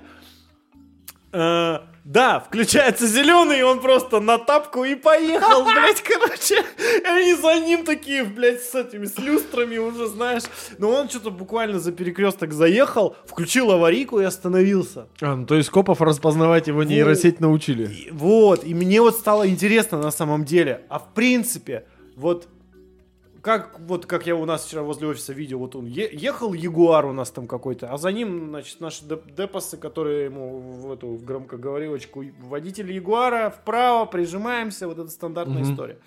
Э, 1.31 1.79
да, 2.07 2.39
включается 2.39 3.05
зеленый, 3.05 3.59
и 3.59 3.63
он 3.63 3.81
просто 3.81 4.21
на 4.21 4.37
тапку 4.37 4.85
и 4.85 4.95
поехал, 4.95 5.65
блядь, 5.65 6.01
короче. 6.01 6.63
И 7.03 7.05
они 7.05 7.33
за 7.33 7.59
ним 7.59 7.83
такие, 7.83 8.23
блядь, 8.23 8.61
с 8.61 8.73
этими, 8.73 9.03
с 9.03 9.17
люстрами 9.17 9.77
уже, 9.77 10.07
знаешь. 10.07 10.43
Но 10.77 10.89
он 10.89 11.09
что-то 11.09 11.31
буквально 11.31 11.79
за 11.79 11.91
перекресток 11.91 12.53
заехал, 12.53 13.17
включил 13.25 13.71
аварийку 13.71 14.21
и 14.21 14.23
остановился. 14.23 15.07
А, 15.19 15.35
ну, 15.35 15.45
то 15.45 15.55
есть 15.55 15.69
копов 15.69 15.99
распознавать 15.99 16.67
его 16.67 16.83
нейросеть 16.83 17.41
научили. 17.41 17.91
И 17.93 18.09
вот, 18.11 18.63
и 18.63 18.73
мне 18.73 19.01
вот 19.01 19.17
стало 19.17 19.45
интересно 19.49 20.01
на 20.01 20.11
самом 20.11 20.45
деле, 20.45 20.85
а 20.87 20.99
в 20.99 21.13
принципе, 21.13 21.87
вот 22.15 22.47
как 23.47 23.79
вот 23.79 24.05
как 24.05 24.27
я 24.27 24.35
у 24.35 24.43
нас 24.43 24.65
вчера 24.65 24.81
возле 24.83 25.07
офиса 25.07 25.31
видел, 25.31 25.59
вот 25.59 25.73
он 25.77 25.85
е- 25.85 26.09
ехал 26.11 26.53
Ягуар 26.53 27.05
у 27.05 27.13
нас 27.13 27.31
там 27.31 27.47
какой-то, 27.47 27.87
а 27.87 27.97
за 27.97 28.11
ним, 28.11 28.49
значит, 28.49 28.81
наши 28.81 29.05
деп- 29.05 29.33
депосы, 29.33 29.77
которые 29.77 30.25
ему 30.25 30.59
в 30.59 30.91
эту 30.91 31.07
в 31.15 31.23
громкоговорилочку, 31.23 32.25
водитель 32.41 32.91
Ягуара 32.91 33.49
вправо, 33.49 34.03
прижимаемся, 34.03 34.85
вот 34.89 34.99
эта 34.99 35.09
стандартная 35.09 35.63
Мгм. 35.63 35.71
история. 35.71 35.97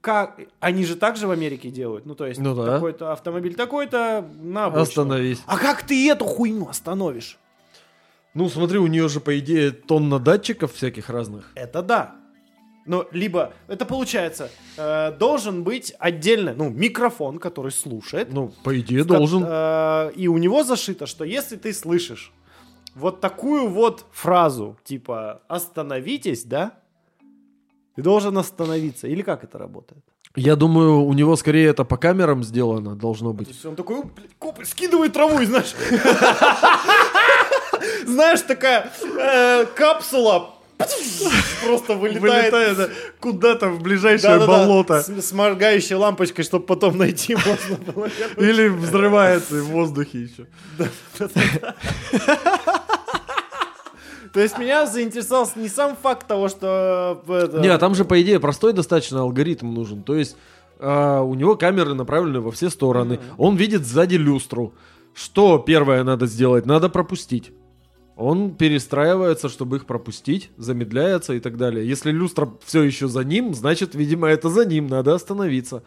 Как 0.00 0.40
они 0.58 0.84
же 0.84 0.96
так 0.96 1.16
же 1.16 1.28
в 1.28 1.30
Америке 1.30 1.70
делают, 1.70 2.04
ну 2.04 2.16
то 2.16 2.26
есть 2.26 2.40
Ну 2.40 2.52
да. 2.56 2.66
такой-то 2.74 3.12
автомобиль 3.12 3.54
такой-то 3.54 4.28
на 4.40 4.64
обочину. 4.64 4.82
Остановись. 4.82 5.40
А 5.46 5.58
как 5.58 5.84
ты 5.86 6.10
эту 6.10 6.24
хуйню 6.24 6.66
остановишь? 6.68 7.38
Ну, 8.34 8.48
смотри, 8.48 8.78
у 8.78 8.88
нее 8.88 9.08
же, 9.08 9.20
по 9.20 9.38
идее, 9.38 9.70
тонна 9.70 10.18
датчиков 10.18 10.72
всяких 10.72 11.10
разных. 11.10 11.52
Это 11.54 11.80
да. 11.80 12.16
Но 12.84 13.06
либо 13.12 13.52
это 13.68 13.84
получается 13.84 14.50
э, 14.76 15.12
должен 15.12 15.62
быть 15.62 15.94
отдельно, 15.98 16.54
ну 16.56 16.68
микрофон, 16.68 17.38
который 17.38 17.70
слушает. 17.70 18.32
Ну, 18.32 18.52
по 18.64 18.78
идее, 18.78 19.04
должен. 19.04 19.44
э, 19.46 20.12
и 20.16 20.28
у 20.28 20.38
него 20.38 20.64
зашито, 20.64 21.06
что 21.06 21.24
если 21.24 21.56
ты 21.56 21.72
слышишь 21.72 22.32
вот 22.94 23.20
такую 23.20 23.68
вот 23.68 24.04
фразу 24.12 24.76
типа 24.84 25.42
остановитесь, 25.48 26.44
да, 26.44 26.72
ты 27.94 28.02
должен 28.02 28.36
остановиться. 28.38 29.06
Или 29.06 29.22
как 29.22 29.44
это 29.44 29.58
работает? 29.58 30.02
Я 30.34 30.56
думаю, 30.56 31.02
у 31.02 31.12
него 31.12 31.36
скорее 31.36 31.68
это 31.68 31.84
по 31.84 31.98
камерам 31.98 32.42
сделано, 32.42 32.96
должно 32.96 33.34
быть. 33.34 33.64
он 33.66 33.76
такой, 33.76 34.00
«О, 34.00 34.02
блядь, 34.04 34.30
копы, 34.38 34.64
скидывай 34.64 35.10
траву, 35.10 35.40
и 35.40 35.44
знаешь. 35.46 35.74
Знаешь, 38.06 38.40
такая 38.42 38.90
э, 39.02 39.66
капсула 39.74 40.54
просто 41.64 41.94
вылетает. 41.96 42.52
Вылетает 42.52 42.76
да, 42.76 42.88
куда-то 43.20 43.68
в 43.68 43.82
ближайшее 43.82 44.38
Да-да-да, 44.38 44.66
болото. 44.66 45.02
С, 45.02 45.08
с 45.08 45.32
моргающей 45.32 45.94
лампочкой, 45.96 46.44
чтобы 46.44 46.66
потом 46.66 46.98
найти 46.98 47.34
можно 47.46 47.76
было. 47.92 48.08
Или 48.36 48.68
взрывается 48.68 49.56
в 49.56 49.66
воздухе 49.66 50.22
еще. 50.22 50.46
То 54.32 54.40
есть 54.40 54.56
меня 54.58 54.86
заинтересовал 54.86 55.48
не 55.56 55.68
сам 55.68 55.94
факт 55.94 56.26
того, 56.26 56.48
что... 56.48 57.22
э, 57.28 57.34
это- 57.44 57.58
Не, 57.58 57.68
а 57.68 57.78
там 57.78 57.94
же, 57.94 58.04
по 58.06 58.20
идее, 58.22 58.40
простой 58.40 58.72
достаточно 58.72 59.20
алгоритм 59.20 59.74
нужен. 59.74 60.02
То 60.02 60.14
есть 60.14 60.36
а, 60.78 61.20
у 61.20 61.34
него 61.34 61.56
камеры 61.56 61.94
направлены 61.94 62.40
во 62.40 62.50
все 62.50 62.70
стороны. 62.70 63.20
Он 63.36 63.56
видит 63.56 63.86
сзади 63.86 64.16
люстру. 64.16 64.72
Что 65.14 65.58
первое 65.58 66.02
надо 66.02 66.26
сделать? 66.26 66.64
Надо 66.64 66.88
пропустить. 66.88 67.52
Он 68.16 68.54
перестраивается, 68.54 69.48
чтобы 69.48 69.76
их 69.76 69.86
пропустить, 69.86 70.50
замедляется 70.56 71.32
и 71.32 71.40
так 71.40 71.56
далее. 71.56 71.88
Если 71.88 72.10
люстра 72.10 72.50
все 72.64 72.82
еще 72.82 73.08
за 73.08 73.24
ним, 73.24 73.54
значит, 73.54 73.94
видимо, 73.94 74.28
это 74.28 74.50
за 74.50 74.66
ним, 74.66 74.86
надо 74.86 75.14
остановиться. 75.14 75.82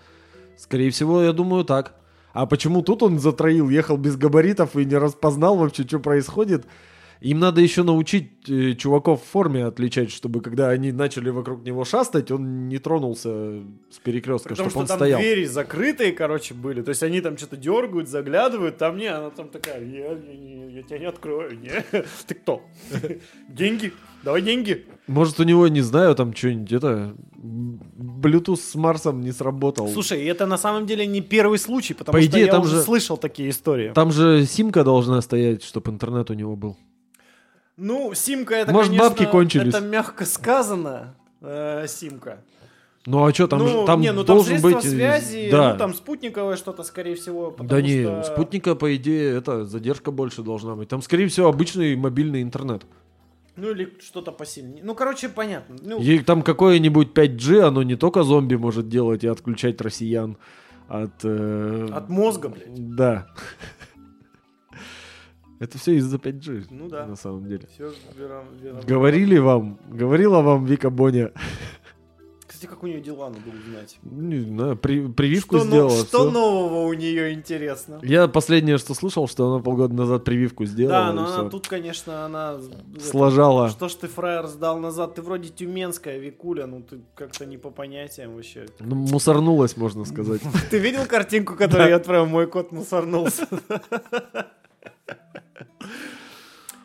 Скорее 0.58 0.90
всего, 0.90 1.22
я 1.22 1.34
думаю, 1.34 1.66
так. 1.66 1.94
А 2.34 2.46
почему 2.46 2.82
тут 2.82 3.04
он 3.04 3.20
затроил, 3.20 3.70
ехал 3.70 3.98
без 3.98 4.18
габаритов 4.18 4.76
и 4.76 4.86
не 4.86 4.96
распознал 4.96 5.56
вообще, 5.56 5.84
что 5.84 6.00
происходит? 6.00 6.66
Им 7.26 7.40
надо 7.40 7.60
еще 7.60 7.82
научить 7.82 8.48
э, 8.50 8.74
чуваков 8.74 9.20
в 9.24 9.26
форме 9.26 9.66
отличать, 9.66 10.12
чтобы 10.12 10.42
когда 10.42 10.70
они 10.70 10.92
начали 10.92 11.32
вокруг 11.32 11.66
него 11.66 11.84
шастать, 11.84 12.30
он 12.30 12.70
не 12.70 12.78
тронулся 12.78 13.64
с 13.90 13.98
перекрестка, 14.04 14.50
Потому 14.50 14.70
чтобы 14.70 14.70
что 14.70 14.80
он 14.82 14.86
там 14.86 14.98
стоял. 15.00 15.20
двери 15.20 15.46
закрытые, 15.46 16.12
короче, 16.12 16.54
были. 16.54 16.84
То 16.84 16.90
есть 16.90 17.02
они 17.02 17.22
там 17.22 17.36
что-то 17.36 17.58
дергают, 17.58 18.10
заглядывают. 18.10 18.78
Там 18.78 18.98
не, 18.98 19.08
она 19.08 19.32
там 19.32 19.50
такая, 19.50 19.84
я, 19.84 20.12
я, 20.12 20.70
я 20.70 20.84
тебя 20.84 21.00
не 21.00 21.06
открою. 21.06 21.60
Не. 21.60 21.72
Ты 22.28 22.36
кто? 22.36 22.62
Деньги? 23.50 23.92
Давай 24.24 24.42
деньги. 24.42 24.86
Может, 25.08 25.40
у 25.40 25.44
него, 25.44 25.68
не 25.68 25.82
знаю, 25.82 26.16
там 26.16 26.36
что-нибудь, 26.36 26.72
это... 26.72 27.16
Bluetooth 27.44 28.56
с 28.58 28.76
Марсом 28.76 29.22
не 29.22 29.32
сработал. 29.32 29.88
Слушай, 29.88 30.26
это 30.26 30.48
на 30.48 30.58
самом 30.58 30.88
деле 30.88 31.06
не 31.06 31.22
первый 31.22 31.60
случай, 31.60 31.94
потому 31.94 32.18
По 32.18 32.22
что 32.22 32.32
идее, 32.32 32.46
я 32.46 32.52
там 32.52 32.64
уже 32.64 32.78
же- 32.78 32.82
слышал 32.82 33.18
такие 33.18 33.50
истории. 33.50 33.92
Там 33.94 34.12
же 34.12 34.46
симка 34.46 34.84
должна 34.84 35.22
стоять, 35.22 35.64
чтобы 35.64 35.92
интернет 35.92 36.32
у 36.32 36.34
него 36.34 36.56
был. 36.56 36.76
Ну, 37.78 38.14
симка 38.14 38.56
это, 38.56 38.72
Может, 38.72 38.90
конечно, 38.92 39.10
бабки 39.10 39.26
кончились. 39.26 39.74
это 39.74 39.84
мягко 39.84 40.26
сказано, 40.26 41.16
э, 41.42 41.86
симка. 41.88 42.40
Ну 43.06 43.24
а 43.24 43.32
что, 43.34 43.48
там, 43.48 43.60
ну, 43.60 43.86
там 43.86 44.02
не, 44.02 44.12
ну 44.12 44.24
там 44.24 44.38
должен 44.38 44.62
быть... 44.62 44.78
э, 44.84 44.90
связи, 44.90 45.50
Да. 45.52 45.74
ну 45.74 45.78
там 45.78 45.94
спутниковое 45.94 46.56
что-то, 46.56 46.84
скорее 46.84 47.16
всего. 47.16 47.56
Да 47.60 47.82
не, 47.82 48.02
что- 48.04 48.24
спутника, 48.24 48.74
по 48.76 48.96
идее, 48.96 49.38
это 49.38 49.66
задержка 49.66 50.10
больше 50.12 50.42
должна 50.42 50.76
быть. 50.76 50.90
Там, 50.90 51.02
скорее 51.04 51.28
всего, 51.28 51.48
обычный 51.50 51.96
мобильный 51.96 52.42
интернет. 52.42 52.84
Ну 53.58 53.72
или 53.72 53.94
что-то 54.02 54.32
посильнее. 54.32 54.82
Ну, 54.84 54.96
короче, 54.96 55.30
понятно. 55.30 55.76
Ну, 55.82 56.00
И 56.02 56.20
там 56.20 56.42
какое-нибудь 56.42 57.10
5G, 57.14 57.60
оно 57.62 57.84
не 57.84 57.96
только 57.96 58.24
зомби 58.24 58.56
может 58.56 58.90
делать 58.90 59.24
и 59.24 59.28
отключать 59.28 59.80
россиян 59.82 60.38
от... 60.88 61.12
э, 61.24 61.88
от 61.94 62.10
мозга, 62.10 62.50
блядь. 62.50 62.96
Да. 62.96 63.28
Это 65.66 65.80
все 65.80 65.96
из-за 65.96 66.18
5G. 66.18 66.68
Ну 66.70 66.88
да. 66.90 67.08
На 67.08 67.16
самом 67.16 67.48
деле. 67.48 67.68
Все, 67.74 67.92
Говорили 68.88 69.40
вам, 69.40 69.80
говорила 69.90 70.42
вам 70.42 70.64
Вика 70.66 70.92
Боня. 70.92 71.32
Кстати, 72.46 72.68
как 72.70 72.84
у 72.84 72.88
нее 72.88 73.02
дела, 73.02 73.30
надо 73.30 73.42
узнать. 73.50 73.98
Не 74.04 74.40
знаю, 74.42 74.78
при- 74.78 75.08
прививку 75.08 75.58
Что, 75.58 75.66
но- 75.66 75.72
сделала. 75.72 75.92
что 76.06 76.20
всё. 76.20 76.32
нового 76.32 76.86
у 76.88 76.94
нее 76.94 77.34
интересно? 77.34 78.00
Я 78.04 78.28
последнее, 78.28 78.78
что 78.78 78.94
слышал, 78.94 79.28
что 79.28 79.52
она 79.52 79.62
полгода 79.64 79.94
назад 79.96 80.24
прививку 80.24 80.64
сделала. 80.66 81.08
Да, 81.08 81.14
но 81.14 81.26
она 81.26 81.50
тут, 81.50 81.68
конечно, 81.68 82.26
она... 82.26 82.58
это, 82.94 83.04
Сложала. 83.04 83.70
Что 83.70 83.90
ж 83.90 83.96
ты, 83.96 84.08
фраер, 84.08 84.46
сдал 84.48 84.80
назад? 84.80 85.16
Ты 85.16 85.22
вроде 85.24 85.50
тюменская, 85.50 86.20
Викуля, 86.20 86.68
ну 86.68 86.82
ты 86.84 87.00
как-то 87.16 87.46
не 87.48 87.58
по 87.58 87.72
понятиям 87.72 88.36
вообще. 88.36 88.68
Ну, 88.80 88.96
мусорнулась, 88.96 89.76
можно 89.76 90.06
сказать. 90.06 90.42
Ты 90.70 90.78
видел 90.78 91.06
картинку, 91.08 91.56
которую 91.56 91.90
я 91.90 91.96
отправил? 91.96 92.28
Мой 92.28 92.46
кот 92.48 92.72
мусорнулся. 92.72 93.48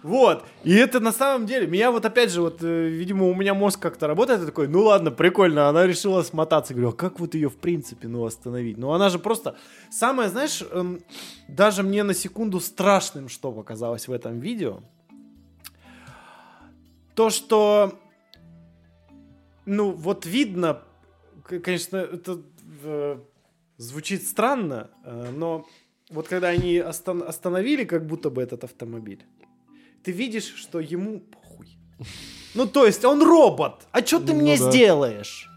Вот. 0.02 0.44
И 0.64 0.74
это 0.74 0.98
на 0.98 1.12
самом 1.12 1.46
деле, 1.46 1.66
меня 1.66 1.90
вот 1.90 2.04
опять 2.04 2.30
же, 2.30 2.40
вот, 2.40 2.62
э, 2.62 2.88
видимо, 2.88 3.26
у 3.26 3.34
меня 3.34 3.52
мозг 3.52 3.80
как-то 3.80 4.06
работает, 4.06 4.40
я 4.40 4.46
такой, 4.46 4.66
ну 4.66 4.82
ладно, 4.84 5.10
прикольно, 5.10 5.68
она 5.68 5.86
решила 5.86 6.22
смотаться. 6.22 6.72
Говорю, 6.72 6.90
а 6.90 6.92
как 6.92 7.20
вот 7.20 7.34
ее 7.34 7.50
в 7.50 7.56
принципе, 7.56 8.08
ну, 8.08 8.24
остановить? 8.24 8.78
Ну, 8.78 8.92
она 8.92 9.10
же 9.10 9.18
просто... 9.18 9.56
Самое, 9.90 10.30
знаешь, 10.30 10.62
эм, 10.70 11.00
даже 11.48 11.82
мне 11.82 12.02
на 12.02 12.14
секунду 12.14 12.60
страшным, 12.60 13.28
что 13.28 13.52
показалось 13.52 14.08
в 14.08 14.12
этом 14.12 14.40
видео, 14.40 14.80
то, 17.14 17.28
что, 17.28 17.98
ну, 19.66 19.90
вот 19.90 20.24
видно, 20.24 20.82
конечно, 21.44 21.98
это 21.98 22.40
э, 22.84 23.18
звучит 23.76 24.26
странно, 24.26 24.90
э, 25.04 25.30
но 25.36 25.66
вот 26.11 26.28
когда 26.28 26.48
они 26.48 26.76
остан- 26.78 27.22
остановили 27.26 27.84
как 27.84 28.06
будто 28.06 28.30
бы 28.30 28.42
этот 28.42 28.64
автомобиль, 28.64 29.24
ты 30.02 30.12
видишь, 30.12 30.52
что 30.56 30.80
ему 30.80 31.20
похуй. 31.20 31.68
Ну, 32.54 32.66
то 32.66 32.86
есть, 32.86 33.04
он 33.04 33.22
робот. 33.22 33.86
А 33.92 34.04
что 34.04 34.18
ты 34.18 34.32
Ну 34.32 34.40
мне 34.40 34.56
да. 34.58 34.70
сделаешь? 34.70 35.48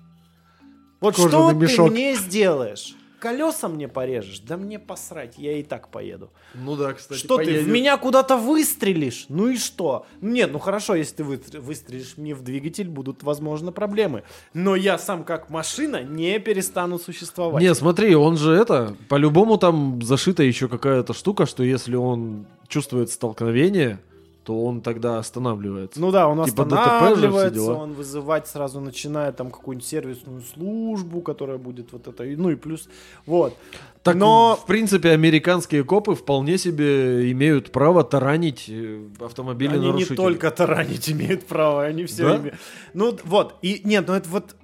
Вот 0.99 1.15
Кожаный 1.15 1.31
что 1.31 1.51
мешок. 1.51 1.87
ты 1.87 1.91
мне 1.93 2.15
сделаешь? 2.15 2.95
Колеса 3.23 3.69
мне 3.69 3.87
порежешь? 3.87 4.39
Да 4.39 4.57
мне 4.57 4.77
посрать, 4.77 5.35
я 5.37 5.57
и 5.57 5.63
так 5.63 5.87
поеду. 5.87 6.29
Ну 6.53 6.75
да, 6.75 6.91
кстати, 6.91 7.17
что 7.17 7.37
ты, 7.37 7.61
в 7.63 7.69
меня 7.69 7.95
куда-то 7.95 8.35
выстрелишь? 8.35 9.27
Ну 9.29 9.47
и 9.47 9.55
что? 9.55 10.05
Нет, 10.19 10.51
ну 10.51 10.59
хорошо, 10.59 10.93
если 10.95 11.15
ты 11.15 11.23
выстр- 11.23 11.61
выстрелишь 11.61 12.17
мне 12.17 12.35
в 12.35 12.41
двигатель, 12.41 12.89
будут, 12.89 13.23
возможно, 13.23 13.71
проблемы. 13.71 14.23
Но 14.53 14.75
я 14.75 14.97
сам 14.97 15.23
как 15.23 15.49
машина 15.49 16.03
не 16.03 16.37
перестану 16.39 16.99
существовать. 16.99 17.63
Не, 17.63 17.73
смотри, 17.73 18.13
он 18.13 18.35
же 18.35 18.51
это, 18.51 18.97
по-любому 19.07 19.57
там 19.57 20.01
зашита 20.01 20.43
еще 20.43 20.67
какая-то 20.67 21.13
штука, 21.13 21.45
что 21.45 21.63
если 21.63 21.95
он 21.95 22.45
чувствует 22.67 23.09
столкновение, 23.09 24.01
то 24.43 24.63
он 24.65 24.81
тогда 24.81 25.19
останавливается. 25.19 25.99
Ну 26.01 26.11
да, 26.11 26.27
он 26.27 26.43
Типа 26.45 26.69
же, 26.69 26.75
останавливается, 26.75 27.53
дела. 27.53 27.73
он 27.75 27.93
вызывать 27.93 28.47
сразу 28.47 28.79
начинает 28.79 29.37
там 29.37 29.51
какую-нибудь 29.51 29.87
сервисную 29.87 30.41
службу, 30.41 31.21
которая 31.21 31.57
будет 31.57 31.93
вот 31.93 32.07
это, 32.07 32.23
ну 32.23 32.49
и 32.49 32.55
плюс, 32.55 32.89
вот. 33.25 33.55
так, 34.03 34.15
но- 34.15 34.59
в 34.61 34.65
принципе, 34.65 35.11
американские 35.11 35.83
копы 35.83 36.15
вполне 36.15 36.57
себе 36.57 37.31
имеют 37.31 37.71
право 37.71 38.03
таранить 38.03 38.65
э, 38.67 39.01
автомобили 39.19 39.75
Они 39.75 39.91
не 39.91 40.05
только 40.05 40.51
таранить 40.51 41.09
имеют 41.09 41.45
право, 41.45 41.83
они 41.83 42.05
все 42.05 42.23
Да? 42.29 42.37
имеют. 42.37 42.55
Ну 42.93 43.17
вот, 43.23 43.55
и 43.61 43.81
нет, 43.85 44.05
ну 44.07 44.13
это 44.13 44.27
вот... 44.29 44.55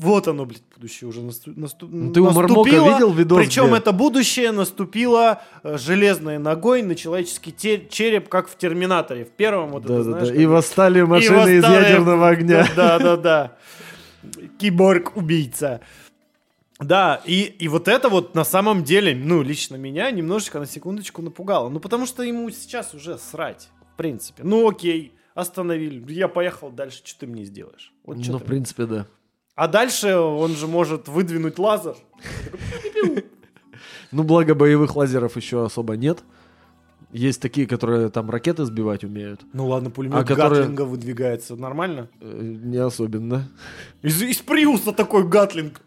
Вот 0.00 0.28
оно, 0.28 0.44
блядь, 0.46 0.62
будущее 0.76 1.08
уже 1.08 1.22
насту... 1.22 1.50
насту- 1.56 1.88
Ну, 1.90 2.12
ты 2.12 2.20
у 2.20 2.30
Мармока 2.30 2.54
наступило. 2.54 2.88
видел 2.92 3.12
видос, 3.12 3.38
Причем 3.44 3.66
где- 3.66 3.76
это 3.78 3.90
будущее 3.92 4.52
наступило 4.52 5.42
э, 5.64 5.76
железной 5.76 6.38
ногой 6.38 6.82
на 6.82 6.94
человеческий 6.94 7.52
череп, 7.90 8.28
как 8.28 8.48
в 8.48 8.56
Терминаторе. 8.56 9.24
В 9.24 9.30
первом 9.30 9.70
вот 9.72 9.84
это, 9.86 9.94
Да-да-да. 10.04 10.24
знаешь, 10.24 10.30
И 10.38 10.42
как- 10.44 10.52
восстали 10.52 11.02
машины 11.02 11.50
И 11.50 11.56
из 11.58 11.62
восстали- 11.64 11.84
ядерного 11.84 12.28
огня. 12.28 12.66
Да, 12.76 12.98
да, 13.00 13.16
да. 13.16 13.56
Киборг-убийца. 14.58 15.80
Да, 16.80 17.20
и, 17.24 17.42
и 17.42 17.66
вот 17.66 17.88
это 17.88 18.08
вот 18.08 18.34
на 18.36 18.44
самом 18.44 18.84
деле, 18.84 19.14
ну, 19.16 19.42
лично 19.42 19.74
меня 19.76 20.10
немножечко 20.12 20.60
на 20.60 20.66
секундочку 20.66 21.22
напугало. 21.22 21.68
Ну, 21.70 21.80
потому 21.80 22.06
что 22.06 22.22
ему 22.22 22.48
сейчас 22.50 22.94
уже 22.94 23.18
срать, 23.18 23.68
в 23.94 23.96
принципе. 23.96 24.44
Ну, 24.44 24.68
окей, 24.68 25.12
остановили. 25.34 26.04
Я 26.12 26.28
поехал 26.28 26.70
дальше, 26.70 27.00
что 27.04 27.20
ты 27.20 27.26
мне 27.26 27.44
сделаешь? 27.44 27.92
Вот 28.04 28.18
Ну, 28.18 28.22
ты 28.22 28.32
в 28.32 28.44
принципе, 28.44 28.86
да. 28.86 29.06
А 29.58 29.66
дальше 29.66 30.14
он 30.16 30.54
же 30.54 30.68
может 30.68 31.08
выдвинуть 31.08 31.58
лазер. 31.58 31.96
Ну, 34.12 34.22
благо 34.22 34.54
боевых 34.54 34.94
лазеров 34.94 35.34
еще 35.34 35.64
особо 35.64 35.96
нет. 35.96 36.20
Есть 37.10 37.42
такие, 37.42 37.66
которые 37.66 38.08
там 38.08 38.30
ракеты 38.30 38.64
сбивать 38.64 39.02
умеют. 39.02 39.40
Ну 39.52 39.66
ладно, 39.66 39.90
пулемет 39.90 40.14
А 40.16 40.24
которые- 40.24 40.60
Гатлинга 40.60 40.82
выдвигается. 40.82 41.56
Нормально? 41.56 42.08
Э, 42.20 42.40
Не 42.40 42.76
особенно. 42.76 43.48
Из, 44.02 44.22
из 44.22 44.36
Приуса 44.36 44.92
такой 44.92 45.26
Гатлинг. 45.26 45.80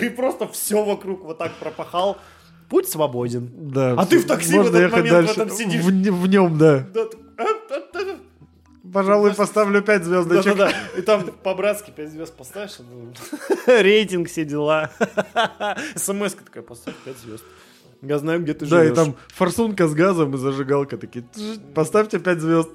И 0.00 0.08
просто 0.08 0.48
все 0.48 0.82
вокруг 0.86 1.22
вот 1.24 1.36
так 1.36 1.52
пропахал. 1.60 2.16
Путь 2.70 2.88
свободен. 2.88 3.50
Да. 3.54 3.92
А 3.92 4.06
ты 4.06 4.20
в 4.20 4.26
такси 4.26 4.58
в 4.58 4.74
этот 4.74 4.90
момент 4.90 5.08
в 5.08 5.10
дальше. 5.10 5.32
этом 5.34 5.50
сидишь. 5.50 5.84
В, 5.84 6.26
нем, 6.28 6.56
да. 6.56 6.86
Пожалуй, 8.96 9.34
поставлю 9.34 9.82
5 9.82 10.04
звездочек. 10.04 10.56
Да-да-да. 10.56 10.98
И 10.98 11.02
там 11.02 11.24
по-братски 11.42 11.90
5 11.90 12.10
звезд 12.10 12.34
поставишь. 12.34 12.78
ну, 12.78 13.12
Рейтинг, 13.66 14.26
все 14.30 14.46
дела. 14.46 14.90
смс 15.96 16.32
такая, 16.32 16.62
поставь 16.62 16.94
5 17.04 17.18
звезд. 17.18 17.44
Я 18.00 18.18
знаю, 18.18 18.42
где 18.42 18.54
ты 18.54 18.64
Да, 18.64 18.80
и 18.82 18.84
живешь. 18.86 18.96
там 18.96 19.16
форсунка 19.28 19.86
с 19.86 19.92
газом 19.92 20.34
и 20.34 20.38
зажигалка 20.38 20.96
такие. 20.96 21.26
«Тш, 21.34 21.58
Поставьте 21.74 22.18
5 22.18 22.40
звезд. 22.40 22.70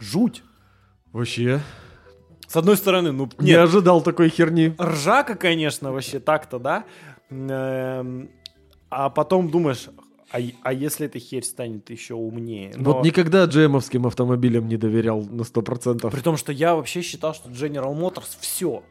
жуть. 0.00 0.42
Вообще. 1.12 1.60
С 2.48 2.56
одной 2.56 2.78
стороны, 2.78 3.12
ну, 3.12 3.28
Не 3.40 3.48
нет, 3.48 3.58
ожидал 3.60 4.00
такой 4.00 4.30
херни. 4.30 4.74
ржака, 4.80 5.34
конечно, 5.34 5.92
вообще 5.92 6.18
так-то, 6.18 6.58
да. 6.58 6.84
Эм, 7.28 8.30
А 8.88 9.10
потом 9.10 9.50
думаешь, 9.50 9.88
а, 10.32 10.38
а 10.62 10.72
если 10.72 11.06
эта 11.06 11.18
херь 11.18 11.42
станет 11.44 11.90
еще 11.90 12.14
умнее? 12.14 12.72
Но 12.76 12.92
Вот 12.94 13.04
никогда 13.04 13.44
джемовским 13.44 14.06
автомобилям 14.06 14.68
не 14.68 14.76
доверял 14.76 15.22
на 15.22 15.42
100%. 15.42 16.10
При 16.10 16.20
том, 16.20 16.36
что 16.36 16.52
я 16.52 16.74
вообще 16.74 17.02
считал, 17.02 17.34
что 17.34 17.50
General 17.50 17.94
Motors 17.98 18.36
все. 18.40 18.82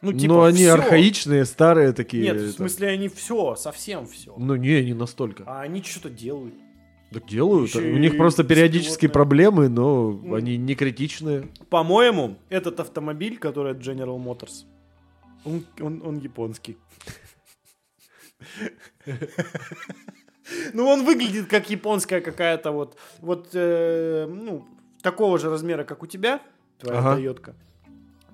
Ну, 0.00 0.12
типа, 0.12 0.32
Но 0.34 0.42
они 0.44 0.58
всё. 0.58 0.74
архаичные, 0.74 1.44
старые 1.44 1.92
такие. 1.92 2.22
Нет, 2.22 2.36
в 2.36 2.44
это. 2.44 2.52
смысле, 2.52 2.88
они 2.88 3.08
все, 3.08 3.56
совсем 3.56 4.06
все. 4.06 4.34
Ну 4.38 4.54
не, 4.54 4.84
не 4.84 4.94
настолько. 4.94 5.42
А 5.46 5.62
они 5.62 5.82
что-то 5.82 6.08
делают. 6.10 6.54
Так 7.12 7.26
делают. 7.26 7.70
Ещё 7.74 7.80
У 7.80 7.96
них 7.98 8.16
просто 8.16 8.44
периодически 8.44 9.08
проблемы, 9.08 9.68
но 9.68 10.10
Ну. 10.12 10.34
они 10.34 10.56
не 10.56 10.74
критичные. 10.74 11.48
По-моему, 11.70 12.36
этот 12.48 12.80
автомобиль, 12.80 13.38
который 13.38 13.72
от 13.72 13.78
General 13.78 14.22
Motors, 14.22 14.66
он, 15.44 15.64
он, 15.80 16.02
он 16.04 16.18
японский. 16.18 16.76
Ну, 20.74 20.86
он 20.88 21.04
выглядит 21.04 21.46
как 21.46 21.70
японская 21.70 22.20
какая-то 22.20 22.70
вот, 22.72 22.96
вот, 23.20 23.48
э, 23.54 24.26
ну, 24.26 24.64
такого 25.02 25.38
же 25.38 25.50
размера, 25.50 25.84
как 25.84 26.02
у 26.02 26.06
тебя, 26.06 26.40
твоя 26.78 26.98
Ага. 26.98 27.14
Тойотка. 27.14 27.54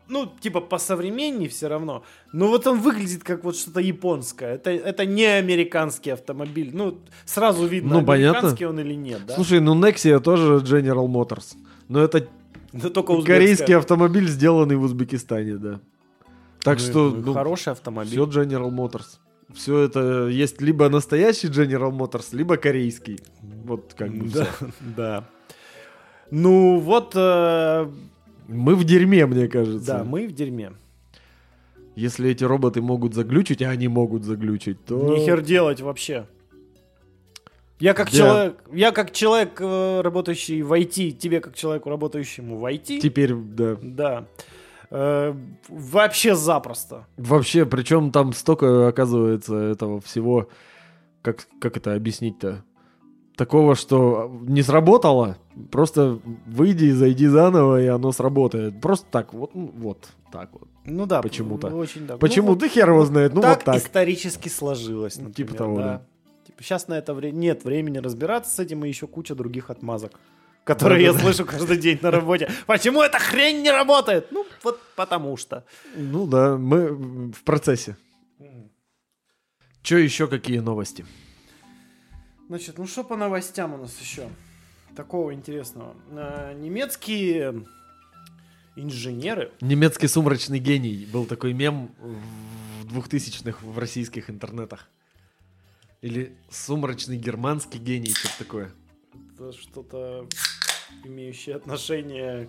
Ну, 0.06 0.26
типа 0.40 0.60
по 0.60 0.78
современней 0.78 1.48
все 1.48 1.66
равно. 1.68 2.02
Но 2.32 2.48
вот 2.48 2.66
он 2.66 2.78
выглядит 2.80 3.24
как 3.24 3.42
вот 3.42 3.56
что-то 3.56 3.80
японское. 3.80 4.54
Это, 4.56 4.70
это 4.70 5.06
не 5.06 5.24
американский 5.24 6.10
автомобиль. 6.10 6.70
Ну, 6.74 6.98
сразу 7.24 7.66
видно, 7.66 8.00
Ну, 8.00 8.06
понятно. 8.06 8.38
американский 8.38 8.66
он 8.66 8.78
или 8.80 8.94
нет, 8.94 9.20
да? 9.26 9.34
Слушай, 9.34 9.60
ну 9.60 9.74
Nexia 9.74 10.20
тоже 10.20 10.56
General 10.58 11.06
Motors. 11.08 11.56
Но 11.88 12.00
это 12.00 12.28
Да 12.74 12.90
только 12.90 13.12
узбекская. 13.12 13.38
корейский 13.40 13.76
автомобиль, 13.76 14.28
сделанный 14.28 14.76
в 14.76 14.82
Узбекистане, 14.82 15.54
да. 15.56 15.80
Так 16.60 16.78
Ну, 16.78 16.84
что 16.84 17.10
ну, 17.10 17.22
ну, 17.26 17.32
хороший 17.32 17.72
автомобиль. 17.72 18.10
все 18.12 18.24
General 18.26 18.70
Motors. 18.70 19.18
Все 19.54 19.78
это 19.80 20.26
есть 20.28 20.60
либо 20.60 20.88
настоящий 20.88 21.46
General 21.48 21.90
Motors, 21.92 22.34
либо 22.36 22.56
корейский. 22.56 23.20
Вот 23.64 23.94
как 23.96 24.10
бы 24.12 24.28
Да, 24.28 24.44
всё. 24.44 24.66
да. 24.96 25.24
Ну 26.30 26.78
вот, 26.80 27.12
э, 27.14 27.86
Мы 28.48 28.74
в 28.74 28.84
дерьме, 28.84 29.26
мне 29.26 29.46
кажется. 29.48 29.86
да, 29.98 30.04
мы 30.04 30.26
в 30.26 30.32
дерьме. 30.34 30.72
Если 31.94 32.30
эти 32.30 32.42
роботы 32.42 32.82
могут 32.82 33.14
заглючить, 33.14 33.62
а 33.62 33.70
они 33.70 33.86
могут 33.86 34.24
заглючить, 34.24 34.84
то... 34.84 35.16
Нихер 35.16 35.40
делать 35.42 35.80
вообще. 35.80 36.26
Я 37.78 37.94
как 37.94 38.10
Да. 38.10 38.16
человек, 38.16 38.64
я 38.72 38.90
как 38.92 39.12
человек, 39.12 39.60
э, 39.60 40.00
работающий 40.00 40.62
в 40.62 40.72
IT, 40.72 41.12
тебе 41.12 41.40
как 41.40 41.54
человеку, 41.54 41.90
работающему 41.90 42.56
в 42.58 42.64
IT, 42.64 42.98
Теперь, 43.00 43.34
да. 43.34 43.76
да, 43.80 44.26
э, 44.94 45.34
вообще 45.68 46.34
запросто. 46.34 47.06
Вообще, 47.16 47.66
причем 47.66 48.12
там 48.12 48.32
столько, 48.32 48.88
оказывается, 48.88 49.56
этого 49.56 50.00
всего, 50.00 50.48
как, 51.22 51.46
как 51.60 51.76
это 51.76 51.94
объяснить-то? 51.94 52.64
Такого, 53.36 53.74
что 53.74 54.30
не 54.42 54.62
сработало, 54.62 55.36
просто 55.72 56.20
выйди 56.46 56.84
и 56.86 56.92
зайди 56.92 57.26
заново, 57.26 57.82
и 57.82 57.86
оно 57.86 58.12
сработает. 58.12 58.80
Просто 58.80 59.06
так, 59.10 59.34
вот, 59.34 59.54
ну, 59.54 59.72
вот 59.74 60.08
так 60.30 60.50
вот. 60.52 60.68
Ну 60.84 61.06
да, 61.06 61.22
Почему-то. 61.22 61.68
Очень 61.68 62.06
да. 62.06 62.16
Почему? 62.16 62.50
Ну, 62.50 62.56
ты 62.56 62.68
хер 62.68 62.90
его 62.90 63.04
знает, 63.04 63.34
ну 63.34 63.40
так, 63.40 63.56
вот 63.58 63.64
так. 63.64 63.76
исторически 63.76 64.48
сложилось. 64.48 65.16
Ну, 65.16 65.28
Например, 65.28 65.48
типа 65.48 65.58
того, 65.58 65.78
да. 65.78 66.02
Типа 66.46 66.62
сейчас 66.62 66.88
на 66.88 66.94
это 66.94 67.14
вре- 67.14 67.32
нет 67.32 67.64
времени 67.64 67.98
разбираться 67.98 68.54
с 68.54 68.58
этим 68.60 68.84
и 68.84 68.88
еще 68.88 69.06
куча 69.06 69.34
других 69.34 69.70
отмазок, 69.70 70.12
которые 70.64 71.02
я 71.04 71.12
Да-да-да. 71.12 71.32
слышу 71.32 71.48
каждый 71.50 71.76
день 71.76 71.98
на 72.02 72.10
работе. 72.10 72.50
Почему 72.66 73.02
эта 73.02 73.18
хрень 73.18 73.62
не 73.62 73.70
работает? 73.70 74.32
Ну, 74.32 74.46
вот 74.62 74.80
потому 74.96 75.36
что. 75.36 75.64
Ну 75.94 76.26
да, 76.26 76.56
мы 76.56 77.30
в 77.32 77.42
процессе. 77.44 77.96
Че 79.82 79.98
еще 79.98 80.26
какие 80.28 80.58
новости? 80.60 81.04
Значит, 82.48 82.78
ну 82.78 82.86
что 82.86 83.04
по 83.04 83.16
новостям 83.16 83.74
у 83.74 83.76
нас 83.76 83.98
еще? 84.00 84.28
Такого 84.96 85.34
интересного. 85.34 85.94
А, 86.12 86.54
Немецкие 86.54 87.66
инженеры. 88.76 89.52
Немецкий 89.60 90.08
сумрачный 90.08 90.58
гений. 90.58 91.06
Был 91.12 91.26
такой 91.26 91.52
мем 91.52 91.90
в 91.98 92.86
двухтысячных 92.86 93.62
в 93.62 93.78
российских 93.78 94.30
интернетах. 94.30 94.88
Или 96.00 96.36
сумрачный 96.50 97.16
германский 97.16 97.78
гений, 97.78 98.12
что-то 98.14 98.38
такое. 98.38 98.70
Это 99.34 99.52
что-то 99.52 100.28
имеющее 101.04 101.56
отношение 101.56 102.48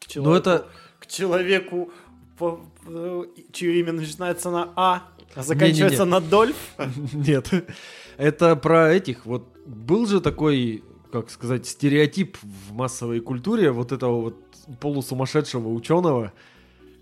к 0.00 0.06
Ну 0.16 0.22
человеку. 0.24 0.34
это... 0.48 0.66
К 0.98 1.06
человеку, 1.06 1.90
по- 2.38 2.60
по- 2.84 3.26
чье 3.52 3.78
имя 3.80 3.92
начинается 3.92 4.50
на 4.50 4.72
А, 4.76 5.02
а 5.34 5.42
заканчивается 5.42 6.04
Не-не-не. 6.04 6.20
на 6.20 6.20
Дольф. 6.20 6.56
Нет. 7.12 7.50
Это 8.16 8.56
про 8.56 8.92
этих. 8.92 9.26
Вот 9.26 9.46
был 9.66 10.06
же 10.06 10.20
такой, 10.22 10.82
как 11.12 11.30
сказать, 11.30 11.66
стереотип 11.66 12.38
в 12.42 12.72
массовой 12.72 13.20
культуре 13.20 13.70
вот 13.72 13.92
этого 13.92 14.20
вот 14.22 14.36
полусумасшедшего 14.80 15.68
ученого, 15.68 16.32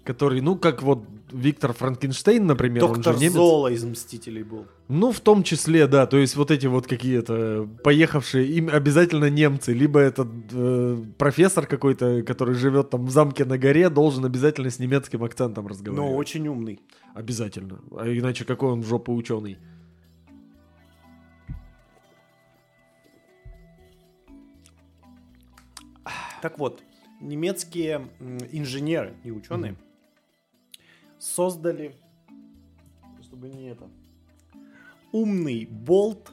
который, 0.04 0.40
ну, 0.40 0.56
как 0.56 0.82
вот 0.82 1.04
Виктор 1.32 1.72
Франкенштейн, 1.72 2.46
например, 2.46 2.84
он 2.84 2.94
Доктор 2.94 3.14
же 3.14 3.20
немец. 3.20 3.32
Зола 3.32 3.68
из 3.68 3.84
Мстителей 3.84 4.42
был. 4.42 4.66
Ну, 4.88 5.10
в 5.12 5.20
том 5.20 5.42
числе, 5.42 5.86
да, 5.86 6.06
то 6.06 6.18
есть 6.18 6.36
вот 6.36 6.50
эти 6.50 6.66
вот 6.66 6.86
какие-то 6.86 7.68
поехавшие, 7.82 8.46
им 8.46 8.68
обязательно 8.68 9.30
немцы, 9.30 9.72
либо 9.72 9.98
этот 9.98 10.28
э, 10.52 11.02
профессор 11.18 11.66
какой-то, 11.66 12.22
который 12.22 12.54
живет 12.54 12.90
там 12.90 13.06
в 13.06 13.10
замке 13.10 13.44
на 13.44 13.58
горе, 13.58 13.88
должен 13.88 14.24
обязательно 14.24 14.70
с 14.70 14.78
немецким 14.78 15.24
акцентом 15.24 15.66
разговаривать. 15.66 16.10
Но 16.10 16.16
очень 16.16 16.46
умный. 16.46 16.80
Обязательно. 17.14 17.80
А 17.96 18.06
иначе 18.06 18.44
какой 18.44 18.70
он 18.70 18.82
в 18.82 18.86
жопу 18.86 19.14
ученый? 19.14 19.58
Так 26.42 26.58
вот, 26.58 26.82
немецкие 27.22 28.06
инженеры 28.52 29.14
и 29.24 29.30
ученые 29.30 29.76
создали, 31.24 31.94
чтобы 33.22 33.48
не 33.48 33.70
это, 33.70 33.88
умный 35.12 35.64
болт 35.66 36.30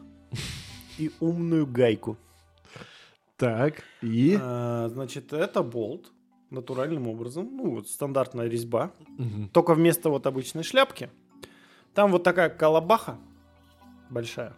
и 0.98 1.12
умную 1.20 1.66
гайку. 1.66 2.18
Так, 3.38 3.84
и... 4.02 4.38
А, 4.40 4.90
значит, 4.90 5.34
это 5.34 5.64
болт 5.64 6.12
натуральным 6.50 7.08
образом, 7.08 7.50
ну 7.56 7.76
вот 7.76 7.88
стандартная 7.88 8.48
резьба, 8.48 8.92
Мгм. 9.18 9.50
только 9.50 9.74
вместо 9.74 10.10
вот 10.10 10.28
обычной 10.28 10.64
шляпки 10.64 11.10
там 11.94 12.12
вот 12.12 12.24
такая 12.24 12.50
колобаха 12.50 13.18
большая, 14.10 14.54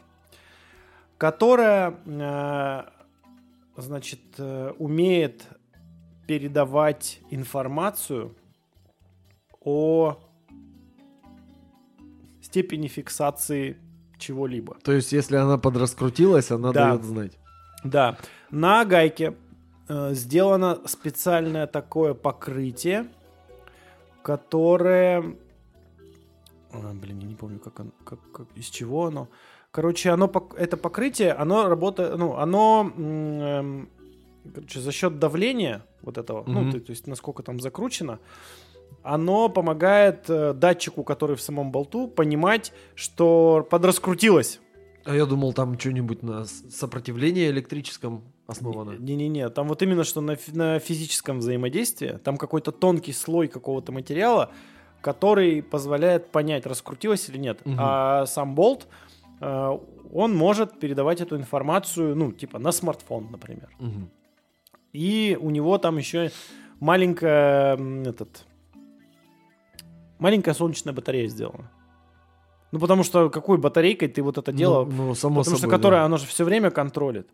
которая, 1.19 1.99
э, 2.05 2.83
значит, 3.77 4.19
э, 4.39 4.73
умеет 4.79 5.47
передавать 6.27 7.21
информацию 7.29 8.35
о 9.63 10.17
степени 12.41 12.87
фиксации 12.87 13.77
чего-либо. 14.17 14.75
То 14.83 14.91
есть, 14.91 15.11
если 15.11 15.35
она 15.37 15.57
подраскрутилась, 15.57 16.51
она 16.51 16.71
Да. 16.71 16.89
дает 16.91 17.03
знать. 17.03 17.37
Да, 17.83 18.17
на 18.51 18.85
гайке 18.85 19.35
э, 19.89 20.13
сделано 20.13 20.79
специальное 20.87 21.67
такое 21.67 22.13
покрытие, 22.13 23.07
которое, 24.21 25.35
А, 26.71 26.93
блин, 26.93 27.19
я 27.19 27.27
не 27.27 27.35
помню, 27.35 27.59
как 27.59 27.79
оно, 27.81 27.91
как, 28.03 28.19
как- 28.31 28.47
из 28.55 28.65
чего 28.65 29.05
оно. 29.05 29.27
Короче, 29.71 30.09
оно 30.09 30.31
это 30.57 30.75
покрытие, 30.77 31.33
оно 31.33 31.67
работает, 31.69 32.17
ну, 32.17 32.35
оно, 32.37 32.91
эм, 32.97 33.89
короче, 34.55 34.79
за 34.79 34.91
счет 34.91 35.19
давления 35.19 35.85
вот 36.01 36.17
этого, 36.17 36.43
ну, 36.47 36.61
Мгм. 36.61 36.71
то, 36.71 36.79
то 36.79 36.89
есть 36.91 37.05
насколько 37.07 37.43
там 37.43 37.59
закручено, 37.59 38.19
оно 39.03 39.49
помогает 39.49 40.29
э, 40.29 40.53
датчику, 40.53 41.03
который 41.03 41.35
в 41.35 41.41
самом 41.41 41.71
болту, 41.71 42.07
понимать, 42.07 42.73
что 42.95 43.67
подраскрутилось. 43.69 44.59
А 45.05 45.15
я 45.15 45.25
думал, 45.25 45.53
там 45.53 45.77
что-нибудь 45.77 46.23
на 46.23 46.45
сопротивлении 46.45 47.49
электрическом 47.49 48.23
основано. 48.47 48.97
Не-не-не, 48.97 49.49
там 49.49 49.67
вот 49.67 49.81
именно 49.81 50.03
что 50.03 50.21
на, 50.21 50.37
на 50.53 50.79
физическом 50.79 51.39
взаимодействии, 51.39 52.19
там 52.23 52.37
какой-то 52.37 52.71
тонкий 52.71 53.11
слой 53.11 53.47
какого-то 53.47 53.91
материала, 53.91 54.51
который 55.01 55.61
позволяет 55.61 56.31
понять, 56.31 56.65
раскрутилось 56.65 57.27
или 57.29 57.37
нет. 57.37 57.65
Мгм. 57.65 57.77
А 57.79 58.25
сам 58.25 58.55
болт, 58.55 58.87
э, 59.41 59.77
он 60.13 60.35
может 60.35 60.79
передавать 60.79 61.19
эту 61.19 61.35
информацию, 61.35 62.15
ну, 62.15 62.31
типа 62.31 62.59
на 62.59 62.71
смартфон, 62.71 63.29
например. 63.31 63.69
Мгм. 63.79 64.09
И 64.93 65.37
у 65.41 65.49
него 65.49 65.77
там 65.79 65.97
еще 65.97 66.31
маленькая, 66.79 67.75
этот, 68.05 68.45
маленькая 70.23 70.53
солнечная 70.55 70.93
батарея 70.93 71.27
сделана. 71.27 71.69
Ну, 72.71 72.79
потому 72.79 73.03
что 73.03 73.29
какой 73.29 73.57
батарейкой 73.59 74.07
ты 74.07 74.23
вот 74.23 74.37
это 74.39 74.51
дело 74.51 74.85
Ну, 74.85 74.91
ну, 75.09 75.15
само 75.15 75.41
Потому 75.41 75.57
что 75.57 75.61
собой, 75.61 75.77
которая, 75.77 75.99
да. 76.01 76.05
она 76.05 76.17
же 76.17 76.25
все 76.25 76.43
время 76.43 76.71
контролит. 76.71 77.27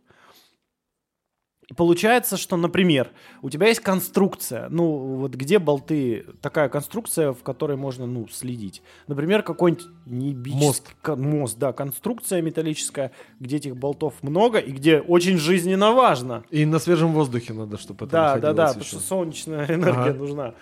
И 1.69 1.73
получается, 1.75 2.35
что, 2.35 2.57
например, 2.57 3.11
у 3.43 3.49
тебя 3.51 3.67
есть 3.67 3.79
конструкция, 3.79 4.69
ну, 4.69 5.17
вот 5.17 5.35
где 5.35 5.59
болты, 5.59 6.25
такая 6.41 6.67
конструкция, 6.67 7.31
в 7.31 7.43
которой 7.43 7.77
можно, 7.77 8.07
ну, 8.07 8.27
следить. 8.27 8.81
Например, 9.07 9.43
какой-нибудь 9.43 9.85
небический 10.07 10.65
Мост. 10.65 10.95
кон- 11.03 11.21
мост, 11.21 11.59
да, 11.59 11.71
конструкция 11.71 12.41
металлическая, 12.41 13.11
где 13.39 13.57
этих 13.57 13.77
болтов 13.77 14.15
много 14.23 14.57
и 14.57 14.71
где 14.71 14.99
очень 14.99 15.37
жизненно 15.37 15.91
важно. 15.91 16.43
И 16.49 16.65
на 16.65 16.79
свежем 16.79 17.13
воздухе 17.13 17.53
надо, 17.53 17.77
чтобы 17.77 18.05
это 18.05 18.11
Да, 18.13 18.35
да, 18.39 18.39
да, 18.41 18.63
находилось 18.63 18.71
потому 18.71 18.83
еще. 18.83 18.97
что 18.97 19.07
солнечная 19.07 19.65
энергия 19.75 20.01
Ага. 20.09 20.13
нужна. 20.15 20.53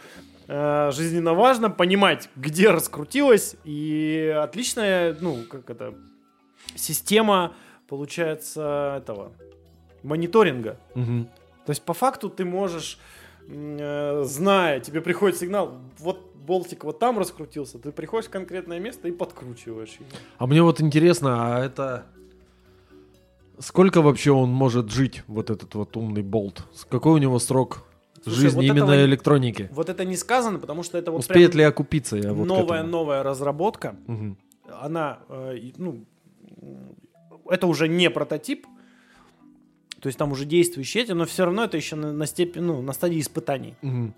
Э, 0.48 0.92
Жизненно 0.94 1.34
важно 1.34 1.70
понимать, 1.70 2.30
где 2.36 2.70
раскрутилось, 2.70 3.56
и 3.66 4.34
отличная, 4.42 5.16
ну, 5.20 5.44
как 5.50 5.70
это, 5.70 5.94
система, 6.76 7.54
получается, 7.88 8.96
этого, 8.98 9.32
мониторинга. 10.04 10.80
Мгм. 10.96 11.26
То 11.66 11.72
есть, 11.72 11.84
по 11.84 11.94
факту, 11.94 12.30
ты 12.30 12.46
можешь, 12.46 12.98
э, 13.48 14.24
зная, 14.26 14.80
тебе 14.80 15.02
приходит 15.02 15.38
сигнал, 15.38 15.80
вот 16.00 16.34
болтик 16.36 16.86
вот 16.86 16.98
там 16.98 17.20
раскрутился, 17.20 17.78
ты 17.78 17.92
приходишь 17.92 18.28
в 18.28 18.32
конкретное 18.32 18.80
место 18.80 19.10
и 19.10 19.12
подкручиваешь 19.12 19.96
его. 20.00 20.10
А 20.38 20.48
мне 20.48 20.64
вот 20.64 20.82
интересно, 20.82 21.58
а 21.58 21.66
это... 21.66 22.06
Сколько 23.60 24.04
вообще 24.04 24.32
он 24.32 24.52
может 24.52 24.92
жить, 24.92 25.24
вот 25.28 25.50
этот 25.50 25.74
вот 25.74 25.98
умный 25.98 26.22
болт? 26.22 26.64
Какой 26.90 27.14
у 27.14 27.18
него 27.18 27.40
срок 27.40 27.87
Слушай, 28.30 28.42
жизни 28.42 28.56
вот 28.58 28.64
именно 28.64 28.92
этого 28.92 29.06
электроники? 29.06 29.70
Вот 29.72 29.90
это 29.90 30.06
не 30.06 30.16
сказано, 30.16 30.60
потому 30.60 30.84
что 30.84 30.98
это 30.98 31.12
вот 31.12 31.20
Успеет 31.20 31.56
ли 31.56 31.64
окупиться? 31.64 32.18
Я 32.18 32.34
вот 32.34 32.48
новая, 32.48 32.84
новая 32.84 33.24
разработка. 33.24 33.96
Мгм. 34.08 34.38
она, 34.82 35.20
э, 35.30 35.72
ну, 35.78 36.06
это 37.50 37.68
уже 37.68 37.88
не 37.88 38.10
прототип, 38.10 38.68
то 40.00 40.08
есть 40.08 40.18
там 40.20 40.32
уже 40.32 40.46
действующие 40.46 41.04
эти, 41.04 41.12
но 41.14 41.26
все 41.26 41.46
равно 41.46 41.64
это 41.64 41.78
еще 41.78 41.96
на, 41.96 42.14
на 42.14 42.26
степени, 42.26 42.64
ну, 42.64 42.82
на 42.82 42.94
стадии 42.94 43.20
испытаний. 43.20 43.76
Мгм. 43.82 44.14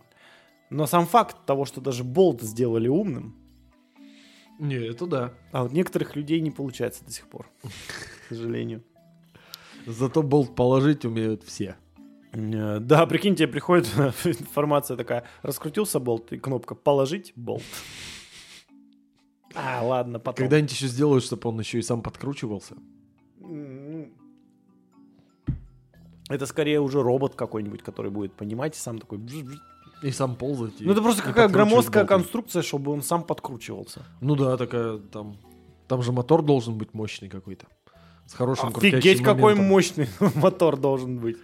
Но 0.69 0.85
сам 0.87 1.05
факт 1.05 1.37
того, 1.45 1.65
что 1.65 1.81
даже 1.81 2.03
болт 2.03 2.41
сделали 2.41 2.87
умным, 2.87 3.35
Не, 4.59 4.75
это 4.75 5.05
да. 5.05 5.33
а 5.51 5.63
вот 5.63 5.71
некоторых 5.71 6.15
людей 6.15 6.41
не 6.41 6.51
получается 6.51 7.05
до 7.05 7.11
сих 7.11 7.27
пор, 7.27 7.49
к 7.63 8.29
сожалению. 8.29 8.83
Зато 9.85 10.21
болт 10.21 10.55
положить 10.55 11.05
умеют 11.05 11.43
все. 11.43 11.75
Э, 12.31 12.79
Да, 12.79 13.05
прикинь, 13.05 13.35
тебе 13.35 13.47
приходит 13.47 13.87
информация 14.25 14.97
такая, 14.97 15.25
раскрутился 15.41 15.99
болт, 15.99 16.31
и 16.31 16.37
кнопка 16.37 16.75
«положить 16.75 17.33
болт». 17.35 17.63
А, 19.55 19.81
ладно, 19.83 20.19
потом. 20.19 20.43
Когда-нибудь 20.43 20.71
еще 20.71 20.87
сделают, 20.87 21.23
чтобы 21.23 21.49
он 21.49 21.59
еще 21.59 21.79
и 21.79 21.81
сам 21.81 22.01
подкручивался. 22.01 22.75
Это 26.29 26.45
скорее 26.45 26.79
уже 26.79 27.01
робот 27.01 27.33
какой-нибудь, 27.33 27.81
который 27.81 28.11
будет 28.11 28.33
понимать 28.33 28.75
и 28.75 28.79
сам 28.79 28.99
такой... 28.99 29.19
И 30.03 30.11
сам 30.11 30.35
ползать. 30.35 30.73
Ну 30.79 30.91
это 30.91 31.01
просто 31.01 31.23
какая 31.23 31.49
громоздкая 31.49 32.03
болтом. 32.03 32.19
конструкция, 32.19 32.61
чтобы 32.61 32.91
он 32.91 33.01
сам 33.01 33.23
подкручивался. 33.23 34.05
Ну 34.21 34.35
да, 34.35 34.55
такая 34.55 34.99
там... 34.99 35.37
Там 35.87 36.03
же 36.03 36.11
мотор 36.11 36.43
должен 36.43 36.77
быть 36.77 36.93
мощный 36.93 37.29
какой-то. 37.29 37.65
С 38.27 38.33
хорошим 38.33 38.69
Офигеть, 38.69 39.23
какой 39.23 39.55
моментом. 39.55 39.65
мощный 39.65 40.07
мотор 40.35 40.77
должен 40.77 41.17
быть. 41.17 41.37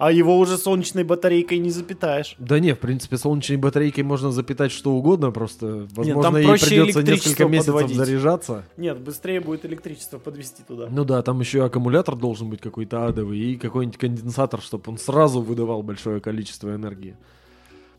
А 0.00 0.10
его 0.10 0.38
уже 0.38 0.56
солнечной 0.56 1.04
батарейкой 1.04 1.58
не 1.58 1.68
запитаешь. 1.68 2.34
Да 2.38 2.58
не, 2.58 2.74
в 2.74 2.78
принципе, 2.78 3.18
солнечной 3.18 3.58
батарейкой 3.58 4.02
можно 4.02 4.32
запитать 4.32 4.72
что 4.72 4.92
угодно, 4.92 5.30
просто, 5.30 5.86
возможно, 5.92 6.22
там 6.22 6.36
ей 6.38 6.46
придется 6.46 7.02
несколько 7.02 7.44
месяцев 7.44 7.74
подводить. 7.74 7.96
заряжаться. 7.98 8.64
Нет, 8.78 8.98
быстрее 8.98 9.42
будет 9.42 9.66
электричество 9.66 10.16
подвести 10.16 10.62
туда. 10.62 10.88
Ну 10.90 11.04
да, 11.04 11.20
там 11.20 11.38
еще 11.40 11.58
и 11.58 11.60
аккумулятор 11.60 12.16
должен 12.16 12.48
быть 12.48 12.62
какой-то 12.62 13.08
адовый 13.08 13.38
и 13.38 13.56
какой-нибудь 13.56 13.98
конденсатор, 13.98 14.62
чтобы 14.62 14.84
он 14.86 14.96
сразу 14.96 15.42
выдавал 15.42 15.82
большое 15.82 16.22
количество 16.22 16.74
энергии. 16.74 17.18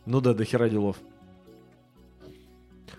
Ну 0.08 0.22
да, 0.22 0.34
до 0.34 0.44
хера 0.44 0.70
делов. 0.70 0.96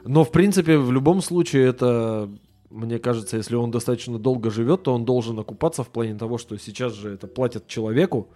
Но, 0.04 0.22
в 0.22 0.30
принципе, 0.30 0.78
в 0.78 0.92
любом 0.92 1.22
случае, 1.22 1.66
это, 1.66 2.30
мне 2.70 3.00
кажется, 3.00 3.36
если 3.36 3.56
он 3.56 3.72
достаточно 3.72 4.20
долго 4.20 4.48
живет, 4.52 4.84
то 4.84 4.94
он 4.94 5.04
должен 5.04 5.40
окупаться 5.40 5.82
в 5.82 5.88
плане 5.88 6.14
того, 6.14 6.38
что 6.38 6.56
сейчас 6.56 6.92
же 6.92 7.10
это 7.10 7.26
платят 7.26 7.66
человеку, 7.66 8.28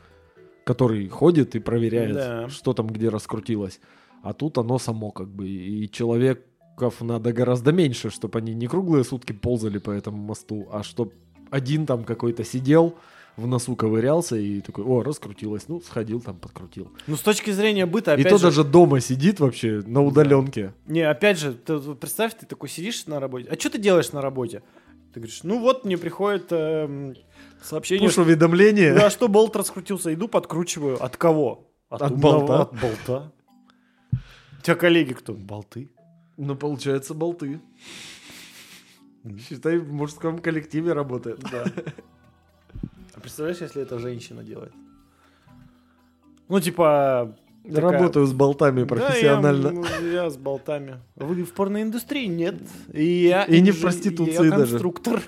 который 0.67 1.09
ходит 1.09 1.55
и 1.55 1.61
проверяет, 1.61 2.15
Да. 2.15 2.49
что 2.49 2.73
там 2.73 2.89
где 2.89 3.09
раскрутилось. 3.09 3.79
А 4.23 4.33
тут 4.33 4.59
оно 4.59 4.79
само 4.81 5.13
как 5.13 5.29
бы. 5.29 5.47
И 5.49 5.89
человеков 5.89 7.01
надо 7.01 7.33
гораздо 7.33 7.71
меньше, 7.71 8.11
чтобы 8.11 8.41
они 8.41 8.53
не 8.53 8.67
круглые 8.67 9.05
сутки 9.05 9.33
ползали 9.33 9.79
по 9.79 9.93
этому 9.93 10.17
мосту, 10.17 10.69
а 10.73 10.83
чтоб 10.83 11.15
один 11.51 11.87
там 11.87 12.03
какой-то 12.03 12.43
сидел, 12.43 12.97
в 13.37 13.47
носу 13.47 13.77
ковырялся 13.77 14.35
и 14.37 14.61
такой, 14.61 14.83
о, 14.85 15.03
раскрутилось. 15.05 15.69
Ну, 15.69 15.81
сходил 15.81 16.21
там, 16.21 16.37
подкрутил. 16.37 16.91
Ну 17.07 17.15
с 17.15 17.21
точки 17.21 17.53
зрения 17.53 17.87
быта, 17.87 18.13
и 18.17 18.21
опять 18.21 18.33
то 18.33 18.39
же... 18.39 18.45
даже 18.45 18.65
дома 18.65 18.99
сидит 19.01 19.39
вообще 19.39 19.83
на 19.87 20.03
удаленке. 20.03 20.73
Не, 20.89 21.03
опять 21.03 21.39
же, 21.39 21.53
ты 21.53 21.79
представь, 21.95 22.35
ты 22.37 22.45
такой 22.45 22.69
сидишь 22.69 23.07
на 23.07 23.21
работе. 23.21 23.47
А 23.49 23.55
что 23.55 23.71
ты 23.71 23.79
делаешь 23.79 24.11
на 24.11 24.21
работе? 24.21 24.63
Ты 25.15 25.21
говоришь, 25.21 25.45
ну 25.45 25.61
вот 25.61 25.85
мне 25.85 25.97
приходит 25.97 26.47
эм, 26.51 27.15
сообщение, 27.63 28.09
Пуш 28.09 28.19
уведомление. 28.19 28.95
Да, 28.95 29.11
что 29.11 29.29
болт 29.29 29.57
раскрутился, 29.57 30.13
иду 30.15 30.29
подкручиваю. 30.29 31.03
От 31.03 31.17
кого? 31.17 31.71
От 31.89 32.03
умного- 32.03 32.21
болта. 32.21 32.63
От 32.63 32.81
болта. 32.81 33.33
У 34.59 34.63
тебя 34.63 34.77
коллеги 34.77 35.13
кто? 35.13 35.33
Болты. 35.35 35.89
Ну, 36.37 36.57
получается, 36.57 37.15
болты. 37.15 37.61
Считай, 39.49 39.79
в 39.79 39.93
мужском 39.93 40.39
коллективе 40.39 40.93
работает. 40.93 41.41
Да. 41.51 41.65
А 43.15 43.21
представляешь, 43.21 43.61
если 43.61 43.83
это 43.83 43.99
женщина 43.99 44.43
делает? 44.45 44.73
Ну, 46.49 46.61
типа... 46.61 47.35
такая, 47.65 47.91
Работаю 47.93 48.27
с 48.27 48.33
болтами 48.33 48.85
профессионально. 48.85 49.71
Да, 49.71 49.75
я, 49.75 50.01
ну, 50.01 50.07
я 50.13 50.31
с 50.31 50.37
болтами. 50.37 51.01
Вы 51.17 51.43
в 51.45 51.53
порноиндустрии? 51.55 52.27
Нет. 52.27 52.57
И, 52.93 53.05
я 53.05 53.45
И 53.45 53.61
не 53.61 53.73
в 53.73 53.81
проституции 53.81 54.45
я 54.45 54.51
даже. 54.51 54.73
конструктор. 54.73 55.23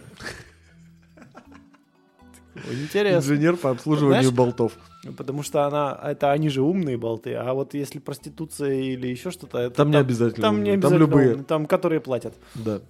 Интересно. 2.71 3.19
Инженер 3.19 3.57
по 3.57 3.71
обслуживанию 3.71 4.23
Знаешь, 4.23 4.37
болтов. 4.37 4.73
Потому 5.17 5.43
что 5.43 5.65
она, 5.65 5.99
это 6.05 6.31
они 6.33 6.49
же 6.49 6.63
умные 6.63 6.97
болты, 6.97 7.35
а 7.35 7.55
вот 7.55 7.75
если 7.75 7.99
проституция 7.99 8.75
или 8.75 9.07
еще 9.09 9.31
что-то, 9.31 9.59
это 9.59 9.77
Там 9.77 9.91
не 9.91 9.97
обязательно 9.97 10.43
Там 10.43 10.57
не 10.57 10.71
умные, 10.73 10.81
там 10.81 10.93
обязательно 10.93 10.99
любые. 10.99 11.31
умные, 11.33 11.45
там 11.45 11.67
которые 11.67 12.01
платят. 12.01 12.35
Да. 12.55 12.81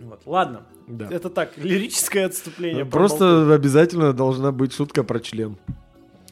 Вот. 0.00 0.20
Ладно, 0.26 0.62
да. 0.88 1.08
это 1.10 1.30
так, 1.30 1.52
лирическое 1.56 2.26
отступление. 2.26 2.84
про 2.84 3.00
болты. 3.00 3.16
Просто 3.18 3.54
обязательно 3.54 4.12
должна 4.12 4.50
быть 4.52 4.72
шутка 4.72 5.04
про 5.04 5.20
член. 5.20 5.56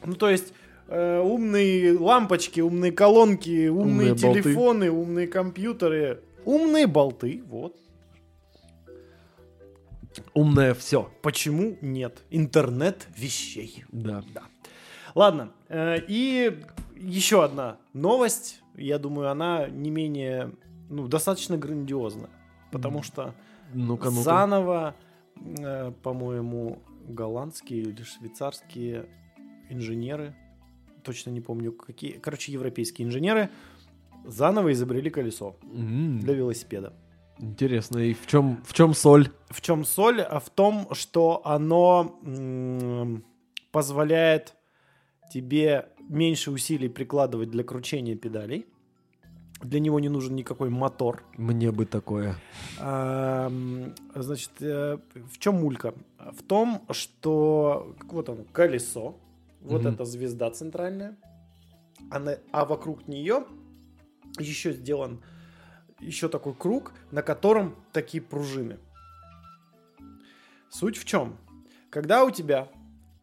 Ну, 0.05 0.15
то 0.15 0.29
есть, 0.29 0.53
э, 0.89 1.21
умные 1.21 1.97
лампочки, 1.97 2.61
умные 2.61 2.91
колонки, 2.93 3.69
умные, 3.69 4.13
Умные 4.13 4.15
болты. 4.15 4.43
телефоны, 4.43 4.91
умные 4.91 5.29
компьютеры, 5.29 6.21
умные 6.45 6.87
болты, 6.89 7.43
вот. 7.49 7.77
Умное 10.35 10.75
все. 10.75 11.11
Почему 11.23 11.77
нет? 11.81 12.23
Интернет 12.31 13.07
вещей. 13.17 13.85
Да. 13.91 14.23
Ладно, 15.15 15.53
э, 15.69 15.99
и 16.09 16.61
еще 16.97 17.45
одна 17.45 17.79
новость, 17.93 18.63
я 18.77 18.99
думаю, 18.99 19.31
она 19.31 19.69
не 19.69 19.91
менее, 19.91 20.53
ну, 20.89 21.09
достаточно 21.09 21.57
грандиозна, 21.57 22.31
потому 22.71 23.03
что 23.03 23.35
Ну-ка, 23.75 24.11
ну-ка. 24.11 24.23
заново, 24.23 24.95
э, 25.37 25.93
по-моему, 26.03 26.83
голландские 27.09 27.83
или 27.83 28.03
швейцарские 28.03 29.07
инженеры, 29.69 30.35
точно 31.03 31.31
не 31.31 31.41
помню 31.41 31.73
какие, 31.73 32.13
короче, 32.13 32.53
европейские 32.53 33.09
инженеры 33.09 33.51
заново 34.25 34.73
изобрели 34.73 35.11
колесо 35.11 35.57
М, 35.63 36.21
для 36.21 36.35
велосипеда. 36.35 36.93
Интересно, 37.41 37.99
и 37.99 38.13
в 38.15 38.27
чем, 38.27 38.63
в 38.65 38.73
чем 38.75 38.95
соль? 38.95 39.29
В 39.49 39.61
чем 39.61 39.85
соль? 39.85 40.21
А 40.21 40.41
в 40.41 40.51
том, 40.51 40.89
что 40.93 41.41
оно 41.45 42.19
м, 42.23 43.25
позволяет 43.73 44.55
тебе 45.33 45.89
меньше 46.09 46.51
усилий 46.51 46.89
прикладывать 46.89 47.51
для 47.51 47.65
кручения 47.65 48.17
педалей. 48.17 48.67
Для 49.63 49.79
него 49.81 50.01
не 50.01 50.09
нужен 50.09 50.35
никакой 50.37 50.71
мотор. 50.71 51.23
Мне 51.37 51.71
бы 51.71 51.85
такое. 51.87 52.35
А, 52.79 53.51
значит, 54.15 54.51
э, 54.61 54.99
в 55.15 55.39
чем 55.39 55.57
мулька? 55.57 55.95
В 56.19 56.43
том, 56.43 56.83
что 56.91 57.95
вот 58.11 58.29
оно, 58.29 58.45
колесо, 58.53 59.17
вот 59.61 59.83
Мгм. 59.83 59.93
эта 59.95 60.05
звезда 60.07 60.51
центральная, 60.51 61.17
она- 62.11 62.37
а 62.53 62.65
вокруг 62.65 63.07
нее 63.07 63.45
еще 64.39 64.73
сделан 64.73 65.21
еще 66.01 66.29
такой 66.29 66.55
круг, 66.55 66.93
на 67.11 67.23
котором 67.23 67.75
такие 67.93 68.23
пружины. 68.23 68.79
Суть 70.71 70.97
в 70.97 71.05
чем? 71.05 71.37
Когда 71.91 72.25
у 72.25 72.31
тебя 72.31 72.69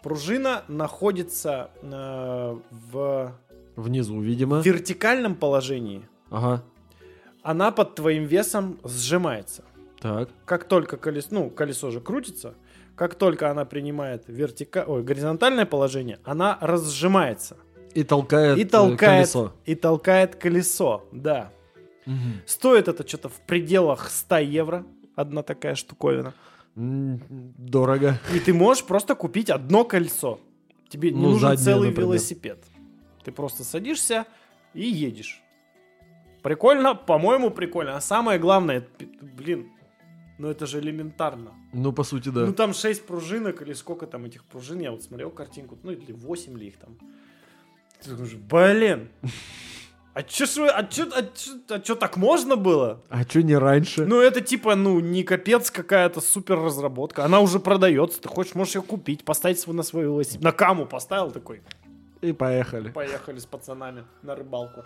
пружина 0.04 0.64
находится 0.68 1.72
э, 1.82 2.58
в 2.72 3.34
Внизу, 3.76 4.20
видимо. 4.22 4.60
вертикальном 4.62 5.36
положении, 5.36 6.08
Ага. 6.30 6.64
она 7.44 7.72
под 7.72 7.96
твоим 7.96 8.26
весом 8.26 8.80
сжимается. 8.84 9.64
Так. 10.00 10.30
как 10.46 10.66
только 10.66 10.96
колесо, 10.98 11.30
ну, 11.32 11.50
колесо 11.50 11.90
же 11.90 12.00
крутится, 12.02 12.54
как 12.96 13.16
только 13.16 13.50
она 13.50 13.66
принимает 13.66 14.26
вертика... 14.28 14.84
Ой, 14.88 15.02
горизонтальное 15.04 15.66
положение, 15.66 16.20
она 16.24 16.58
разжимается 16.62 17.58
И 17.96 18.04
толкает, 18.04 18.60
и 18.60 18.64
э, 18.64 18.66
толкает, 18.66 19.00
колесо. 19.00 19.54
и 19.66 19.74
толкает 19.74 20.36
колесо, 20.36 21.08
да. 21.12 21.52
Мгм. 22.08 22.42
Стоит 22.46 22.88
это 22.88 23.08
что-то 23.08 23.30
в 23.30 23.40
пределах 23.42 24.10
100 24.10 24.38
евро, 24.40 24.86
одна 25.16 25.44
такая 25.44 25.76
штуковина. 25.76 26.34
Дорого. 26.76 28.20
И 28.34 28.40
ты 28.40 28.54
можешь 28.54 28.84
просто 28.84 29.14
купить 29.16 29.50
одно 29.50 29.84
колесо. 29.84 30.40
Тебе 30.90 31.12
не 31.12 31.18
Ну, 31.22 31.30
нужен 31.32 31.50
заднее, 31.50 31.66
целый 31.66 31.90
например. 31.90 32.10
велосипед. 32.10 32.64
Ты 33.24 33.32
просто 33.32 33.64
садишься 33.64 34.26
и 34.74 34.88
едешь. 34.88 35.42
Прикольно, 36.44 36.96
по-моему, 36.96 37.52
прикольно. 37.52 37.98
А 37.98 38.02
самое 38.02 38.40
главное, 38.40 38.88
блин, 39.22 39.70
ну 40.38 40.48
это 40.50 40.66
же 40.66 40.80
элементарно. 40.80 41.52
Ну, 41.74 41.92
по 41.92 42.04
сути, 42.04 42.30
да. 42.30 42.46
Ну 42.46 42.54
там 42.54 42.74
6 42.74 43.06
пружинок 43.06 43.62
или 43.62 43.74
сколько 43.74 44.06
там 44.08 44.26
этих 44.26 44.46
пружин, 44.46 44.80
я 44.80 44.92
вот 44.92 45.04
смотрел 45.04 45.30
картинку, 45.32 45.78
ну 45.84 45.92
или 45.92 46.14
8 46.14 46.58
ли 46.58 46.68
их 46.68 46.78
там. 46.78 46.98
Ты 48.02 48.12
думаешь, 48.12 48.36
блин, 48.36 49.10
а 50.18 50.24
чё, 50.24 50.46
ж 50.48 50.58
вы- 50.62 50.70
а 50.70 50.84
чё, 50.84 51.06
а 51.16 51.22
чё, 51.22 51.52
а 51.70 51.80
чё 51.80 51.96
так 51.96 52.18
можно 52.18 52.56
было? 52.56 53.04
А 53.10 53.22
что 53.24 53.44
не 53.44 53.56
раньше? 53.58 54.06
Ну 54.06 54.20
это 54.20 54.42
типа, 54.42 54.76
ну 54.76 55.00
не 55.00 55.24
капец 55.24 55.70
какая-то 55.70 56.22
супер 56.22 56.60
разработка, 56.60 57.24
она 57.24 57.40
уже 57.40 57.60
продается, 57.60 58.20
ты 58.20 58.28
хочешь, 58.28 58.56
можешь 58.56 58.76
ее 58.76 58.82
купить, 58.82 59.24
поставить 59.24 59.60
свой 59.60 59.76
на 59.76 59.84
свой 59.84 60.04
велосипед. 60.04 60.42
На 60.42 60.52
каму 60.52 60.86
поставил 60.88 61.30
такой, 61.32 61.62
И 62.22 62.32
поехали. 62.34 62.90
поехали 62.90 63.38
с 63.38 63.46
пацанами 63.46 64.04
на 64.24 64.34
рыбалку. 64.36 64.84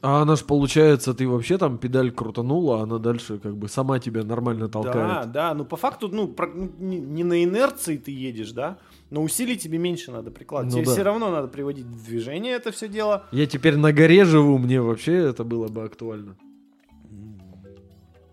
А 0.00 0.22
она 0.22 0.36
ж 0.36 0.44
получается, 0.44 1.12
ты 1.12 1.26
вообще 1.26 1.58
там 1.58 1.78
педаль 1.78 2.12
крутанула, 2.12 2.80
а 2.80 2.82
она 2.84 2.98
дальше 2.98 3.38
как 3.38 3.56
бы 3.56 3.68
сама 3.68 3.98
тебя 3.98 4.22
нормально 4.22 4.66
Да, 4.66 4.72
толкает. 4.72 5.32
да, 5.32 5.54
ну 5.54 5.64
по 5.64 5.76
факту, 5.76 6.08
ну, 6.08 6.28
про- 6.28 6.46
ну, 6.54 6.70
не, 6.78 7.00
не 7.00 7.24
на 7.24 7.42
инерции 7.42 7.96
ты 7.96 8.12
едешь, 8.12 8.52
да, 8.52 8.78
но 9.10 9.22
усилий 9.22 9.56
тебе 9.56 9.78
меньше 9.78 10.12
надо 10.12 10.30
прикладывать. 10.30 10.74
Ну 10.74 10.80
тебе 10.80 10.86
да. 10.86 10.92
все 10.92 11.02
равно 11.02 11.30
надо 11.30 11.48
приводить 11.48 11.86
в 11.86 12.06
движение 12.06 12.54
это 12.54 12.70
все 12.70 12.88
дело. 12.88 13.24
Я 13.32 13.46
теперь 13.46 13.76
на 13.76 13.92
горе 13.92 14.24
живу, 14.24 14.58
мне 14.58 14.80
вообще 14.80 15.14
это 15.14 15.42
было 15.42 15.66
бы 15.66 15.82
актуально. 15.82 16.36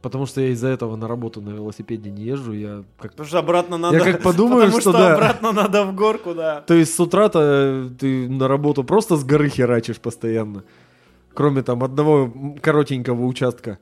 Потому 0.03 0.27
что 0.27 0.39
я 0.39 0.49
из-за 0.49 0.67
этого 0.67 0.95
на 0.97 1.07
работу 1.07 1.41
на 1.41 1.49
велосипеде 1.49 2.11
не 2.11 2.25
езжу, 2.25 2.53
я 2.53 2.83
как... 2.99 3.13
Потому 3.13 3.27
что 3.27 3.39
обратно 3.39 3.77
надо... 3.77 3.99
как 4.01 4.21
подумаю, 4.21 4.65
потому 4.65 4.81
что 4.81 4.91
что, 4.91 4.99
да. 4.99 5.15
обратно 5.15 5.51
надо 5.51 5.83
в 5.83 5.95
горку, 5.95 6.35
да. 6.35 6.61
То 6.61 6.75
есть 6.75 6.93
с 6.93 6.99
утра-то 6.99 7.89
ты 7.99 8.29
на 8.29 8.47
работу 8.47 8.83
просто 8.83 9.15
с 9.15 9.23
горы 9.23 9.49
херачишь 9.49 9.97
постоянно. 9.97 10.63
Кроме 11.35 11.61
там 11.63 11.83
одного 11.83 12.31
коротенького 12.61 13.25
участка. 13.25 13.77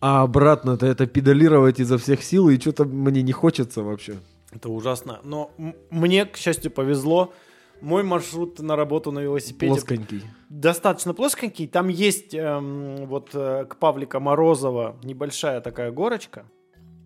А 0.00 0.22
обратно-то 0.22 0.86
это 0.86 1.06
педалировать 1.06 1.78
изо 1.80 1.96
всех 1.98 2.22
сил, 2.24 2.48
и 2.48 2.58
что-то 2.58 2.84
мне 2.84 3.22
не 3.22 3.32
хочется 3.32 3.82
вообще. 3.82 4.14
Это 4.50 4.68
ужасно. 4.68 5.20
Но 5.24 5.50
мне, 5.90 6.26
к 6.26 6.36
счастью, 6.36 6.70
повезло. 6.70 7.32
Мой 7.80 8.02
маршрут 8.04 8.60
на 8.60 8.76
работу 8.76 9.10
на 9.10 9.18
велосипеде 9.20 9.72
Плосконький. 9.72 10.22
достаточно 10.48 11.14
плосконький. 11.14 11.66
Там 11.66 11.88
есть 11.88 12.32
эм, 12.32 13.06
вот 13.06 13.30
э, 13.34 13.64
к 13.68 13.76
Павлика 13.76 14.20
Морозова 14.20 14.96
небольшая 15.02 15.60
такая 15.60 15.90
горочка. 15.90 16.44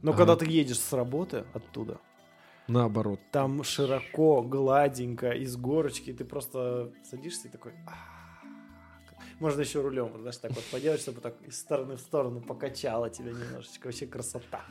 Но 0.03 0.11
Ага. 0.11 0.19
когда 0.19 0.37
ты 0.37 0.45
едешь 0.51 0.79
с 0.79 0.93
работы 0.93 1.45
оттуда, 1.55 1.99
Наоборот. 2.69 3.21
там 3.33 3.65
широко, 3.65 4.43
гладенько, 4.43 5.31
из 5.31 5.57
горочки, 5.57 6.13
ты 6.13 6.25
просто 6.27 6.93
садишься 7.11 7.49
и 7.49 7.51
такой... 7.51 7.73
«А». 7.87 8.16
Можно 9.41 9.61
еще 9.61 9.83
рулем, 9.83 10.11
знаешь, 10.19 10.37
так 10.39 10.53
вот 10.53 10.65
поделать, 10.65 11.01
чтобы 11.01 11.21
так 11.21 11.35
из 11.47 11.59
стороны 11.59 11.97
в 11.97 12.01
сторону 12.01 12.41
покачало 12.41 13.11
тебя 13.11 13.33
немножечко. 13.33 13.87
Вообще 13.87 14.07
красота. 14.07 14.63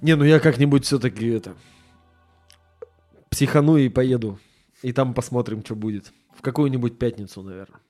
Не, 0.00 0.14
ну 0.16 0.24
я 0.24 0.38
как-нибудь 0.40 0.84
все-таки 0.84 1.28
это... 1.28 1.54
Психану 3.30 3.76
и 3.76 3.88
поеду. 3.88 4.38
И 4.82 4.92
там 4.92 5.14
посмотрим, 5.14 5.64
что 5.64 5.74
будет. 5.74 6.12
В 6.36 6.42
какую-нибудь 6.42 6.98
пятницу, 6.98 7.42
наверное. 7.42 7.80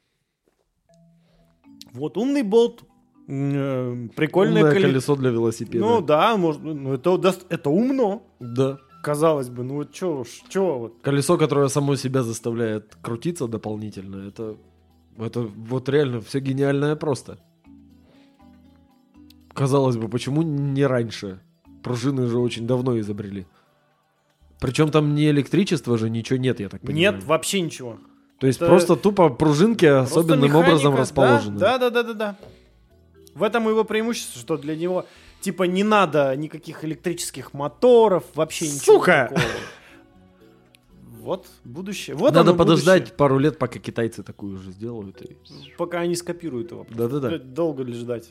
Вот 1.92 2.16
умный 2.16 2.42
болт, 2.42 2.84
э, 3.28 4.08
прикольное 4.16 4.62
Умное 4.62 4.74
коле- 4.74 4.82
колесо 4.86 5.16
для 5.16 5.30
велосипеда. 5.30 5.84
Ну 5.84 6.00
да, 6.00 6.36
может, 6.36 6.62
ну 6.62 6.94
это, 6.94 7.34
это 7.50 7.70
умно, 7.70 8.22
Да. 8.40 8.78
казалось 9.02 9.50
бы. 9.50 9.62
Ну 9.64 9.74
вот 9.74 10.02
уж, 10.02 10.28
чё 10.48 10.78
вот. 10.78 11.02
Колесо, 11.02 11.36
которое 11.36 11.68
само 11.68 11.96
себя 11.96 12.22
заставляет 12.22 12.94
крутиться 13.02 13.46
дополнительно, 13.48 14.26
это, 14.28 14.56
это 15.18 15.40
вот 15.42 15.88
реально 15.88 16.20
все 16.20 16.40
гениальное 16.40 16.96
просто. 16.96 17.38
Казалось 19.54 19.96
бы, 19.96 20.08
почему 20.08 20.42
не 20.42 20.86
раньше? 20.86 21.40
Пружины 21.82 22.26
же 22.26 22.38
очень 22.38 22.66
давно 22.66 22.98
изобрели. 22.98 23.46
Причем 24.60 24.90
там 24.90 25.14
не 25.14 25.28
электричество 25.30 25.98
же, 25.98 26.08
ничего 26.08 26.38
нет, 26.38 26.60
я 26.60 26.68
так 26.68 26.80
понимаю. 26.80 27.16
Нет, 27.16 27.24
вообще 27.24 27.60
ничего. 27.60 27.98
То 28.38 28.46
есть 28.46 28.58
это- 28.60 28.66
просто 28.68 28.96
тупо 28.96 29.28
пружинки 29.28 29.86
Просто 29.88 30.20
особенным 30.20 30.44
механика, 30.48 30.66
образом 30.68 30.96
расположены. 30.96 31.58
Да, 31.58 31.78
да, 31.78 31.90
да, 31.90 32.02
да, 32.02 32.12
да. 32.14 32.36
В 33.34 33.42
этом 33.42 33.68
его 33.68 33.84
преимущество, 33.84 34.40
что 34.40 34.56
для 34.56 34.76
него 34.76 35.06
типа 35.40 35.64
не 35.64 35.82
надо 35.84 36.34
никаких 36.36 36.84
электрических 36.84 37.52
моторов, 37.52 38.24
вообще 38.34 38.66
ничего 38.66 38.98
Сука! 38.98 39.28
такого. 39.30 39.48
Вот 41.22 41.46
будущее. 41.64 42.16
Вот 42.16 42.34
Надо 42.34 42.52
подождать 42.54 43.02
будущее. 43.02 43.16
пару 43.16 43.38
лет, 43.38 43.58
пока 43.58 43.78
китайцы 43.78 44.22
такую 44.22 44.58
же 44.58 44.72
сделают. 44.72 45.22
и- 45.22 45.36
Пока 45.78 46.00
они 46.00 46.16
скопируют 46.16 46.72
его. 46.72 46.86
Да-да-да. 46.90 47.38
Долго 47.38 47.82
ли 47.84 47.92
ждать? 47.92 48.30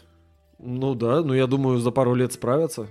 Ну 0.59 0.93
да, 0.93 1.21
ну 1.23 1.33
я 1.33 1.47
думаю, 1.47 1.79
за 1.79 1.91
пару 1.91 2.13
лет 2.15 2.33
справятся. 2.33 2.87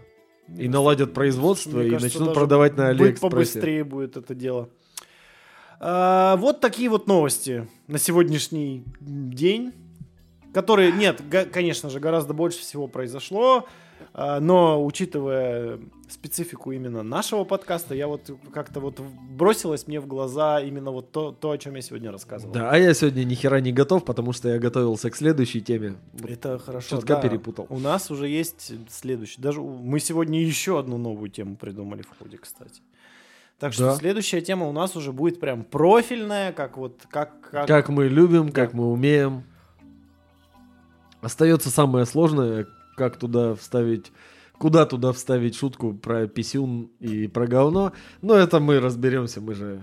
И 0.58 0.68
наладят 0.68 1.12
производство, 1.12 1.78
Мне 1.78 1.86
и 1.86 1.90
кажется, 1.90 2.18
начнут 2.18 2.34
продавать 2.34 2.76
на 2.76 2.88
быть 2.88 3.00
Алиэкспрессе. 3.00 3.30
побыстрее 3.30 3.84
будет 3.84 4.16
это 4.16 4.34
дело. 4.34 4.68
А, 5.78 6.36
вот 6.36 6.60
такие 6.60 6.88
вот 6.90 7.06
новости 7.06 7.68
на 7.86 7.98
сегодняшний 7.98 8.84
день. 9.00 9.72
Которые, 10.52 10.90
нет, 10.90 11.22
конечно 11.52 11.90
же, 11.90 12.00
гораздо 12.00 12.34
больше 12.34 12.58
всего 12.58 12.88
произошло. 12.88 13.68
А, 14.12 14.40
но 14.40 14.84
учитывая 14.84 15.78
специфику 16.08 16.72
именно 16.72 17.02
нашего 17.02 17.44
подкаста, 17.44 17.94
я 17.94 18.08
вот 18.08 18.30
как-то 18.52 18.80
вот 18.80 19.00
бросилось 19.00 19.86
мне 19.86 20.00
в 20.00 20.06
глаза 20.06 20.60
именно 20.60 20.90
вот 20.90 21.12
то, 21.12 21.32
то 21.32 21.52
о 21.52 21.58
чем 21.58 21.76
я 21.76 21.82
сегодня 21.82 22.10
рассказывал. 22.10 22.52
Да, 22.52 22.70
а 22.70 22.76
я 22.76 22.92
сегодня 22.94 23.24
ни 23.24 23.34
хера 23.34 23.60
не 23.60 23.72
готов, 23.72 24.04
потому 24.04 24.32
что 24.32 24.48
я 24.48 24.58
готовился 24.58 25.10
к 25.10 25.16
следующей 25.16 25.60
теме. 25.60 25.96
Это 26.22 26.58
хорошо. 26.58 26.96
Чутка 26.96 27.16
да. 27.16 27.20
перепутал. 27.20 27.66
У 27.68 27.78
нас 27.78 28.10
уже 28.10 28.28
есть 28.28 28.72
следующий. 28.90 29.40
Даже 29.40 29.60
мы 29.60 30.00
сегодня 30.00 30.42
еще 30.42 30.78
одну 30.78 30.98
новую 30.98 31.30
тему 31.30 31.56
придумали 31.56 32.02
в 32.02 32.18
ходе, 32.18 32.38
кстати. 32.38 32.82
Так 33.58 33.74
что 33.74 33.84
Да. 33.84 33.96
следующая 33.96 34.40
тема 34.40 34.66
у 34.66 34.72
нас 34.72 34.96
уже 34.96 35.12
будет 35.12 35.38
прям 35.38 35.64
профильная, 35.64 36.52
как 36.52 36.78
вот 36.78 37.02
как 37.10 37.40
как, 37.50 37.66
Как 37.66 37.88
мы 37.90 38.08
любим, 38.08 38.52
как 38.52 38.72
мы 38.72 38.90
умеем. 38.90 39.44
Остается 41.20 41.68
самое 41.68 42.06
сложное, 42.06 42.66
как 43.00 43.16
туда 43.16 43.54
вставить, 43.54 44.12
куда 44.58 44.84
туда 44.84 45.12
вставить 45.14 45.54
шутку 45.56 45.94
про 45.94 46.26
писюн 46.26 46.90
и 47.00 47.28
про 47.28 47.46
говно. 47.46 47.92
Но 48.20 48.34
это 48.34 48.60
мы 48.60 48.78
разберемся, 48.78 49.40
мы 49.40 49.54
же 49.54 49.80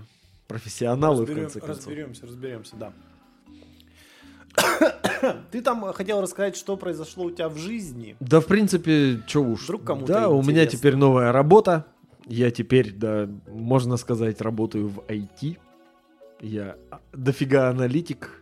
профессионалы 0.47 1.25
в 1.25 1.29
разберем- 1.29 1.41
конце 1.45 1.59
концов. 1.59 1.77
разберемся, 1.87 2.27
разберемся, 2.27 2.75
да. 2.75 2.93
Ты 5.51 5.61
там 5.63 5.91
хотел 5.93 6.21
рассказать, 6.21 6.55
что 6.55 6.77
произошло 6.77 7.25
у 7.25 7.31
тебя 7.31 7.49
в 7.49 7.57
жизни. 7.57 8.15
Да, 8.19 8.39
в 8.39 8.45
принципе, 8.45 9.19
что 9.25 9.41
уж. 9.41 9.63
Вдруг 9.63 9.83
кому-то 9.83 10.13
да, 10.13 10.29
у 10.29 10.43
меня 10.43 10.61
интересно. 10.65 10.77
теперь 10.77 10.95
новая 10.95 11.31
работа. 11.31 11.87
Я 12.27 12.51
теперь, 12.51 12.91
да, 12.93 13.27
можно 13.47 13.97
сказать, 13.97 14.41
работаю 14.41 14.89
в 14.89 14.99
IT. 15.07 15.57
Я 16.41 16.75
а, 16.91 16.99
дофига 17.13 17.69
аналитик. 17.69 18.29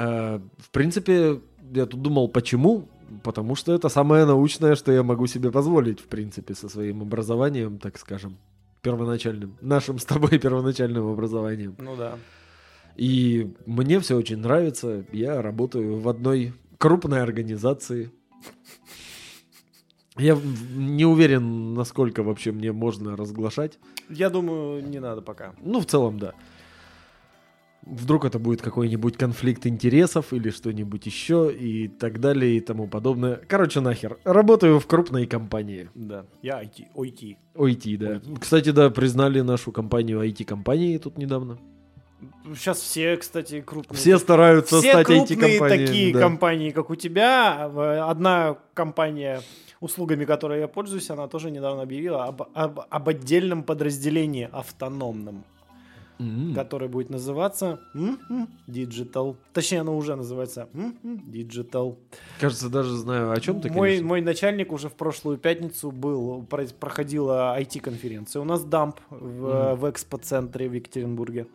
А, 0.00 0.40
В 0.58 0.70
принципе, 0.70 1.40
я 1.72 1.86
тут 1.86 2.02
думал, 2.02 2.28
почему? 2.28 2.88
Потому 3.22 3.54
что 3.54 3.72
это 3.72 3.88
самое 3.88 4.24
научное, 4.24 4.74
что 4.74 4.92
я 4.92 5.02
могу 5.02 5.26
себе 5.26 5.50
позволить, 5.50 6.00
в 6.00 6.08
принципе, 6.08 6.54
со 6.54 6.68
своим 6.68 7.02
образованием, 7.02 7.78
так 7.78 7.98
скажем, 7.98 8.36
первоначальным, 8.82 9.56
нашим 9.60 9.98
с 9.98 10.04
тобой 10.04 10.38
первоначальным 10.38 11.06
образованием. 11.08 11.74
Ну 11.78 11.96
да. 11.96 12.18
И 12.96 13.54
мне 13.64 14.00
все 14.00 14.16
очень 14.16 14.38
нравится. 14.38 15.04
Я 15.12 15.40
работаю 15.40 16.00
в 16.00 16.08
одной 16.08 16.52
крупной 16.78 17.22
организации. 17.22 18.10
Я 20.16 20.36
не 20.74 21.04
уверен, 21.04 21.74
насколько 21.74 22.24
вообще 22.24 22.50
мне 22.50 22.72
можно 22.72 23.16
разглашать. 23.16 23.78
Я 24.10 24.30
думаю, 24.30 24.84
не 24.84 24.98
надо 24.98 25.22
пока. 25.22 25.54
Ну, 25.62 25.80
в 25.80 25.86
целом, 25.86 26.18
да. 26.18 26.34
Вдруг 27.90 28.24
это 28.24 28.38
будет 28.38 28.60
какой-нибудь 28.62 29.16
конфликт 29.16 29.66
интересов 29.66 30.32
или 30.32 30.50
что-нибудь 30.50 31.06
еще 31.06 31.50
и 31.52 31.88
так 31.88 32.20
далее 32.20 32.56
и 32.56 32.60
тому 32.60 32.86
подобное. 32.86 33.40
Короче, 33.48 33.80
нахер. 33.80 34.18
Работаю 34.24 34.78
в 34.78 34.86
крупной 34.86 35.26
компании. 35.26 35.88
Да. 35.94 36.26
Я 36.42 36.62
IT, 36.62 36.86
OIT. 36.94 37.36
OIT, 37.54 37.96
да. 37.96 38.20
Кстати, 38.40 38.70
да, 38.70 38.90
признали 38.90 39.40
нашу 39.40 39.72
компанию 39.72 40.20
IT-компанией 40.22 40.98
тут 40.98 41.16
недавно. 41.18 41.58
Сейчас 42.54 42.80
все, 42.80 43.16
кстати, 43.16 43.60
крупные. 43.60 43.96
Все 43.96 44.18
стараются 44.18 44.80
все 44.80 44.90
стать 44.90 45.06
крупные 45.06 45.38
IT-компанией. 45.58 45.86
такие 45.86 46.12
да. 46.12 46.20
компании, 46.20 46.70
как 46.70 46.90
у 46.90 46.96
тебя. 46.96 47.64
Одна 48.10 48.58
компания, 48.74 49.40
услугами 49.80 50.24
которой 50.24 50.60
я 50.60 50.68
пользуюсь, 50.68 51.10
она 51.10 51.28
тоже 51.28 51.50
недавно 51.50 51.82
объявила 51.82 52.24
об, 52.24 52.42
об- 52.54 52.80
об 52.88 53.08
отдельном 53.08 53.62
подразделении 53.62 54.48
автономном, 54.50 55.44
М. 56.20 56.52
которое 56.54 56.88
будет 56.88 57.10
называться 57.10 57.80
м-м, 57.94 58.48
Digital. 58.66 59.36
Точнее, 59.52 59.80
оно 59.82 59.96
уже 59.96 60.16
называется 60.16 60.68
м-м, 60.74 61.22
Digital. 61.30 61.96
Кажется, 62.40 62.68
даже 62.68 62.96
знаю, 62.96 63.30
о 63.30 63.40
чем 63.40 63.60
ты, 63.60 63.70
мой, 63.70 63.88
конечно. 63.90 64.06
мой 64.08 64.20
начальник 64.20 64.72
уже 64.72 64.88
в 64.88 64.94
прошлую 64.94 65.38
пятницу 65.38 65.90
был, 65.92 66.42
про- 66.42 66.66
проходила 66.80 67.56
IT-конференция. 67.58 68.40
У 68.42 68.44
нас 68.44 68.64
дамп 68.64 68.96
в, 69.10 69.74
в 69.76 69.90
экспоцентре 69.90 70.68
в 70.68 70.72
Екатеринбурге. 70.72 71.46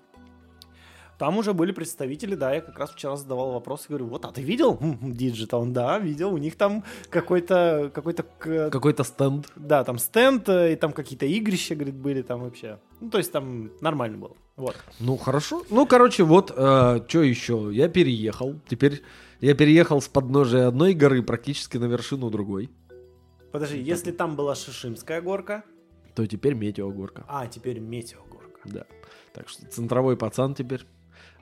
Там 1.19 1.37
уже 1.37 1.53
были 1.53 1.71
представители, 1.71 2.35
да, 2.35 2.53
я 2.53 2.61
как 2.61 2.77
раз 2.79 2.89
вчера 2.91 3.15
задавал 3.15 3.51
вопрос, 3.53 3.85
говорю, 3.87 4.07
вот, 4.07 4.25
а 4.25 4.31
ты 4.31 4.41
видел 4.41 4.77
Digital? 5.01 5.59
Он, 5.61 5.71
Да, 5.71 5.99
видел, 5.99 6.33
у 6.33 6.37
них 6.37 6.55
там 6.55 6.83
какой-то, 7.09 7.91
какой-то, 7.93 8.23
Какой-то 8.71 9.03
стенд. 9.03 9.47
да, 9.55 9.83
там 9.83 9.99
стенд, 9.99 10.49
э, 10.49 10.73
и 10.73 10.75
там 10.75 10.91
какие-то 10.91 11.25
игрища, 11.27 11.75
говорит, 11.75 11.95
были 11.95 12.23
там 12.23 12.41
вообще. 12.41 12.79
Ну, 12.99 13.09
то 13.09 13.19
есть 13.19 13.31
там 13.31 13.69
нормально 13.79 14.17
было, 14.17 14.35
вот. 14.55 14.75
Ну, 14.99 15.17
хорошо. 15.17 15.63
Ну, 15.69 15.85
короче, 15.85 16.23
вот, 16.23 16.51
что 16.51 17.01
еще? 17.23 17.69
Я 17.71 17.87
переехал. 17.89 18.59
Теперь 18.67 19.01
я 19.41 19.55
переехал 19.55 20.01
с 20.01 20.07
подножия 20.07 20.67
одной 20.67 20.93
горы 20.93 21.21
практически 21.23 21.77
на 21.77 21.85
вершину 21.85 22.29
другой. 22.29 22.69
Подожди, 23.51 23.79
если 23.79 24.11
там 24.11 24.35
была 24.35 24.55
Шишимская 24.55 25.21
горка, 25.21 25.63
То 26.15 26.25
теперь 26.25 26.53
метеогорка. 26.55 27.23
а 27.27 27.45
теперь 27.47 27.79
Метеогорка. 27.79 28.59
Да. 28.65 28.85
Так 29.33 29.49
что 29.49 29.65
центровой 29.67 30.17
пацан 30.17 30.55
теперь. 30.55 30.85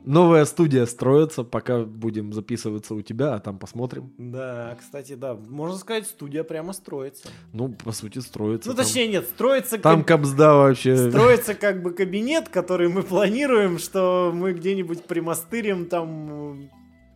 Новая 0.03 0.45
студия 0.45 0.85
строится, 0.87 1.43
пока 1.43 1.83
будем 1.83 2.33
записываться 2.33 2.95
у 2.95 3.01
тебя, 3.01 3.35
а 3.35 3.39
там 3.39 3.59
посмотрим. 3.59 4.11
Да, 4.17 4.75
кстати, 4.79 5.13
да, 5.13 5.35
можно 5.35 5.77
сказать, 5.77 6.07
студия 6.07 6.43
прямо 6.43 6.73
строится. 6.73 7.29
Ну, 7.53 7.69
по 7.69 7.91
сути, 7.91 8.17
строится. 8.19 8.69
Ну, 8.69 8.75
там. 8.75 8.83
точнее, 8.85 9.07
нет, 9.09 9.25
строится, 9.25 9.77
Там 9.77 10.03
каб- 10.03 10.21
капсда 10.21 10.55
вообще. 10.55 11.09
строится 11.09 11.53
как 11.53 11.83
бы 11.83 11.91
кабинет, 11.93 12.49
который 12.49 12.89
мы 12.89 13.03
планируем, 13.03 13.77
что 13.77 14.31
мы 14.33 14.53
где-нибудь 14.53 15.03
примастырим 15.05 15.85
там... 15.85 16.69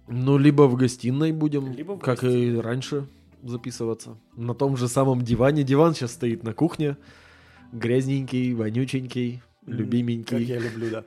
Ну, 0.08 0.38
либо 0.38 0.64
в 0.64 0.76
гостиной 0.76 1.32
будем, 1.32 1.72
Либо 1.72 1.94
в 1.94 2.00
как 2.00 2.24
и 2.24 2.28
гостиной. 2.28 2.60
раньше, 2.62 3.08
записываться. 3.42 4.18
На 4.36 4.54
том 4.54 4.78
же 4.78 4.88
самом 4.88 5.24
диване. 5.24 5.64
Диван 5.64 5.96
сейчас 5.96 6.12
стоит 6.12 6.44
на 6.44 6.54
кухне. 6.54 6.98
Грязненький, 7.72 8.54
вонюченький, 8.54 9.42
Как 9.66 9.74
любименький. 9.76 10.44
я 10.44 10.60
люблю, 10.60 10.90
да. 10.92 11.04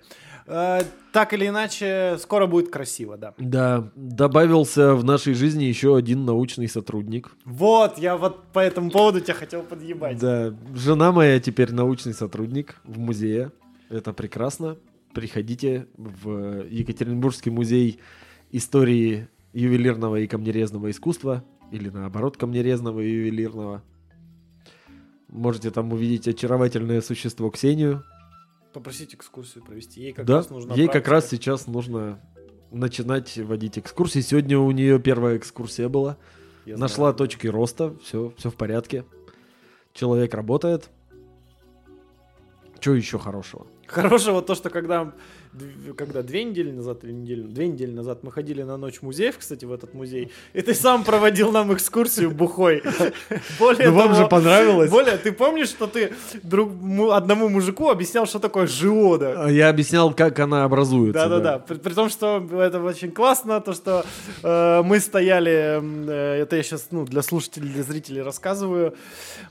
А, 0.51 0.81
так 1.13 1.35
или 1.35 1.47
иначе, 1.47 2.17
скоро 2.19 2.47
будет 2.47 2.71
красиво, 2.71 3.19
да. 3.19 3.35
Да, 3.37 3.91
добавился 3.95 4.95
в 4.95 5.05
нашей 5.05 5.35
жизни 5.35 5.65
еще 5.65 5.95
один 5.95 6.25
научный 6.25 6.69
сотрудник. 6.69 7.31
Вот, 7.45 7.99
я 7.99 8.17
вот 8.17 8.45
по 8.53 8.61
этому 8.61 8.91
поводу 8.91 9.21
тебя 9.21 9.35
хотел 9.35 9.63
подъебать. 9.63 10.19
Да, 10.19 10.55
жена 10.75 11.13
моя 11.13 11.39
теперь 11.39 11.73
научный 11.73 12.15
сотрудник 12.15 12.81
в 12.85 12.99
музее. 12.99 13.53
Это 13.91 14.13
прекрасно. 14.15 14.77
Приходите 15.13 15.87
в 15.97 16.65
Екатеринбургский 16.69 17.51
музей 17.51 18.01
истории 18.51 19.29
ювелирного 19.53 20.17
и 20.17 20.27
камнерезного 20.27 20.91
искусства. 20.91 21.45
Или 21.73 21.91
наоборот, 21.91 22.39
камнерезного 22.39 23.01
и 23.01 23.11
ювелирного. 23.11 23.83
Можете 25.29 25.71
там 25.71 25.93
увидеть 25.93 26.27
очаровательное 26.27 27.03
существо 27.03 27.51
Ксению. 27.51 28.03
Попросить 28.79 29.13
экскурсию 29.13 29.65
провести. 29.65 30.01
Ей 30.01 30.13
как 30.13 30.25
да, 30.25 30.37
раз 30.37 30.51
нужна 30.51 30.73
ей 30.77 30.87
как 30.87 30.93
практика. 30.93 31.11
раз 31.11 31.29
сейчас 31.31 31.67
нужно 31.67 32.21
начинать 32.71 33.37
водить 33.37 33.77
экскурсии. 33.77 34.21
Сегодня 34.21 34.57
у 34.57 34.71
нее 34.71 35.01
первая 35.01 35.37
экскурсия 35.37 35.89
была. 35.89 36.17
Я 36.65 36.77
Нашла 36.77 37.07
знаю. 37.07 37.15
точки 37.17 37.49
роста, 37.49 37.97
все, 38.05 38.33
все 38.37 38.51
в 38.51 38.55
порядке. 38.55 39.05
Человек 39.95 40.33
работает. 40.33 40.91
Что 42.79 42.95
еще 42.95 43.19
хорошего? 43.19 43.67
Хорошего 43.89 44.43
то, 44.43 44.55
что 44.55 44.71
когда, 44.71 45.13
когда 45.97 46.23
две 46.23 46.45
недели 46.45 46.71
назад 46.71 47.05
или 47.05 47.13
неделю, 47.13 47.45
две 47.49 47.69
недели 47.69 47.91
назад 47.91 48.23
мы 48.23 48.31
ходили 48.33 48.63
на 48.63 48.77
ночь 48.77 49.03
музеев, 49.03 49.39
кстати, 49.39 49.65
в 49.65 49.73
этот 49.73 49.95
музей, 49.95 50.31
и 50.53 50.61
ты 50.63 50.75
сам 50.75 51.05
проводил 51.05 51.51
нам 51.53 51.73
экскурсию 51.75 52.31
бухой. 52.31 52.83
Более 53.59 53.91
Ну 53.91 53.97
вам 53.97 54.15
же 54.15 54.27
понравилось. 54.27 54.91
Более, 54.91 55.17
ты 55.17 55.33
помнишь, 55.33 55.69
что 55.69 55.87
ты 55.87 56.13
друг, 56.43 56.71
му- 56.73 57.11
одному 57.11 57.49
мужику 57.49 57.89
объяснял, 57.89 58.27
что 58.27 58.39
такое 58.39 58.67
жиода? 58.67 59.45
А 59.45 59.51
Я 59.51 59.69
объяснял, 59.71 60.13
как 60.15 60.39
она 60.39 60.65
образуется. 60.65 61.23
Да-да-да. 61.29 61.59
При, 61.59 61.77
при 61.77 61.93
том, 61.95 62.09
что 62.09 62.47
это 62.53 62.83
очень 62.83 63.11
классно, 63.11 63.61
то, 63.61 63.73
что 63.73 64.05
э, 64.43 64.83
мы 64.85 65.01
стояли, 65.01 65.81
э, 66.09 66.43
это 66.43 66.57
я 66.57 66.63
сейчас 66.63 66.89
ну, 66.91 67.05
для 67.05 67.23
слушателей, 67.23 67.69
для 67.69 67.83
зрителей 67.83 68.23
рассказываю, 68.23 68.95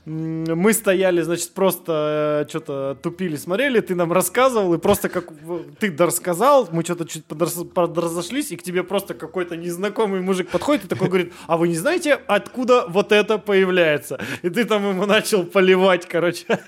мы 0.06 0.72
стояли, 0.72 1.22
значит, 1.22 1.50
просто 1.52 2.46
что-то 2.48 2.96
тупили, 3.02 3.36
смотрели, 3.36 3.80
ты 3.80 3.94
нам 3.94 4.12
рассказывал, 4.12 4.74
и 4.74 4.78
просто 4.78 5.08
как 5.08 5.30
в- 5.42 5.64
ты 5.90 6.06
рассказал, 6.06 6.68
мы 6.72 6.82
что-то 6.82 7.06
чуть 7.06 7.24
подразошлись, 7.24 8.52
и 8.52 8.56
к 8.56 8.62
тебе 8.62 8.82
просто 8.82 9.14
какой-то 9.14 9.56
незнакомый 9.56 10.20
мужик 10.20 10.48
подходит 10.48 10.84
и 10.84 10.88
такой 10.88 11.08
говорит, 11.08 11.32
а 11.46 11.56
вы 11.56 11.68
не 11.68 11.76
знаете, 11.76 12.14
откуда 12.26 12.86
вот 12.88 13.12
это 13.12 13.38
появляется? 13.38 14.20
И 14.42 14.50
ты 14.50 14.64
там 14.64 14.88
ему 14.88 15.06
начал 15.06 15.44
поливать, 15.44 16.06
короче. 16.06 16.46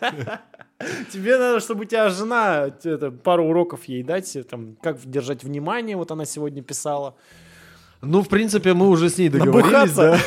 Тебе 1.12 1.36
надо, 1.36 1.60
чтобы 1.60 1.82
у 1.82 1.84
тебя 1.84 2.08
жена 2.08 2.70
это, 2.84 3.10
пару 3.10 3.44
уроков 3.44 3.84
ей 3.84 4.02
дать, 4.02 4.34
там, 4.48 4.76
как 4.82 4.98
держать 5.04 5.44
внимание, 5.44 5.94
вот 5.94 6.10
она 6.10 6.24
сегодня 6.24 6.62
писала. 6.62 7.14
Ну, 8.02 8.22
в 8.22 8.28
принципе, 8.28 8.72
мы 8.72 8.88
уже 8.88 9.10
с 9.10 9.18
ней 9.18 9.28
договорились, 9.28 9.92
да. 9.92 10.18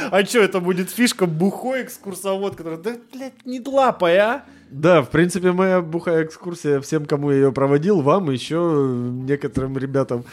А 0.10 0.24
что, 0.24 0.40
это 0.40 0.60
будет 0.60 0.90
фишка 0.90 1.26
бухой 1.26 1.82
экскурсовод, 1.82 2.56
который, 2.56 2.78
да, 2.78 2.96
блядь, 3.12 3.44
не 3.44 3.60
лапай, 3.60 4.16
а? 4.16 4.44
Да, 4.70 5.02
в 5.02 5.10
принципе, 5.10 5.52
моя 5.52 5.82
бухая 5.82 6.24
экскурсия 6.24 6.80
всем, 6.80 7.04
кому 7.04 7.30
я 7.30 7.36
ее 7.36 7.52
проводил, 7.52 8.00
вам, 8.00 8.30
еще 8.30 8.56
некоторым 8.56 9.76
ребятам, 9.76 10.24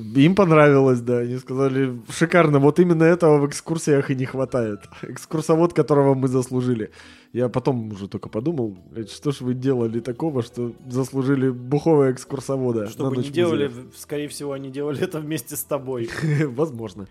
им 0.00 0.34
понравилось, 0.34 1.00
да. 1.00 1.18
Они 1.18 1.36
сказали, 1.38 2.00
шикарно, 2.10 2.58
вот 2.58 2.78
именно 2.78 3.04
этого 3.04 3.38
в 3.38 3.48
экскурсиях 3.48 4.10
и 4.10 4.14
не 4.14 4.24
хватает. 4.24 4.80
Экскурсовод, 5.02 5.72
которого 5.72 6.14
мы 6.14 6.28
заслужили. 6.28 6.90
Я 7.32 7.48
потом 7.48 7.92
уже 7.92 8.08
только 8.08 8.28
подумал, 8.28 8.78
что 9.12 9.30
ж 9.30 9.40
вы 9.40 9.54
делали 9.54 10.00
такого, 10.00 10.42
что 10.42 10.72
заслужили 10.88 11.50
бухого 11.50 12.10
экскурсовода. 12.10 12.88
Что 12.88 13.10
бы 13.10 13.16
не 13.18 13.28
делали, 13.28 13.70
скорее 13.96 14.28
всего, 14.28 14.52
они 14.52 14.70
делали 14.70 15.02
это 15.02 15.20
вместе 15.20 15.56
с 15.56 15.64
тобой. 15.64 16.08
Возможно. 16.46 17.08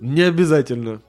Не 0.00 0.22
обязательно. 0.22 1.00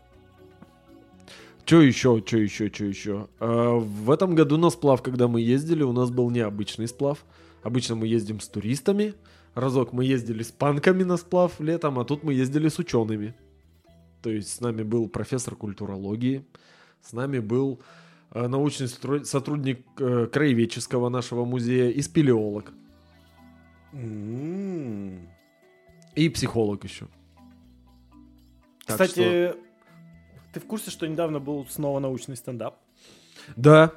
Что 1.65 1.81
еще, 1.81 2.23
что 2.25 2.37
еще, 2.37 2.71
что 2.73 2.85
еще? 2.85 3.27
А, 3.41 3.77
в 3.77 4.09
этом 4.09 4.35
году 4.35 4.55
на 4.57 4.69
сплав, 4.69 5.01
когда 5.01 5.27
мы 5.27 5.41
ездили, 5.41 5.83
у 5.83 5.91
нас 5.91 6.09
был 6.09 6.29
необычный 6.29 6.87
сплав. 6.87 7.25
Обычно 7.61 7.95
мы 7.95 8.07
ездим 8.07 8.39
с 8.39 8.47
туристами. 8.47 9.15
Разок 9.57 9.91
мы 9.91 10.05
ездили 10.05 10.43
с 10.43 10.51
панками 10.51 11.01
на 11.01 11.17
сплав 11.17 11.59
летом, 11.59 11.97
а 11.97 12.05
тут 12.05 12.23
мы 12.23 12.35
ездили 12.35 12.67
с 12.69 12.77
учеными. 12.77 13.33
То 14.21 14.29
есть 14.29 14.53
с 14.53 14.61
нами 14.61 14.83
был 14.83 15.09
профессор 15.09 15.55
культурологии, 15.55 16.45
с 17.01 17.11
нами 17.11 17.39
был 17.39 17.81
э, 18.31 18.47
научный 18.47 18.87
сотрудник 19.25 19.83
э, 19.99 20.27
краеведческого 20.27 21.09
нашего 21.09 21.43
музея 21.43 21.89
и 21.89 22.03
спелеолог. 22.03 22.71
Mm. 23.93 25.27
И 26.13 26.29
психолог 26.29 26.83
еще. 26.83 27.07
Кстати, 28.85 29.11
что... 29.11 29.57
Ты 30.53 30.59
в 30.59 30.67
курсе, 30.67 30.91
что 30.91 31.07
недавно 31.07 31.39
был 31.39 31.65
снова 31.67 31.97
научный 31.99 32.35
стендап? 32.35 32.77
Да. 33.55 33.91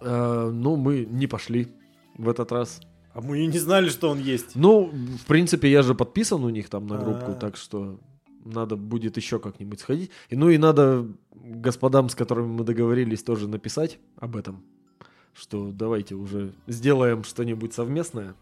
Э, 0.00 0.50
ну, 0.50 0.76
мы 0.76 1.04
не 1.04 1.26
пошли 1.26 1.68
в 2.16 2.26
этот 2.26 2.52
раз. 2.52 2.80
А 3.14 3.20
мы 3.20 3.38
и 3.38 3.46
не 3.46 3.58
знали, 3.58 3.88
что 3.88 4.10
он 4.10 4.18
есть. 4.18 4.56
Ну, 4.56 4.90
в 4.92 5.24
принципе, 5.26 5.70
я 5.70 5.82
же 5.82 5.94
подписан 5.94 6.44
у 6.44 6.48
них 6.50 6.68
там 6.68 6.86
на 6.86 6.98
группу, 6.98 7.26
А-а-а. 7.26 7.34
так 7.34 7.56
что 7.56 8.00
надо 8.44 8.76
будет 8.76 9.16
еще 9.16 9.38
как-нибудь 9.38 9.80
сходить. 9.80 10.10
И, 10.28 10.36
ну 10.36 10.50
и 10.50 10.58
надо 10.58 11.06
господам, 11.32 12.08
с 12.08 12.14
которыми 12.14 12.48
мы 12.48 12.64
договорились, 12.64 13.22
тоже 13.22 13.48
написать 13.48 13.98
об 14.16 14.36
этом. 14.36 14.64
Что 15.32 15.70
давайте 15.72 16.16
уже 16.16 16.52
сделаем 16.66 17.24
что-нибудь 17.24 17.72
совместное. 17.72 18.34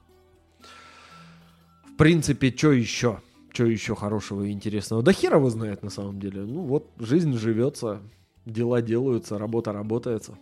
В 1.85 1.97
принципе, 1.97 2.53
что 2.57 2.73
еще? 2.73 3.21
что 3.53 3.67
еще 3.67 3.95
хорошего 3.95 4.43
и 4.45 4.51
интересного? 4.51 5.03
Да 5.03 5.13
хера 5.13 5.37
его 5.37 5.51
знает 5.51 5.83
на 5.83 5.91
самом 5.91 6.19
деле. 6.19 6.43
Ну 6.43 6.63
вот, 6.63 6.91
жизнь 6.99 7.37
живется, 7.37 8.01
дела 8.47 8.81
делаются, 8.81 9.39
работа 9.39 9.73
работается. 9.73 10.39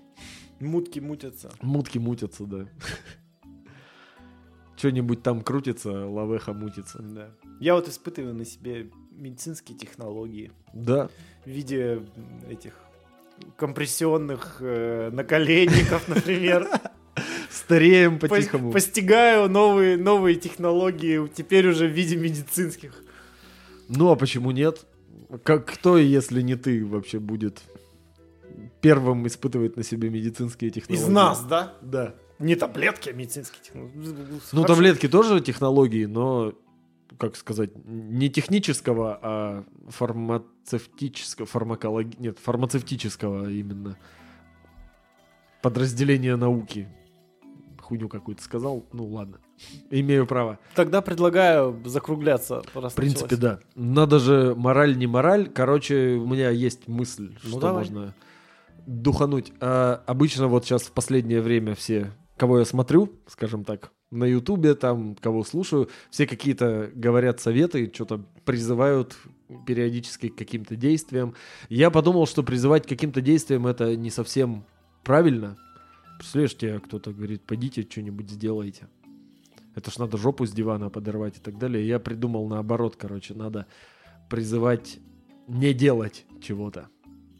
Мутки 0.60 1.00
мутятся. 1.00 1.50
Мутки 1.62 1.98
мутятся, 1.98 2.44
да. 2.44 2.68
Что-нибудь 4.80 5.22
там 5.22 5.42
крутится, 5.42 6.06
лавеха 6.06 6.54
мутится. 6.54 7.02
Да. 7.02 7.28
Я 7.60 7.74
вот 7.74 7.86
испытываю 7.86 8.34
на 8.34 8.46
себе 8.46 8.88
медицинские 9.10 9.76
технологии. 9.76 10.52
Да. 10.72 11.10
В 11.44 11.50
виде 11.50 12.00
этих 12.48 12.72
компрессионных 13.58 14.56
э, 14.60 15.10
наколенников, 15.12 16.08
например. 16.08 16.66
Стареем 17.50 18.18
по-тихому. 18.18 18.72
Постигаю 18.72 19.50
новые, 19.50 19.98
новые 19.98 20.36
технологии, 20.36 21.28
теперь 21.28 21.68
уже 21.68 21.86
в 21.86 21.92
виде 21.92 22.16
медицинских. 22.16 22.94
Ну, 23.90 24.10
а 24.10 24.16
почему 24.16 24.50
нет? 24.50 24.86
Как, 25.42 25.66
кто, 25.66 25.98
если 25.98 26.40
не 26.40 26.54
ты, 26.54 26.86
вообще 26.86 27.18
будет 27.18 27.60
первым 28.80 29.26
испытывать 29.26 29.76
на 29.76 29.82
себе 29.82 30.08
медицинские 30.08 30.70
технологии? 30.70 31.04
Из 31.04 31.06
нас, 31.06 31.44
да? 31.44 31.74
Да. 31.82 32.14
Не 32.40 32.56
таблетки, 32.56 33.10
а 33.10 33.12
медицинские 33.12 33.62
технологии. 33.62 33.96
Ну, 33.96 34.40
Хорошо. 34.40 34.64
таблетки 34.64 35.08
тоже 35.08 35.40
технологии, 35.40 36.06
но, 36.06 36.54
как 37.18 37.36
сказать, 37.36 37.70
не 37.84 38.28
технического, 38.28 39.18
а 39.22 39.64
фармацевтического, 39.88 41.46
фармакологи... 41.46 42.16
Нет, 42.18 42.38
фармацевтического 42.38 43.48
именно 43.50 43.96
подразделения 45.62 46.36
науки 46.36 46.88
хуйню 47.90 48.08
какую-то 48.08 48.42
сказал, 48.42 48.86
ну 48.92 49.04
ладно, 49.06 49.40
имею 49.90 50.24
право. 50.24 50.60
Тогда 50.76 51.02
предлагаю 51.02 51.82
закругляться. 51.84 52.62
В 52.72 52.94
принципе, 52.94 53.34
да. 53.34 53.58
Надо 53.74 54.20
же 54.20 54.54
мораль 54.54 54.96
не 54.96 55.08
мораль. 55.08 55.48
Короче, 55.48 56.14
у 56.14 56.26
меня 56.26 56.50
есть 56.50 56.86
мысль, 56.86 57.34
ну, 57.42 57.50
что 57.50 57.60
давай. 57.60 57.78
можно 57.78 58.14
духануть. 58.86 59.52
А 59.60 60.02
обычно 60.06 60.46
вот 60.46 60.64
сейчас 60.64 60.82
в 60.82 60.92
последнее 60.92 61.40
время 61.40 61.74
все, 61.74 62.12
кого 62.40 62.60
я 62.60 62.64
смотрю, 62.64 63.12
скажем 63.26 63.64
так, 63.64 63.92
на 64.10 64.24
Ютубе, 64.24 64.74
там, 64.74 65.14
кого 65.14 65.44
слушаю, 65.44 65.90
все 66.08 66.26
какие-то 66.26 66.90
говорят 66.94 67.38
советы, 67.38 67.92
что-то 67.94 68.24
призывают 68.46 69.14
периодически 69.66 70.30
к 70.30 70.36
каким-то 70.36 70.74
действиям. 70.74 71.34
Я 71.68 71.90
подумал, 71.90 72.26
что 72.26 72.42
призывать 72.42 72.86
к 72.86 72.88
каким-то 72.88 73.20
действиям 73.20 73.66
это 73.66 73.94
не 73.94 74.08
совсем 74.08 74.64
правильно, 75.04 75.58
Представляешь, 76.16 76.56
тебе 76.56 76.80
кто-то 76.80 77.12
говорит, 77.12 77.42
пойдите 77.42 77.82
что-нибудь 77.82 78.30
сделайте. 78.30 78.88
Это 79.74 79.90
ж 79.90 79.98
надо 79.98 80.18
жопу 80.18 80.46
с 80.46 80.52
дивана 80.52 80.90
подорвать 80.90 81.38
и 81.38 81.40
так 81.40 81.58
далее. 81.58 81.86
Я 81.86 81.98
придумал 81.98 82.46
наоборот, 82.46 82.96
короче, 82.96 83.32
надо 83.32 83.66
призывать 84.28 84.98
не 85.46 85.72
делать 85.72 86.26
чего-то. 86.42 86.88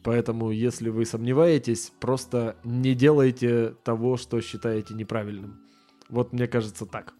Поэтому, 0.02 0.50
если 0.50 0.88
вы 0.88 1.04
сомневаетесь, 1.04 1.92
просто 2.00 2.56
не 2.64 2.94
делайте 2.94 3.74
того, 3.84 4.16
что 4.16 4.40
считаете 4.40 4.94
неправильным. 4.94 5.60
Вот 6.08 6.32
мне 6.32 6.46
кажется 6.46 6.86
так. 6.86 7.14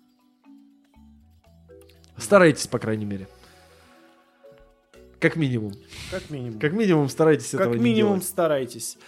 Старайтесь, 2.17 2.67
по 2.67 2.79
крайней 2.79 3.05
мере. 3.05 3.29
Как 5.21 5.37
минимум. 5.37 5.73
Как 6.11 6.31
минимум. 6.31 6.59
Как 6.59 6.73
минимум 6.73 7.09
старайтесь 7.09 7.51
как 7.51 7.61
этого 7.61 7.75
минимум 7.75 8.15
не 8.15 8.21
делать. 8.21 8.25
старайтесь. 8.25 8.99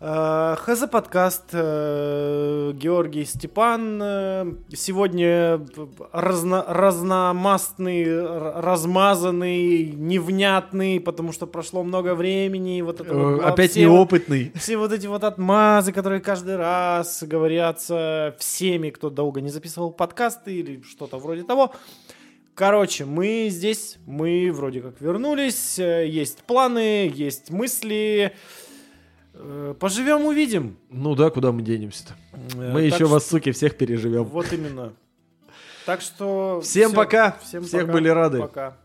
Э, 0.00 0.54
ХЗ 0.56 0.86
подкаст 0.88 1.46
э, 1.52 2.72
Георгий 2.72 3.24
Степан. 3.24 4.00
Э, 4.00 4.52
сегодня 4.72 5.60
разно, 6.12 6.64
разномастный, 6.68 8.04
размазанный, 8.60 9.90
невнятный, 9.90 11.00
потому 11.00 11.32
что 11.32 11.48
прошло 11.48 11.82
много 11.82 12.14
времени. 12.14 12.80
Вот 12.80 13.00
это 13.00 13.12
вот, 13.12 13.44
Опять 13.44 13.72
все 13.72 13.80
неопытный. 13.80 14.52
Все 14.54 14.76
вот 14.76 14.92
эти 14.92 15.08
вот 15.08 15.24
отмазы, 15.24 15.92
которые 15.92 16.20
каждый 16.20 16.54
раз 16.54 17.24
говорятся 17.24 18.36
всеми, 18.38 18.90
кто 18.90 19.10
долго 19.10 19.40
не 19.40 19.50
записывал 19.50 19.90
подкасты 19.90 20.54
или 20.54 20.80
что-то 20.82 21.18
вроде 21.18 21.42
того. 21.42 21.74
Короче, 22.54 23.04
мы 23.04 23.48
здесь, 23.50 23.98
мы 24.06 24.50
вроде 24.52 24.80
как 24.80 25.00
вернулись, 25.00 25.78
есть 25.78 26.44
планы, 26.44 27.10
есть 27.12 27.50
мысли. 27.50 28.32
Э, 28.32 28.67
поживем, 29.78 30.26
увидим. 30.26 30.76
Ну 30.90 31.14
да, 31.14 31.30
куда 31.30 31.52
мы 31.52 31.62
денемся-то? 31.62 32.14
Э, 32.32 32.72
мы 32.72 32.82
еще 32.82 33.06
вас, 33.06 33.26
суки, 33.26 33.52
всех 33.52 33.76
переживем. 33.76 34.24
Вот 34.24 34.52
именно. 34.52 34.92
Так 35.86 36.00
что... 36.00 36.60
Всем 36.62 36.88
все, 36.90 36.96
пока. 36.96 37.36
Всех 37.42 37.88
были 37.90 38.08
рады. 38.08 38.40
Пока. 38.40 38.76